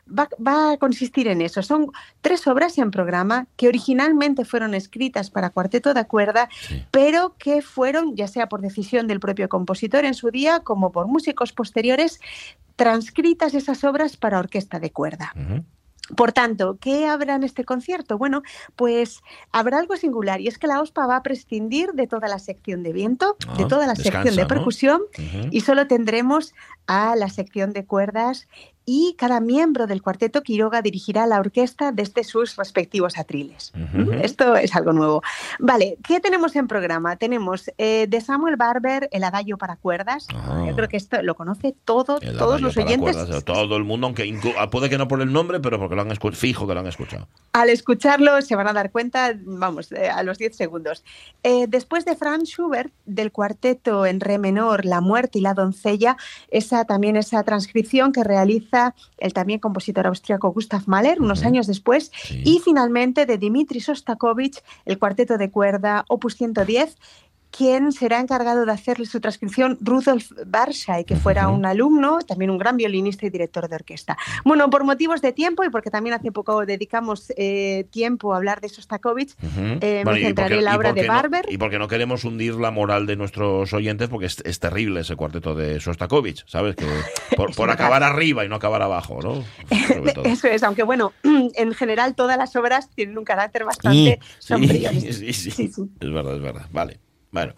va, 0.08 0.28
va 0.46 0.72
a 0.72 0.78
consistir 0.78 1.28
en 1.28 1.42
eso. 1.42 1.62
Son 1.62 1.92
tres 2.22 2.48
obras 2.48 2.78
en 2.78 2.90
programa 2.92 3.46
que 3.56 3.68
originalmente 3.68 4.46
fueron 4.46 4.74
escritas 4.74 5.30
para 5.30 5.52
cuarteto 5.52 5.94
de 5.94 6.06
cuerda, 6.06 6.50
Sí. 6.68 6.84
pero 6.92 7.36
que 7.38 7.62
fueron, 7.62 8.16
ya 8.16 8.28
sea 8.28 8.48
por 8.50 8.62
decisión 8.62 9.08
del 9.08 9.20
propio 9.20 9.48
compositor 9.50 10.06
en 10.06 10.14
su 10.16 10.32
día, 10.32 10.62
como 10.62 10.92
por 10.92 11.08
músicos 11.08 11.54
posteriores, 11.54 12.20
transcritas 12.76 13.54
esas 13.54 13.84
obras 13.84 14.18
para 14.18 14.40
orquesta 14.40 14.80
de 14.80 14.90
cuerda. 14.92 15.34
Por 16.16 16.32
tanto, 16.32 16.78
¿qué 16.80 17.08
habrá 17.08 17.36
en 17.36 17.44
este 17.44 17.64
concierto? 17.66 18.18
Bueno, 18.18 18.42
pues 18.76 19.22
habrá 19.52 19.80
algo 19.80 19.96
singular 19.96 20.42
y 20.42 20.48
es 20.48 20.58
que 20.58 20.68
la 20.68 20.82
OSPA 20.82 21.08
va 21.08 21.18
a 21.18 21.24
prescindir 21.24 21.92
de 21.94 22.08
toda 22.08 22.28
la 22.28 22.40
sección 22.40 22.84
de 22.84 22.94
viento, 22.94 23.38
Ah, 23.48 23.56
de 23.58 23.66
toda 23.66 23.86
la 23.88 23.94
descansa, 23.94 24.24
sección 24.24 24.36
de 24.36 24.42
¿no? 24.44 24.48
percusión 24.48 25.02
y 25.52 25.62
solo 25.62 25.88
tendremos 25.88 26.54
a 26.88 27.16
la 27.16 27.30
sección 27.30 27.74
de 27.74 27.86
cuerdas 27.86 28.48
y 28.92 29.14
cada 29.20 29.40
miembro 29.40 29.86
del 29.86 30.02
cuarteto 30.02 30.42
Quiroga 30.42 30.82
dirigirá 30.82 31.28
la 31.28 31.40
orquesta 31.40 31.92
desde 31.92 32.24
sus 32.24 32.56
respectivos 32.56 33.20
atriles. 33.20 33.72
Esto 34.24 34.56
es 34.56 34.76
algo 34.76 34.94
nuevo. 34.94 35.22
Vale, 35.60 36.00
¿qué 36.04 36.20
tenemos 36.20 36.56
en 36.56 36.68
programa? 36.68 37.16
Tenemos 37.16 37.70
eh, 37.78 38.08
de 38.10 38.20
Samuel 38.20 38.56
Barber 38.56 39.08
el 39.12 39.24
adagio 39.24 39.60
para 39.60 39.76
cuerdas. 39.76 40.26
Ah. 40.34 40.64
Yo 40.68 40.76
creo 40.76 40.90
que 40.90 40.98
esto 40.98 41.22
lo 41.22 41.36
conoce 41.36 41.76
todo, 41.86 42.18
El 42.20 42.36
todos 42.36 42.62
los 42.62 42.78
oyentes. 42.78 43.16
cuerdas, 43.16 43.44
todo 43.46 43.78
el 43.78 43.84
mundo, 43.84 44.08
aunque 44.08 44.36
ah, 44.58 44.72
puede 44.72 44.90
que 44.90 44.98
no 44.98 45.08
por 45.08 45.22
el 45.22 45.32
nombre, 45.32 45.60
pero 45.60 45.78
porque 45.78 45.94
lo 45.94 46.02
han 46.02 46.12
escuchado, 46.12 46.40
fijo 46.40 46.66
que 46.66 46.74
lo 46.74 46.80
han 46.80 46.88
escuchado. 46.88 47.28
Al 47.54 47.70
escucharlo 47.70 48.42
se 48.42 48.56
van 48.56 48.68
a 48.68 48.74
dar 48.74 48.90
cuenta, 48.90 49.36
vamos, 49.44 49.92
eh, 49.92 50.10
a 50.10 50.24
los 50.24 50.40
10 50.40 50.56
segundos. 50.56 51.04
Eh, 51.44 51.68
después 51.68 52.06
de 52.06 52.16
Franz 52.16 52.50
Schubert, 52.50 52.92
del 53.06 53.32
cuarteto 53.32 54.08
en 54.08 54.20
re 54.20 54.40
menor, 54.40 54.84
La 54.84 55.00
muerte 55.00 55.38
y 55.38 55.42
la 55.42 55.54
doncella, 55.54 56.18
esa 56.50 56.86
también 56.86 57.18
esa 57.18 57.44
transcripción 57.44 58.12
que 58.12 58.24
realiza 58.24 58.79
el 59.18 59.34
también 59.34 59.60
compositor 59.60 60.08
austriaco 60.08 60.52
Gustav 60.52 60.84
Mahler 60.86 61.22
unos 61.22 61.44
años 61.44 61.68
después 61.68 62.12
y 62.30 62.60
finalmente 62.64 63.26
de 63.26 63.38
Dmitri 63.38 63.80
Sostakovich 63.80 64.64
el 64.86 65.00
cuarteto 65.00 65.38
de 65.38 65.52
cuerda 65.52 66.06
Opus 66.08 66.36
110 66.36 66.98
quien 67.52 67.92
será 67.92 68.20
encargado 68.20 68.66
de 68.66 68.72
hacerle 68.72 69.06
su 69.06 69.20
transcripción, 69.20 69.78
Rudolf 69.82 70.32
Barshay, 70.46 71.04
que 71.04 71.16
fuera 71.16 71.50
un 71.50 71.66
alumno, 71.66 72.20
también 72.20 72.52
un 72.52 72.58
gran 72.58 72.78
violinista 72.78 73.26
y 73.26 73.30
director 73.30 73.68
de 73.68 73.76
orquesta. 73.76 74.18
Bueno, 74.46 74.70
por 74.70 74.84
motivos 74.84 75.22
de 75.22 75.34
tiempo 75.34 75.64
y 75.64 75.70
porque 75.70 75.90
también 75.90 76.16
hace 76.16 76.32
poco 76.32 76.66
dedicamos 76.66 77.34
eh, 77.38 77.86
tiempo 77.92 78.34
a 78.34 78.38
hablar 78.38 78.62
de 78.62 78.70
Sostakovich, 78.70 79.36
eh, 79.82 80.04
me 80.06 80.22
centraré 80.22 80.60
en 80.60 80.66
la 80.66 80.76
obra 80.76 80.94
de 80.94 81.08
Barber. 81.08 81.46
y 81.50 81.58
porque 81.58 81.80
no 81.80 81.88
queremos 81.88 82.24
hundir 82.24 82.56
la 82.56 82.72
moral 82.72 83.06
de 83.08 83.16
nuestros 83.16 83.74
oyentes, 83.74 84.10
porque 84.10 84.28
es, 84.28 84.60
terrible 84.60 85.02
ese 85.02 85.16
cuarteto 85.16 85.56
de 85.56 85.80
Sostakovich, 85.80 86.44
¿sabes? 86.46 86.76
Que 86.76 86.86
por, 87.36 87.70
acabar 87.70 88.04
arriba 88.04 88.46
y 88.46 88.50
no 88.50 88.56
acabar 88.56 88.82
abajo, 88.82 89.20
¿no? 89.22 89.44
Eso 90.26 90.48
es, 90.48 90.64
aunque 90.64 90.84
bueno, 90.84 91.14
en 91.24 91.74
general 91.74 92.16
todas 92.16 92.38
las 92.38 92.56
obras 92.56 92.90
tienen 92.90 93.18
un 93.18 93.24
carácter 93.24 93.66
bastante 93.66 94.20
sombrío. 94.40 94.92
sí, 94.92 95.34
sí, 95.34 95.52
sí, 95.52 95.72
es 96.00 96.12
verdad, 96.12 96.36
es 96.36 96.42
verdad. 96.42 96.66
Vale. 96.72 97.00
Bueno, 97.32 97.54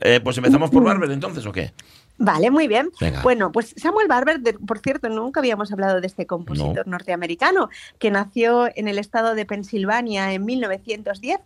eh, 0.00 0.20
pues 0.22 0.36
empezamos 0.38 0.70
por 0.70 0.82
Barber 0.82 1.10
entonces, 1.10 1.46
¿o 1.46 1.52
qué? 1.52 1.72
Vale, 2.18 2.50
muy 2.50 2.68
bien. 2.68 2.90
Bueno, 3.22 3.50
pues 3.50 3.74
Samuel 3.76 4.06
Barber, 4.06 4.40
por 4.66 4.78
cierto, 4.78 5.08
nunca 5.08 5.40
habíamos 5.40 5.72
hablado 5.72 6.00
de 6.00 6.06
este 6.06 6.26
compositor 6.26 6.86
norteamericano 6.86 7.68
que 7.98 8.10
nació 8.10 8.68
en 8.76 8.86
el 8.86 8.98
estado 8.98 9.34
de 9.34 9.44
Pensilvania 9.46 10.32
en 10.32 10.44
1910 10.44 11.40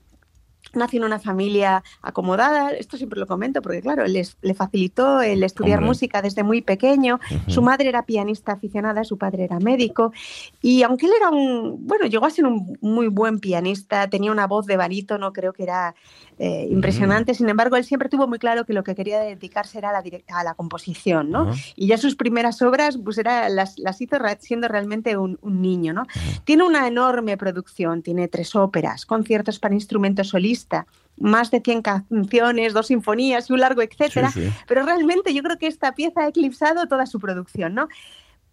nació 0.75 0.99
en 0.99 1.05
una 1.05 1.19
familia 1.19 1.83
acomodada, 2.03 2.71
esto 2.71 2.97
siempre 2.97 3.21
lo 3.21 3.27
comento 3.27 3.63
porque 3.63 3.81
claro, 3.81 4.07
les, 4.07 4.37
le 4.43 4.55
facilitó 4.55 5.23
el 5.23 5.43
estudiar 5.43 5.81
música 5.81 6.23
desde 6.23 6.43
muy 6.43 6.63
pequeño, 6.63 7.21
su 7.47 7.63
madre 7.63 7.89
era 7.89 8.05
pianista 8.05 8.53
aficionada, 8.53 9.05
su 9.05 9.17
padre 9.17 9.45
era 9.45 9.59
médico 9.59 10.13
y 10.63 10.83
aunque 10.83 11.07
él 11.07 11.13
era 11.17 11.31
un, 11.31 11.87
bueno, 11.87 12.07
llegó 12.07 12.27
a 12.27 12.31
ser 12.31 12.47
un 12.47 12.77
muy 12.81 13.09
buen 13.09 13.39
pianista, 13.39 14.09
tenía 14.09 14.33
una 14.33 14.47
voz 14.47 14.67
de 14.67 14.77
barítono, 14.77 15.33
creo 15.33 15.53
que 15.53 15.63
era 15.63 15.95
eh, 16.39 16.69
impresionante. 16.71 17.35
Sin 17.35 17.49
embargo, 17.49 17.77
él 17.77 17.85
siempre 17.85 18.11
tuvo 18.11 18.29
muy 18.29 18.39
claro 18.39 18.67
que 18.67 18.75
lo 18.75 18.85
que 18.85 18.95
quería 18.95 19.21
dedicarse 19.21 19.79
era 19.79 19.89
a 19.89 19.93
la, 19.93 20.03
a 20.29 20.45
la 20.45 20.55
composición, 20.55 21.31
¿no? 21.31 21.51
Y 21.77 21.87
ya 21.87 21.97
sus 21.97 22.15
primeras 22.15 22.61
obras, 22.61 22.99
pues 23.03 23.17
era, 23.17 23.49
las, 23.49 23.79
las 23.79 24.01
hizo 24.03 24.17
siendo 24.41 24.69
realmente 24.69 25.17
un, 25.17 25.39
niño, 25.43 25.95
¿no? 25.95 26.07
Tiene 26.45 26.65
una 26.65 26.87
enorme 26.87 27.39
producción, 27.39 28.03
tiene 28.03 28.29
tres 28.29 28.55
óperas, 28.55 29.07
conciertos 29.07 29.59
para 29.59 29.75
instrumentos 29.75 30.29
solista, 30.29 30.87
más 31.17 31.51
de 31.51 31.61
100 31.61 31.83
canciones, 31.83 32.75
dos 32.75 32.89
sinfonías 32.89 33.49
y 33.49 33.55
un 33.55 33.61
largo 33.61 33.81
etcétera, 33.81 34.31
pero 34.69 34.85
realmente 34.85 35.33
yo 35.33 35.43
creo 35.43 35.57
que 35.57 35.67
esta 35.67 35.93
pieza 35.95 36.23
ha 36.23 36.29
eclipsado 36.29 36.87
toda 36.87 37.07
su 37.07 37.19
producción, 37.19 37.75
¿no? 37.75 37.89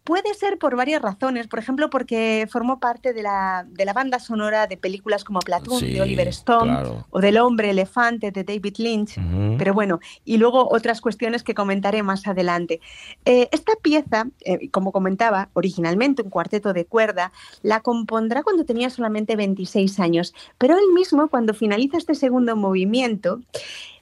Puede 0.03 0.33
ser 0.33 0.57
por 0.57 0.75
varias 0.75 1.01
razones, 1.01 1.47
por 1.47 1.59
ejemplo, 1.59 1.89
porque 1.89 2.45
formó 2.51 2.79
parte 2.79 3.13
de 3.13 3.23
la, 3.23 3.65
de 3.69 3.85
la 3.85 3.93
banda 3.93 4.19
sonora 4.19 4.67
de 4.67 4.75
películas 4.75 5.23
como 5.23 5.39
Platoon 5.39 5.79
de 5.79 6.01
Oliver 6.01 6.27
Stone 6.27 7.05
o 7.09 7.21
del 7.21 7.37
Hombre 7.37 7.69
Elefante 7.69 8.31
de 8.31 8.43
David 8.43 8.75
Lynch, 8.79 9.17
pero 9.57 9.73
bueno, 9.73 10.01
y 10.25 10.37
luego 10.37 10.67
otras 10.69 10.99
cuestiones 10.99 11.41
que 11.41 11.53
comentaré 11.53 12.03
más 12.03 12.27
adelante. 12.27 12.81
Eh, 13.23 13.47
esta 13.53 13.73
pieza, 13.81 14.27
eh, 14.41 14.69
como 14.71 14.91
comentaba, 14.91 15.47
originalmente 15.53 16.21
un 16.21 16.29
cuarteto 16.29 16.73
de 16.73 16.83
cuerda, 16.83 17.31
la 17.61 17.79
compondrá 17.79 18.43
cuando 18.43 18.65
tenía 18.65 18.89
solamente 18.89 19.37
26 19.37 20.01
años, 20.01 20.33
pero 20.57 20.75
él 20.75 20.93
mismo, 20.93 21.29
cuando 21.29 21.53
finaliza 21.53 21.97
este 21.97 22.15
segundo 22.15 22.57
movimiento, 22.57 23.39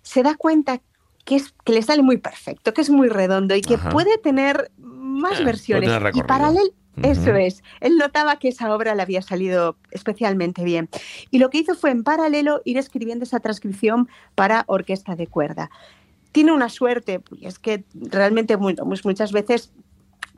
se 0.02 0.24
da 0.24 0.34
cuenta 0.34 0.82
que, 1.26 1.36
es, 1.36 1.54
que 1.64 1.74
le 1.74 1.84
sale 1.84 2.02
muy 2.02 2.18
perfecto, 2.18 2.74
que 2.74 2.82
es 2.82 2.90
muy 2.90 3.08
redondo 3.08 3.56
y 3.56 3.62
que 3.62 3.78
puede 3.78 4.18
tener 4.18 4.72
más 5.20 5.40
eh, 5.40 5.44
versiones. 5.44 5.90
Y 6.14 6.24
paralelo, 6.24 6.72
eso 7.04 7.36
es. 7.36 7.64
Él 7.80 7.98
notaba 7.98 8.38
que 8.38 8.50
esa 8.50 8.74
obra 8.74 8.96
le 8.96 9.02
había 9.02 9.22
salido 9.22 9.78
especialmente 9.92 10.64
bien. 10.64 10.90
Y 11.30 11.40
lo 11.40 11.50
que 11.50 11.60
hizo 11.60 11.76
fue 11.76 11.92
en 11.92 12.04
paralelo 12.04 12.62
ir 12.66 12.78
escribiendo 12.78 13.24
esa 13.24 13.40
transcripción 13.40 14.10
para 14.36 14.64
orquesta 14.68 15.16
de 15.16 15.28
cuerda. 15.28 15.70
Tiene 16.32 16.54
una 16.54 16.70
suerte, 16.70 17.22
y 17.40 17.46
es 17.46 17.60
que 17.60 17.84
realmente 17.94 18.56
muchas 18.58 19.32
veces 19.32 19.74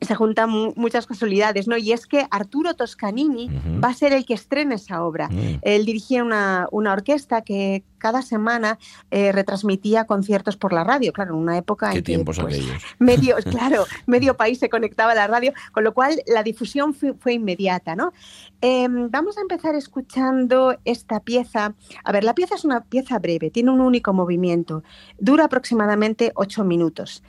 se 0.00 0.14
juntan 0.14 0.50
muchas 0.76 1.06
casualidades, 1.06 1.68
¿no? 1.68 1.76
Y 1.76 1.92
es 1.92 2.06
que 2.06 2.26
Arturo 2.30 2.74
Toscanini 2.74 3.50
va 3.82 3.88
a 3.88 3.94
ser 3.94 4.12
el 4.12 4.24
que 4.24 4.34
estrene 4.34 4.76
esa 4.76 5.04
obra. 5.04 5.28
Mm. 5.28 5.60
Él 5.62 5.84
dirigía 5.84 6.22
una, 6.22 6.68
orquesta 6.70 7.42
que 7.42 7.84
cada 7.98 8.20
semana 8.20 8.78
eh, 9.10 9.32
retransmitía 9.32 10.04
conciertos 10.04 10.56
por 10.56 10.72
la 10.72 10.84
radio, 10.84 11.12
claro, 11.12 11.34
en 11.34 11.40
una 11.40 11.56
época 11.56 11.90
¿Qué 11.90 11.98
en 11.98 12.04
tiempos 12.04 12.36
que 12.36 12.42
pues, 12.42 12.54
aquellos? 12.56 12.82
medio, 12.98 13.36
claro, 13.50 13.84
medio 14.06 14.36
país 14.36 14.58
se 14.58 14.68
conectaba 14.68 15.12
a 15.12 15.14
la 15.14 15.26
radio, 15.26 15.52
con 15.72 15.84
lo 15.84 15.94
cual 15.94 16.22
la 16.26 16.42
difusión 16.42 16.94
fue, 16.94 17.32
inmediata, 17.32 17.96
¿no? 17.96 18.12
Em, 18.60 19.10
vamos 19.10 19.38
a 19.38 19.40
empezar 19.40 19.74
escuchando 19.74 20.76
esta 20.84 21.20
pieza. 21.20 21.74
A 22.04 22.12
ver, 22.12 22.24
la 22.24 22.34
pieza 22.34 22.54
es 22.54 22.64
una 22.64 22.82
pieza 22.82 23.18
breve, 23.18 23.50
tiene 23.50 23.70
un 23.70 23.80
único 23.80 24.12
movimiento, 24.12 24.84
dura 25.18 25.44
aproximadamente 25.44 26.32
ocho 26.34 26.64
minutos 26.64 27.22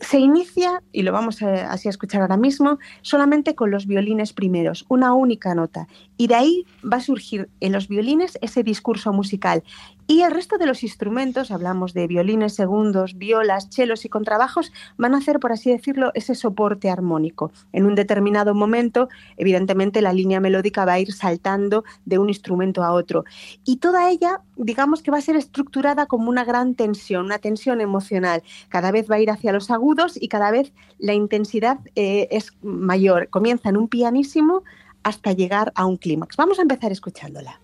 se 0.00 0.18
inicia, 0.18 0.82
y 0.92 1.02
lo 1.02 1.12
vamos 1.12 1.42
así 1.42 1.88
a 1.88 1.90
escuchar 1.90 2.22
ahora 2.22 2.36
mismo, 2.36 2.78
solamente 3.02 3.54
con 3.54 3.70
los 3.70 3.86
violines 3.86 4.32
primeros, 4.32 4.86
una 4.88 5.12
única 5.12 5.54
nota. 5.54 5.88
Y 6.16 6.26
de 6.26 6.34
ahí 6.34 6.66
va 6.82 6.98
a 6.98 7.00
surgir 7.00 7.48
en 7.60 7.72
los 7.72 7.88
violines 7.88 8.38
ese 8.40 8.62
discurso 8.62 9.12
musical. 9.12 9.62
Y 10.10 10.22
el 10.22 10.32
resto 10.32 10.58
de 10.58 10.66
los 10.66 10.82
instrumentos, 10.82 11.52
hablamos 11.52 11.94
de 11.94 12.08
violines 12.08 12.54
segundos, 12.54 13.16
violas, 13.16 13.70
chelos 13.70 14.04
y 14.04 14.08
contrabajos, 14.08 14.72
van 14.98 15.14
a 15.14 15.18
hacer, 15.18 15.38
por 15.38 15.52
así 15.52 15.70
decirlo, 15.70 16.10
ese 16.14 16.34
soporte 16.34 16.90
armónico. 16.90 17.52
En 17.72 17.86
un 17.86 17.94
determinado 17.94 18.52
momento, 18.52 19.08
evidentemente, 19.36 20.02
la 20.02 20.12
línea 20.12 20.40
melódica 20.40 20.84
va 20.84 20.94
a 20.94 20.98
ir 20.98 21.12
saltando 21.12 21.84
de 22.06 22.18
un 22.18 22.28
instrumento 22.28 22.82
a 22.82 22.92
otro. 22.92 23.24
Y 23.64 23.76
toda 23.76 24.10
ella, 24.10 24.40
digamos 24.56 25.00
que 25.04 25.12
va 25.12 25.18
a 25.18 25.20
ser 25.20 25.36
estructurada 25.36 26.06
como 26.06 26.28
una 26.28 26.44
gran 26.44 26.74
tensión, 26.74 27.26
una 27.26 27.38
tensión 27.38 27.80
emocional. 27.80 28.42
Cada 28.68 28.90
vez 28.90 29.08
va 29.08 29.14
a 29.14 29.20
ir 29.20 29.30
hacia 29.30 29.52
los 29.52 29.70
agudos 29.70 30.20
y 30.20 30.26
cada 30.26 30.50
vez 30.50 30.72
la 30.98 31.14
intensidad 31.14 31.78
eh, 31.94 32.26
es 32.32 32.52
mayor. 32.62 33.28
Comienza 33.28 33.68
en 33.68 33.76
un 33.76 33.86
pianísimo 33.86 34.64
hasta 35.04 35.30
llegar 35.34 35.70
a 35.76 35.86
un 35.86 35.98
clímax. 35.98 36.36
Vamos 36.36 36.58
a 36.58 36.62
empezar 36.62 36.90
escuchándola. 36.90 37.60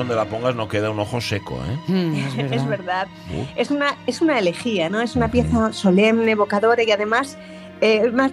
Donde 0.00 0.14
la 0.16 0.24
pongas, 0.26 0.54
no 0.54 0.68
queda 0.68 0.90
un 0.90 0.98
ojo 0.98 1.20
seco, 1.20 1.58
¿eh? 1.68 1.78
Mm, 1.92 2.14
es 2.40 2.52
Es 2.52 2.66
verdad. 2.68 3.06
Uh. 3.32 3.44
Es 3.56 3.70
una, 3.70 3.96
es 4.06 4.20
una 4.20 4.38
elegía, 4.38 4.88
¿no? 4.90 5.00
Es 5.00 5.14
una 5.16 5.30
pieza 5.30 5.72
solemne, 5.72 6.32
evocadora 6.32 6.82
y 6.82 6.90
además 6.90 7.38
eh, 7.80 8.02
una- 8.12 8.30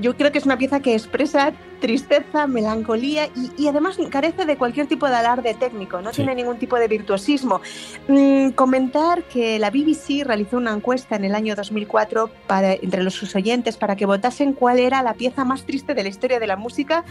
yo 0.00 0.16
creo 0.16 0.30
que 0.32 0.38
es 0.38 0.44
una 0.44 0.58
pieza 0.58 0.80
que 0.80 0.94
expresa 0.94 1.52
tristeza, 1.80 2.46
melancolía 2.46 3.26
y, 3.34 3.50
y 3.56 3.68
además 3.68 3.98
carece 4.10 4.44
de 4.46 4.56
cualquier 4.56 4.86
tipo 4.86 5.08
de 5.08 5.14
alarde 5.14 5.54
técnico, 5.54 6.00
no 6.00 6.10
Sí. 6.10 6.16
tiene 6.16 6.34
ningún 6.34 6.58
tipo 6.58 6.76
de 6.76 6.88
virtuosismo. 6.88 7.60
Mm, 8.08 8.50
comentar 8.50 9.22
que 9.24 9.58
la 9.58 9.70
BBC 9.70 10.24
realizó 10.24 10.56
una 10.56 10.72
encuesta 10.72 11.16
en 11.16 11.24
el 11.24 11.34
año 11.34 11.54
2004 11.54 12.30
para, 12.46 12.72
entre 12.74 13.02
los 13.02 13.14
sus 13.14 13.34
oyentes 13.36 13.76
para 13.76 13.96
que 13.96 14.06
votasen 14.06 14.52
cuál 14.52 14.78
era 14.78 15.02
la 15.02 15.14
pieza 15.14 15.44
más 15.44 15.64
triste 15.64 15.94
de 15.94 16.02
la 16.02 16.08
historia 16.08 16.38
de 16.40 16.46
la 16.46 16.56
música 16.56 17.04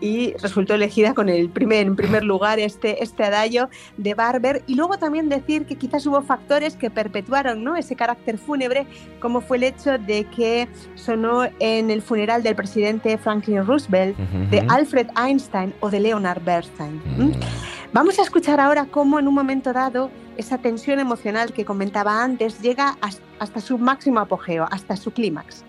y 0.00 0.32
resultó 0.34 0.74
elegida 0.74 1.14
con 1.14 1.28
el 1.28 1.48
primer, 1.50 1.86
en 1.86 1.96
primer 1.96 2.24
lugar 2.32 2.58
este, 2.58 3.02
este 3.02 3.24
adagio 3.24 3.68
de 3.96 4.14
Barber. 4.14 4.62
Y 4.66 4.74
luego 4.74 4.98
también 4.98 5.28
decir 5.28 5.66
que 5.66 5.76
quizás 5.76 6.06
hubo 6.06 6.22
factores 6.22 6.76
que 6.76 6.90
perpetuaron 6.90 7.62
¿no? 7.64 7.76
ese 7.76 7.96
carácter 7.96 8.38
fúnebre, 8.38 8.86
como 9.20 9.40
fue 9.40 9.56
el 9.58 9.64
hecho 9.64 9.98
de 9.98 10.24
que 10.24 10.68
sonó 10.94 11.44
en 11.58 11.90
el 11.90 12.02
funeral 12.02 12.42
del 12.42 12.54
presidente 12.54 13.16
Franklin 13.18 13.66
Roosevelt, 13.66 14.09
de. 14.50 14.66
Alfred 14.68 15.08
Einstein 15.16 15.72
o 15.80 15.90
de 15.90 16.00
Leonard 16.00 16.42
Bernstein. 16.44 17.00
Mm. 17.16 17.32
Vamos 17.92 18.18
a 18.18 18.22
escuchar 18.22 18.60
ahora 18.60 18.86
cómo 18.86 19.18
en 19.18 19.26
un 19.26 19.34
momento 19.34 19.72
dado 19.72 20.10
esa 20.36 20.58
tensión 20.58 21.00
emocional 21.00 21.52
que 21.52 21.64
comentaba 21.64 22.22
antes 22.22 22.60
llega 22.62 22.96
has- 23.00 23.20
hasta 23.38 23.60
su 23.60 23.78
máximo 23.78 24.20
apogeo, 24.20 24.66
hasta 24.70 24.96
su 24.96 25.10
clímax. 25.12 25.64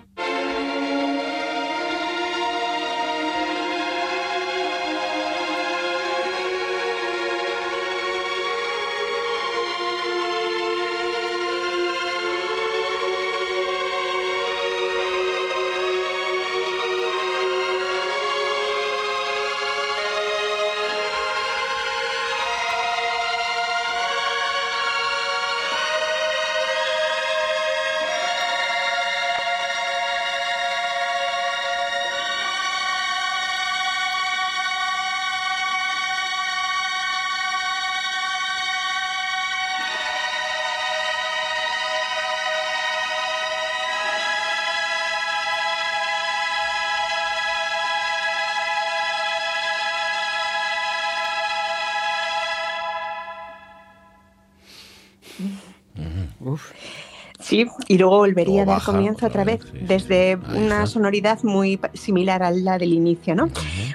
Sí, 57.51 57.67
y 57.89 57.97
luego 57.97 58.19
volvería 58.19 58.61
a 58.61 58.65
dar 58.65 58.81
comienzo 58.81 59.27
otra 59.27 59.43
vez, 59.43 59.59
vez, 59.59 59.71
sí. 59.73 59.85
desde 59.85 60.37
una 60.37 60.83
está. 60.83 60.87
sonoridad 60.87 61.43
muy 61.43 61.77
similar 61.93 62.43
a 62.43 62.51
la 62.51 62.77
del 62.77 62.93
inicio, 62.93 63.35
¿no? 63.35 63.49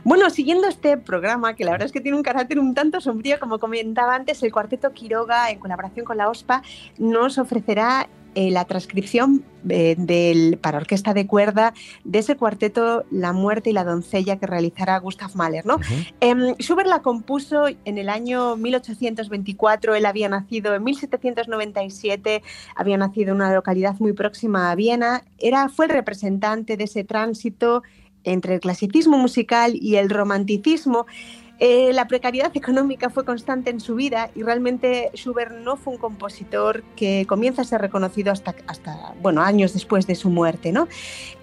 Bueno, 0.05 0.29
siguiendo 0.29 0.69
este 0.69 0.99
programa, 0.99 1.55
que 1.55 1.65
la 1.65 1.71
verdad 1.71 1.87
es 1.87 1.93
que 1.93 2.03
tiene 2.03 2.19
un 2.19 2.23
carácter 2.23 2.59
un 2.59 2.75
tanto 2.75 3.01
sombrío, 3.01 3.41
como 3.41 3.59
comentaba 3.59 4.15
antes, 4.15 4.43
el 4.43 4.53
Cuarteto 4.53 4.93
Quiroga, 4.93 5.49
en 5.51 5.59
colaboración 5.59 6.05
con 6.05 6.19
la 6.19 6.29
OSPA, 6.29 6.61
nos 6.99 7.39
ofrecerá 7.39 8.11
eh, 8.39 8.51
la 8.51 8.67
transcripción 8.67 9.43
eh, 9.67 9.95
del, 9.97 10.59
para 10.59 10.77
orquesta 10.77 11.15
de 11.15 11.27
cuerda 11.27 11.73
de 12.05 12.19
ese 12.19 12.37
cuarteto 12.37 13.07
La 13.11 13.33
muerte 13.33 13.71
y 13.71 13.73
la 13.73 13.83
doncella 13.83 14.37
que 14.37 14.47
realizará 14.47 14.99
Gustav 14.99 15.35
Mahler, 15.35 15.65
¿no? 15.65 15.81
Em, 16.21 16.55
Schubert 16.59 16.87
la 16.87 17.01
compuso 17.01 17.65
en 17.87 17.97
el 17.97 18.11
año 18.11 18.55
1824, 18.57 19.95
él 19.95 20.05
había 20.05 20.29
nacido 20.29 20.75
en 20.75 20.85
1797, 20.85 22.43
había 22.75 22.99
nacido 22.99 23.31
en 23.31 23.37
una 23.37 23.55
localidad 23.55 23.97
muy 24.01 24.13
próxima 24.13 24.71
a 24.71 24.75
Viena, 24.75 25.25
era, 25.39 25.71
fue 25.71 25.87
el 25.87 25.93
representante 25.93 26.77
de 26.77 26.85
ese 26.85 27.05
tránsito 27.05 27.83
entre 28.23 28.57
el 28.57 28.61
clasicismo 28.61 29.17
musical 29.17 29.73
y 29.81 29.97
el 29.97 30.11
romanticismo. 30.11 31.07
Eh, 31.59 31.93
la 31.95 32.07
precariedad 32.07 32.51
económica 32.55 33.09
fue 33.09 33.25
constante 33.25 33.71
en 33.71 33.81
su 33.81 33.95
vida 33.95 34.31
y 34.35 34.43
realmente 34.43 35.11
Schubert 35.15 35.53
no 35.53 35.77
fue 35.77 35.95
un 35.95 35.99
compositor 35.99 36.83
que 36.97 37.25
comienza 37.27 37.63
a 37.63 37.65
ser 37.65 37.81
reconocido 37.81 38.31
hasta, 38.31 38.55
hasta 38.67 39.15
bueno, 39.23 39.41
años 39.41 39.73
después 39.73 40.07
de 40.07 40.15
su 40.17 40.29
muerte. 40.29 40.71
¿no? 40.71 40.87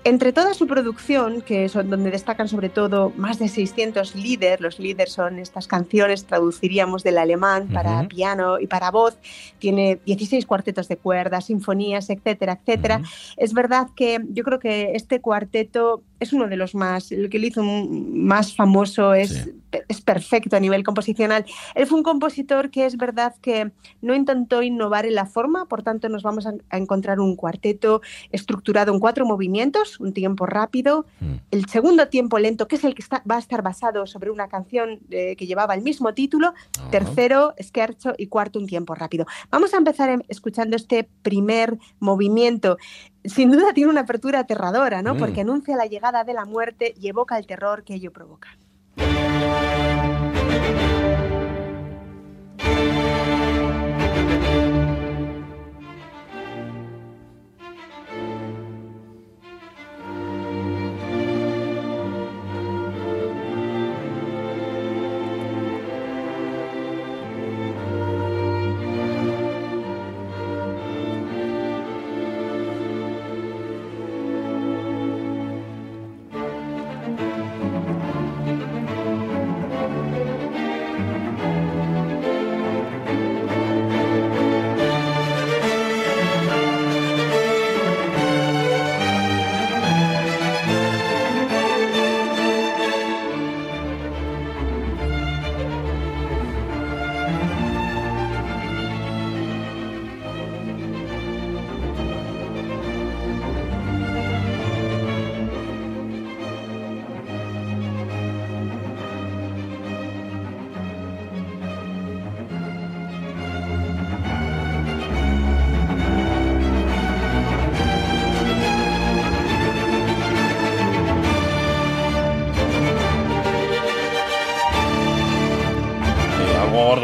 Entre 0.03 0.31
toda 0.31 0.53
su 0.53 0.67
producción, 0.67 1.41
que 1.41 1.67
son 1.67 1.89
donde 1.89 2.11
destacan 2.11 2.47
sobre 2.47 2.69
todo 2.69 3.11
más 3.17 3.39
de 3.39 3.47
600 3.47 4.15
líderes, 4.15 4.61
los 4.61 4.77
líderes 4.77 5.13
son 5.13 5.39
estas 5.39 5.65
canciones, 5.67 6.25
traduciríamos 6.25 7.03
del 7.03 7.17
alemán 7.17 7.69
para 7.69 8.07
piano 8.07 8.59
y 8.59 8.67
para 8.67 8.91
voz, 8.91 9.17
tiene 9.57 9.99
16 10.05 10.45
cuartetos 10.45 10.87
de 10.89 10.97
cuerdas, 10.97 11.45
sinfonías, 11.45 12.09
etcétera, 12.09 12.59
etcétera. 12.61 13.01
Es 13.37 13.53
verdad 13.53 13.87
que 13.95 14.19
yo 14.29 14.43
creo 14.43 14.59
que 14.59 14.91
este 14.93 15.21
cuarteto 15.21 16.03
es 16.23 16.33
uno 16.33 16.47
de 16.47 16.55
los 16.57 16.75
más, 16.75 17.11
el 17.11 17.29
que 17.29 17.39
lo 17.39 17.47
hizo 17.47 17.63
más 17.63 18.55
famoso, 18.55 19.13
es, 19.13 19.29
Sí. 19.43 19.51
es 19.89 20.01
perfecto 20.01 20.55
a 20.55 20.59
nivel 20.59 20.83
composicional. 20.83 21.45
Él 21.75 21.87
fue 21.87 21.97
un 21.97 22.03
compositor 22.03 22.69
que 22.69 22.85
es 22.85 22.95
verdad 22.97 23.33
que 23.41 23.71
no 24.01 24.13
intentó 24.15 24.61
innovar 24.61 25.05
en 25.05 25.15
la 25.15 25.25
forma, 25.25 25.65
por 25.67 25.81
tanto 25.83 26.09
nos 26.09 26.21
vamos 26.23 26.45
a, 26.45 26.53
a 26.69 26.77
encontrar 26.77 27.19
un 27.19 27.35
cuarteto 27.35 28.01
estructurado 28.31 28.93
en 28.93 28.99
cuatro 28.99 29.25
movimientos, 29.25 29.99
un 29.99 30.13
tiempo 30.13 30.45
rápido, 30.45 31.05
Mm. 31.19 31.33
el 31.51 31.65
segundo 31.67 32.07
tiempo 32.07 32.37
lento, 32.39 32.67
que 32.67 32.75
es 32.75 32.83
el 32.83 32.93
que 32.95 33.01
está- 33.01 33.23
va 33.29 33.35
a 33.37 33.39
estar 33.39 33.61
basado 33.63 34.05
sobre 34.05 34.29
una 34.31 34.47
canción 34.47 34.99
eh, 35.09 35.35
que 35.35 35.47
llevaba 35.47 35.73
el 35.73 35.81
mismo 35.81 36.13
título, 36.13 36.53
tercero, 36.91 37.53
scherzo 37.61 38.13
y 38.17 38.27
cuarto, 38.27 38.59
un 38.59 38.67
tiempo 38.67 38.93
rápido. 38.95 39.25
Vamos 39.49 39.73
a 39.73 39.77
empezar 39.77 40.09
em- 40.09 40.21
escuchando 40.27 40.75
este 40.75 41.09
primer 41.23 41.77
movimiento. 41.99 42.77
Sin 43.23 43.51
duda 43.51 43.73
tiene 43.73 43.89
una 43.89 44.01
apertura 44.01 44.39
aterradora, 44.39 45.01
¿no? 45.01 45.15
Mm. 45.15 45.19
Porque 45.19 45.41
anuncia 45.41 45.75
la 45.77 45.85
llegada 45.85 46.23
de 46.23 46.33
la 46.33 46.45
muerte 46.45 46.93
y 46.99 47.07
evoca 47.07 47.37
el 47.37 47.45
terror 47.45 47.83
que 47.83 47.95
ello 47.95 48.11
provoca. 48.11 48.49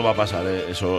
Va 0.09 0.13
a 0.13 0.17
pasar, 0.25 0.41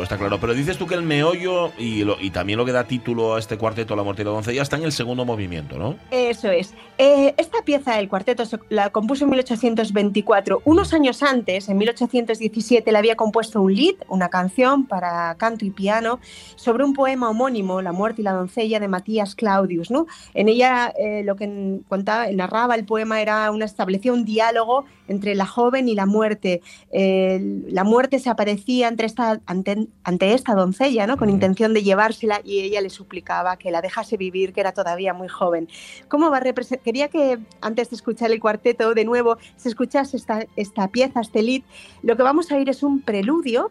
está 0.02 0.16
claro. 0.16 0.38
Pero 0.40 0.54
dices 0.54 0.78
tú 0.78 0.86
que 0.86 0.94
el 0.94 1.02
meollo 1.02 1.72
y, 1.78 2.30
también 2.30 2.58
lo 2.58 2.64
que 2.64 2.72
da 2.72 2.84
título 2.84 3.34
a 3.34 3.38
este 3.38 3.58
cuarteto, 3.58 3.96
La 3.96 4.02
muerte 4.02 4.22
y 4.22 4.24
la 4.24 4.30
doncella, 4.30 4.62
está 4.62 4.76
en 4.76 4.84
el 4.84 4.92
segundo 4.92 5.24
movimiento, 5.24 5.78
¿no? 5.78 5.96
Eso 6.10 6.50
es. 6.50 6.74
Eh, 6.98 7.34
esta 7.36 7.62
pieza 7.62 7.96
del 7.96 8.08
cuarteto 8.08 8.44
la 8.68 8.90
compuso 8.90 9.24
en 9.24 9.30
1824. 9.30 10.62
Unos 10.64 10.92
años 10.92 11.22
antes, 11.22 11.68
en 11.68 11.78
1817, 11.78 12.92
le 12.92 12.98
había 12.98 13.16
compuesto 13.16 13.60
un 13.62 13.74
lead, 13.74 13.94
una 14.08 14.28
canción 14.28 14.86
para 14.86 15.34
canto 15.36 15.64
y 15.64 15.70
piano, 15.70 16.20
sobre 16.56 16.84
un 16.84 16.92
poema 16.92 17.28
homónimo, 17.30 17.82
La 17.82 17.92
muerte 17.92 18.22
y 18.22 18.24
la 18.24 18.32
doncella, 18.32 18.80
de 18.80 18.88
Matías 18.88 19.34
Claudius. 19.34 19.90
¿no? 19.90 20.06
En 20.34 20.48
ella 20.48 20.92
eh, 20.98 21.22
lo 21.24 21.36
que 21.36 21.80
contaba, 21.88 22.30
narraba 22.32 22.74
el 22.74 22.84
poema 22.84 23.20
era 23.20 23.50
una, 23.50 23.64
establecía 23.64 24.12
un 24.12 24.24
diálogo 24.24 24.84
entre 25.08 25.34
la 25.34 25.46
joven 25.46 25.88
y 25.88 25.94
la 25.94 26.06
muerte. 26.06 26.62
Eh, 26.92 27.62
la 27.68 27.84
muerte 27.84 28.18
se 28.18 28.30
aparecía 28.30 28.88
entre 28.88 29.06
esta, 29.06 29.40
ante, 29.46 29.69
ante 30.04 30.34
esta 30.34 30.54
doncella, 30.54 31.06
¿no? 31.06 31.16
con 31.16 31.30
intención 31.30 31.74
de 31.74 31.82
llevársela, 31.82 32.40
y 32.44 32.60
ella 32.60 32.80
le 32.80 32.90
suplicaba 32.90 33.56
que 33.56 33.70
la 33.70 33.80
dejase 33.82 34.16
vivir, 34.16 34.52
que 34.52 34.60
era 34.60 34.72
todavía 34.72 35.12
muy 35.14 35.28
joven. 35.28 35.68
¿Cómo 36.08 36.30
va 36.30 36.38
a 36.38 36.40
representar? 36.40 36.84
Quería 36.84 37.08
que 37.08 37.38
antes 37.60 37.90
de 37.90 37.96
escuchar 37.96 38.30
el 38.30 38.40
cuarteto 38.40 38.94
de 38.94 39.04
nuevo 39.04 39.36
se 39.56 39.68
escuchase 39.68 40.16
esta, 40.16 40.46
esta 40.56 40.88
pieza, 40.88 41.20
este 41.20 41.42
lead. 41.42 41.62
Lo 42.02 42.16
que 42.16 42.22
vamos 42.22 42.50
a 42.50 42.56
oír 42.56 42.68
es 42.68 42.82
un 42.82 43.00
preludio 43.02 43.70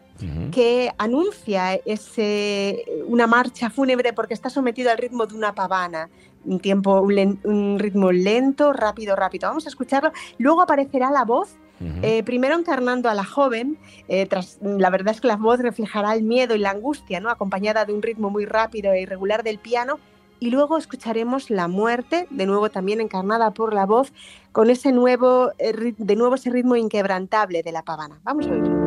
que 0.52 0.92
anuncia 0.98 1.74
ese, 1.86 2.84
una 3.06 3.26
marcha 3.26 3.70
fúnebre 3.70 4.12
porque 4.12 4.34
está 4.34 4.50
sometido 4.50 4.90
al 4.90 4.98
ritmo 4.98 5.26
de 5.26 5.34
una 5.34 5.54
pavana. 5.54 6.08
Un 6.44 6.58
tiempo, 6.58 7.00
un, 7.00 7.14
len- 7.14 7.40
un 7.44 7.78
ritmo 7.78 8.12
lento, 8.12 8.72
rápido, 8.72 9.14
rápido. 9.14 9.48
Vamos 9.48 9.66
a 9.66 9.68
escucharlo. 9.68 10.10
Luego 10.38 10.62
aparecerá 10.62 11.10
la 11.10 11.24
voz 11.24 11.56
Eh, 12.02 12.22
primero 12.24 12.58
encarnando 12.58 13.08
a 13.08 13.14
la 13.14 13.24
joven, 13.24 13.78
eh, 14.08 14.28
la 14.60 14.90
verdad 14.90 15.14
es 15.14 15.20
que 15.20 15.28
la 15.28 15.36
voz 15.36 15.60
reflejará 15.60 16.14
el 16.14 16.22
miedo 16.22 16.54
y 16.54 16.58
la 16.58 16.70
angustia, 16.70 17.20
¿no? 17.20 17.30
acompañada 17.30 17.84
de 17.86 17.94
un 17.94 18.02
ritmo 18.02 18.28
muy 18.28 18.44
rápido 18.44 18.92
e 18.92 19.00
irregular 19.00 19.42
del 19.42 19.58
piano, 19.58 19.98
y 20.40 20.50
luego 20.50 20.78
escucharemos 20.78 21.50
la 21.50 21.68
muerte, 21.68 22.26
de 22.30 22.46
nuevo 22.46 22.70
también 22.70 23.00
encarnada 23.00 23.52
por 23.52 23.74
la 23.74 23.86
voz, 23.86 24.12
con 24.52 24.70
ese 24.70 24.90
nuevo, 24.90 25.52
eh, 25.58 25.94
de 25.96 26.16
nuevo 26.16 26.34
ese 26.34 26.50
ritmo 26.50 26.76
inquebrantable 26.76 27.62
de 27.62 27.72
la 27.72 27.82
pavana. 27.82 28.18
Vamos 28.24 28.46
a 28.46 28.50
oírlo. 28.50 28.79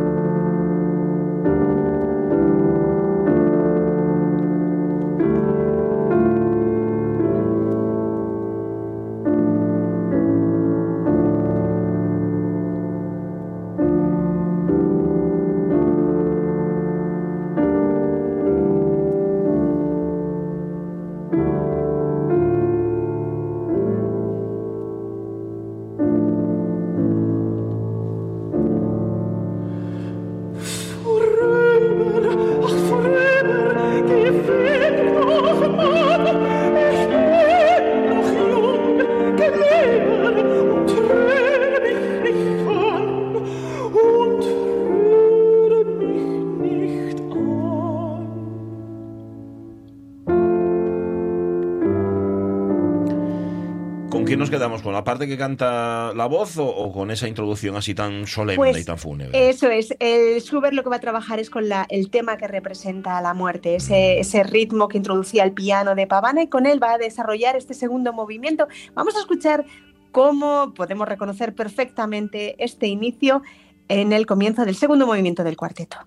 Quedamos? 54.63 54.81
¿Con 54.81 54.93
la 54.93 55.03
parte 55.03 55.27
que 55.27 55.37
canta 55.37 56.13
la 56.15 56.25
voz 56.25 56.57
o, 56.57 56.65
o 56.65 56.91
con 56.93 57.11
esa 57.11 57.27
introducción 57.27 57.75
así 57.75 57.93
tan 57.93 58.25
solemne 58.27 58.55
Pues, 58.57 58.77
y 58.79 58.85
tan 58.85 58.97
fúnebre? 58.97 59.49
Eso 59.49 59.69
es, 59.69 59.93
el 59.99 60.39
Schubert 60.41 60.73
lo 60.73 60.83
que 60.83 60.89
va 60.89 60.95
a 60.95 60.99
trabajar 61.01 61.39
es 61.39 61.49
con 61.49 61.67
la- 61.67 61.85
el 61.89 62.09
tema 62.09 62.37
que 62.37 62.47
representa 62.47 63.19
la 63.21 63.33
muerte, 63.33 63.75
ese, 63.75 64.19
ese 64.19 64.43
ritmo 64.43 64.87
que 64.87 64.97
introducía 64.97 65.43
el 65.43 65.51
piano 65.51 65.95
de 65.95 66.07
Pavana 66.07 66.43
y 66.43 66.47
con 66.47 66.65
él 66.65 66.81
va 66.81 66.93
a 66.93 66.97
desarrollar 66.97 67.55
este 67.57 67.73
segundo 67.73 68.13
movimiento. 68.13 68.67
Vamos 68.93 69.15
a 69.15 69.19
escuchar 69.19 69.65
cómo 70.11 70.73
podemos 70.75 71.07
reconocer 71.07 71.53
perfectamente 71.55 72.55
este 72.63 72.87
inicio 72.87 73.41
en 73.89 74.13
el 74.13 74.25
comienzo 74.25 74.63
del 74.63 74.75
segundo 74.75 75.05
movimiento 75.05 75.43
del 75.43 75.57
cuarteto. 75.57 75.97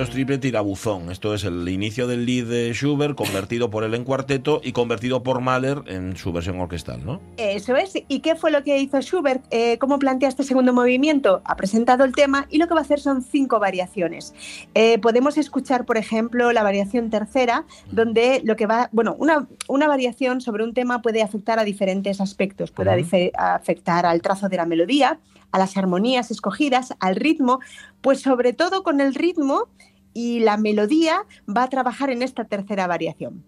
Esto 0.00 0.12
es 0.12 0.14
triple 0.14 0.38
tirabuzón. 0.38 1.10
Esto 1.10 1.34
es 1.34 1.44
el 1.44 1.68
inicio 1.68 2.06
del 2.06 2.24
lead 2.24 2.46
de 2.46 2.72
Schubert, 2.72 3.14
convertido 3.14 3.68
por 3.68 3.84
él 3.84 3.92
en 3.92 4.04
cuarteto 4.04 4.62
y 4.64 4.72
convertido 4.72 5.22
por 5.22 5.42
Mahler 5.42 5.82
en 5.88 6.16
su 6.16 6.32
versión 6.32 6.58
orquestal, 6.58 7.04
¿no? 7.04 7.20
Eso 7.36 7.76
es. 7.76 7.92
¿Y 8.08 8.20
qué 8.20 8.34
fue 8.34 8.50
lo 8.50 8.64
que 8.64 8.78
hizo 8.78 8.98
Schubert? 9.02 9.44
Eh, 9.50 9.76
¿Cómo 9.76 9.98
plantea 9.98 10.30
este 10.30 10.42
segundo 10.42 10.72
movimiento? 10.72 11.42
Ha 11.44 11.54
presentado 11.54 12.04
el 12.04 12.14
tema 12.14 12.46
y 12.48 12.56
lo 12.56 12.66
que 12.66 12.72
va 12.72 12.80
a 12.80 12.82
hacer 12.82 12.98
son 12.98 13.22
cinco 13.22 13.58
variaciones. 13.58 14.32
Eh, 14.72 14.98
podemos 15.00 15.36
escuchar, 15.36 15.84
por 15.84 15.98
ejemplo, 15.98 16.50
la 16.52 16.62
variación 16.62 17.10
tercera, 17.10 17.66
donde 17.90 18.40
lo 18.42 18.56
que 18.56 18.64
va, 18.64 18.88
bueno, 18.92 19.14
una, 19.18 19.48
una 19.68 19.86
variación 19.86 20.40
sobre 20.40 20.64
un 20.64 20.72
tema 20.72 21.02
puede 21.02 21.20
afectar 21.20 21.58
a 21.58 21.64
diferentes 21.64 22.22
aspectos. 22.22 22.70
Puede 22.70 23.32
afectar 23.36 24.06
al 24.06 24.22
trazo 24.22 24.48
de 24.48 24.56
la 24.56 24.64
melodía, 24.64 25.20
a 25.52 25.58
las 25.58 25.76
armonías 25.76 26.30
escogidas, 26.30 26.94
al 27.00 27.16
ritmo, 27.16 27.60
pues 28.00 28.22
sobre 28.22 28.52
todo 28.52 28.82
con 28.82 29.00
el 29.00 29.14
ritmo 29.14 29.68
y 30.12 30.40
la 30.40 30.56
melodía 30.56 31.24
va 31.48 31.64
a 31.64 31.68
trabajar 31.68 32.10
en 32.10 32.22
esta 32.22 32.44
tercera 32.44 32.86
variación. 32.86 33.44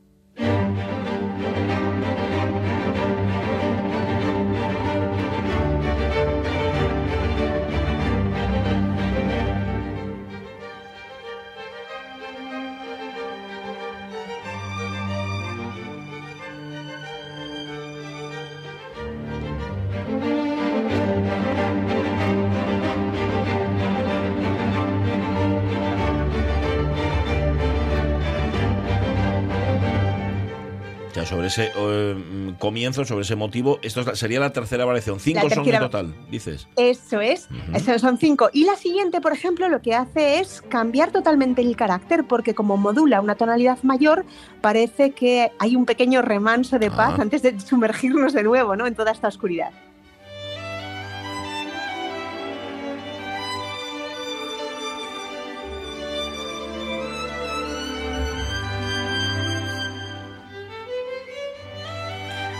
Sobre 31.26 31.46
ese 31.48 31.70
eh, 31.76 32.14
mm, 32.14 32.50
comienzo, 32.58 33.04
sobre 33.04 33.22
ese 33.22 33.36
motivo, 33.36 33.78
esto 33.82 34.00
es 34.00 34.18
sería 34.18 34.40
la 34.40 34.52
tercera 34.52 34.84
variación. 34.84 35.20
Cinco 35.20 35.40
La 35.48 35.54
son 35.54 35.58
en 35.60 35.64
tercera- 35.64 35.80
total, 35.80 36.14
dices. 36.30 36.68
Eso 36.76 37.20
es, 37.20 37.48
esos 37.74 38.00
son 38.00 38.18
cinco. 38.18 38.50
Y 38.52 38.64
la 38.64 38.76
siguiente, 38.76 39.20
por 39.20 39.32
ejemplo, 39.32 39.68
lo 39.68 39.80
que 39.82 39.94
hace 39.94 40.40
es 40.40 40.62
cambiar 40.68 41.10
totalmente 41.12 41.62
el 41.62 41.76
carácter, 41.76 42.24
porque 42.26 42.54
como 42.54 42.76
modula 42.76 43.20
una 43.20 43.34
tonalidad 43.36 43.78
mayor, 43.82 44.24
parece 44.60 45.12
que 45.12 45.50
hay 45.58 45.76
un 45.76 45.86
pequeño 45.86 46.22
remanso 46.22 46.78
de 46.78 46.90
paz 46.90 47.14
Ah. 47.18 47.22
antes 47.22 47.42
de 47.42 47.58
sumergirnos 47.60 48.32
de 48.32 48.42
nuevo 48.42 48.76
¿no? 48.76 48.86
en 48.86 48.94
toda 48.94 49.12
esta 49.12 49.28
oscuridad. 49.28 49.70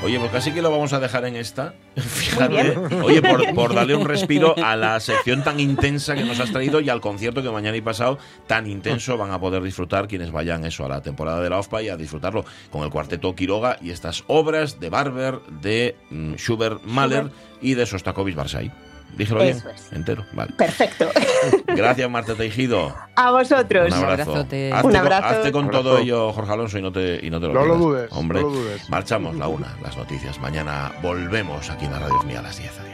Oye, 0.04 0.18
pues 0.18 0.32
casi 0.32 0.50
que 0.50 0.62
lo 0.62 0.70
vamos 0.70 0.92
a 0.92 0.98
dejar 0.98 1.24
en 1.26 1.36
esta. 1.36 1.74
Fíjate. 1.96 2.76
Oye, 3.04 3.22
por, 3.22 3.54
por 3.54 3.74
darle 3.74 3.94
un 3.94 4.04
respiro 4.04 4.54
a 4.62 4.74
la 4.74 4.98
sección 4.98 5.44
tan 5.44 5.60
intensa 5.60 6.14
que 6.16 6.24
nos 6.24 6.40
has 6.40 6.50
traído 6.50 6.80
y 6.80 6.88
al 6.88 7.00
concierto 7.00 7.40
que 7.40 7.50
mañana 7.50 7.76
y 7.76 7.82
pasado 7.82 8.18
tan 8.48 8.66
intenso 8.66 9.16
van 9.16 9.30
a 9.30 9.38
poder 9.38 9.62
disfrutar 9.62 10.08
quienes 10.08 10.32
vayan 10.32 10.64
eso 10.64 10.84
a 10.84 10.88
la 10.88 11.02
temporada 11.02 11.40
de 11.40 11.50
la 11.50 11.58
OFPA 11.60 11.82
y 11.82 11.88
a 11.88 11.96
disfrutarlo 11.96 12.44
con 12.70 12.82
el 12.82 12.90
cuarteto 12.90 13.34
Quiroga 13.36 13.78
y 13.80 13.90
estas 13.90 14.24
obras 14.26 14.80
de 14.80 14.90
Barber, 14.90 15.38
de 15.60 15.94
mm, 16.10 16.34
Schubert 16.34 16.82
Mahler 16.82 17.30
y 17.60 17.74
de 17.74 17.86
Sostakovich 17.86 18.34
Barsay. 18.34 18.72
Dígelo 19.16 19.42
Eso 19.42 19.64
bien, 19.66 19.74
es. 19.76 19.92
entero. 19.92 20.24
Vale. 20.32 20.52
Perfecto. 20.56 21.08
Gracias, 21.66 22.10
Marta 22.10 22.34
Tejido. 22.34 22.94
A 23.14 23.30
vosotros. 23.30 23.88
Un 23.92 24.04
abrazo. 24.04 24.34
Hazte, 24.36 24.70
Un 24.74 24.80
con- 24.82 24.96
abrazo. 24.96 25.26
hazte 25.26 25.52
con 25.52 25.70
todo 25.70 25.90
Abrazo. 25.90 26.02
ello, 26.02 26.32
Jorge 26.32 26.52
Alonso, 26.52 26.78
y 26.78 26.82
no 26.82 26.92
te, 26.92 27.20
y 27.24 27.30
no 27.30 27.38
te 27.40 27.46
lo 27.48 27.52
No 27.54 27.64
lo 27.66 27.76
dudes, 27.76 28.08
Hombre, 28.12 28.40
no 28.40 28.48
lo 28.48 28.54
dudes. 28.54 28.88
marchamos 28.88 29.36
la 29.36 29.48
una, 29.48 29.68
las 29.82 29.96
noticias. 29.96 30.38
Mañana 30.40 30.92
volvemos 31.02 31.68
aquí 31.70 31.84
en 31.84 31.92
la 31.92 31.98
Radio 31.98 32.22
Mía 32.22 32.38
a 32.40 32.42
las 32.42 32.56
10. 32.58 32.70
Adiós. 32.70 32.80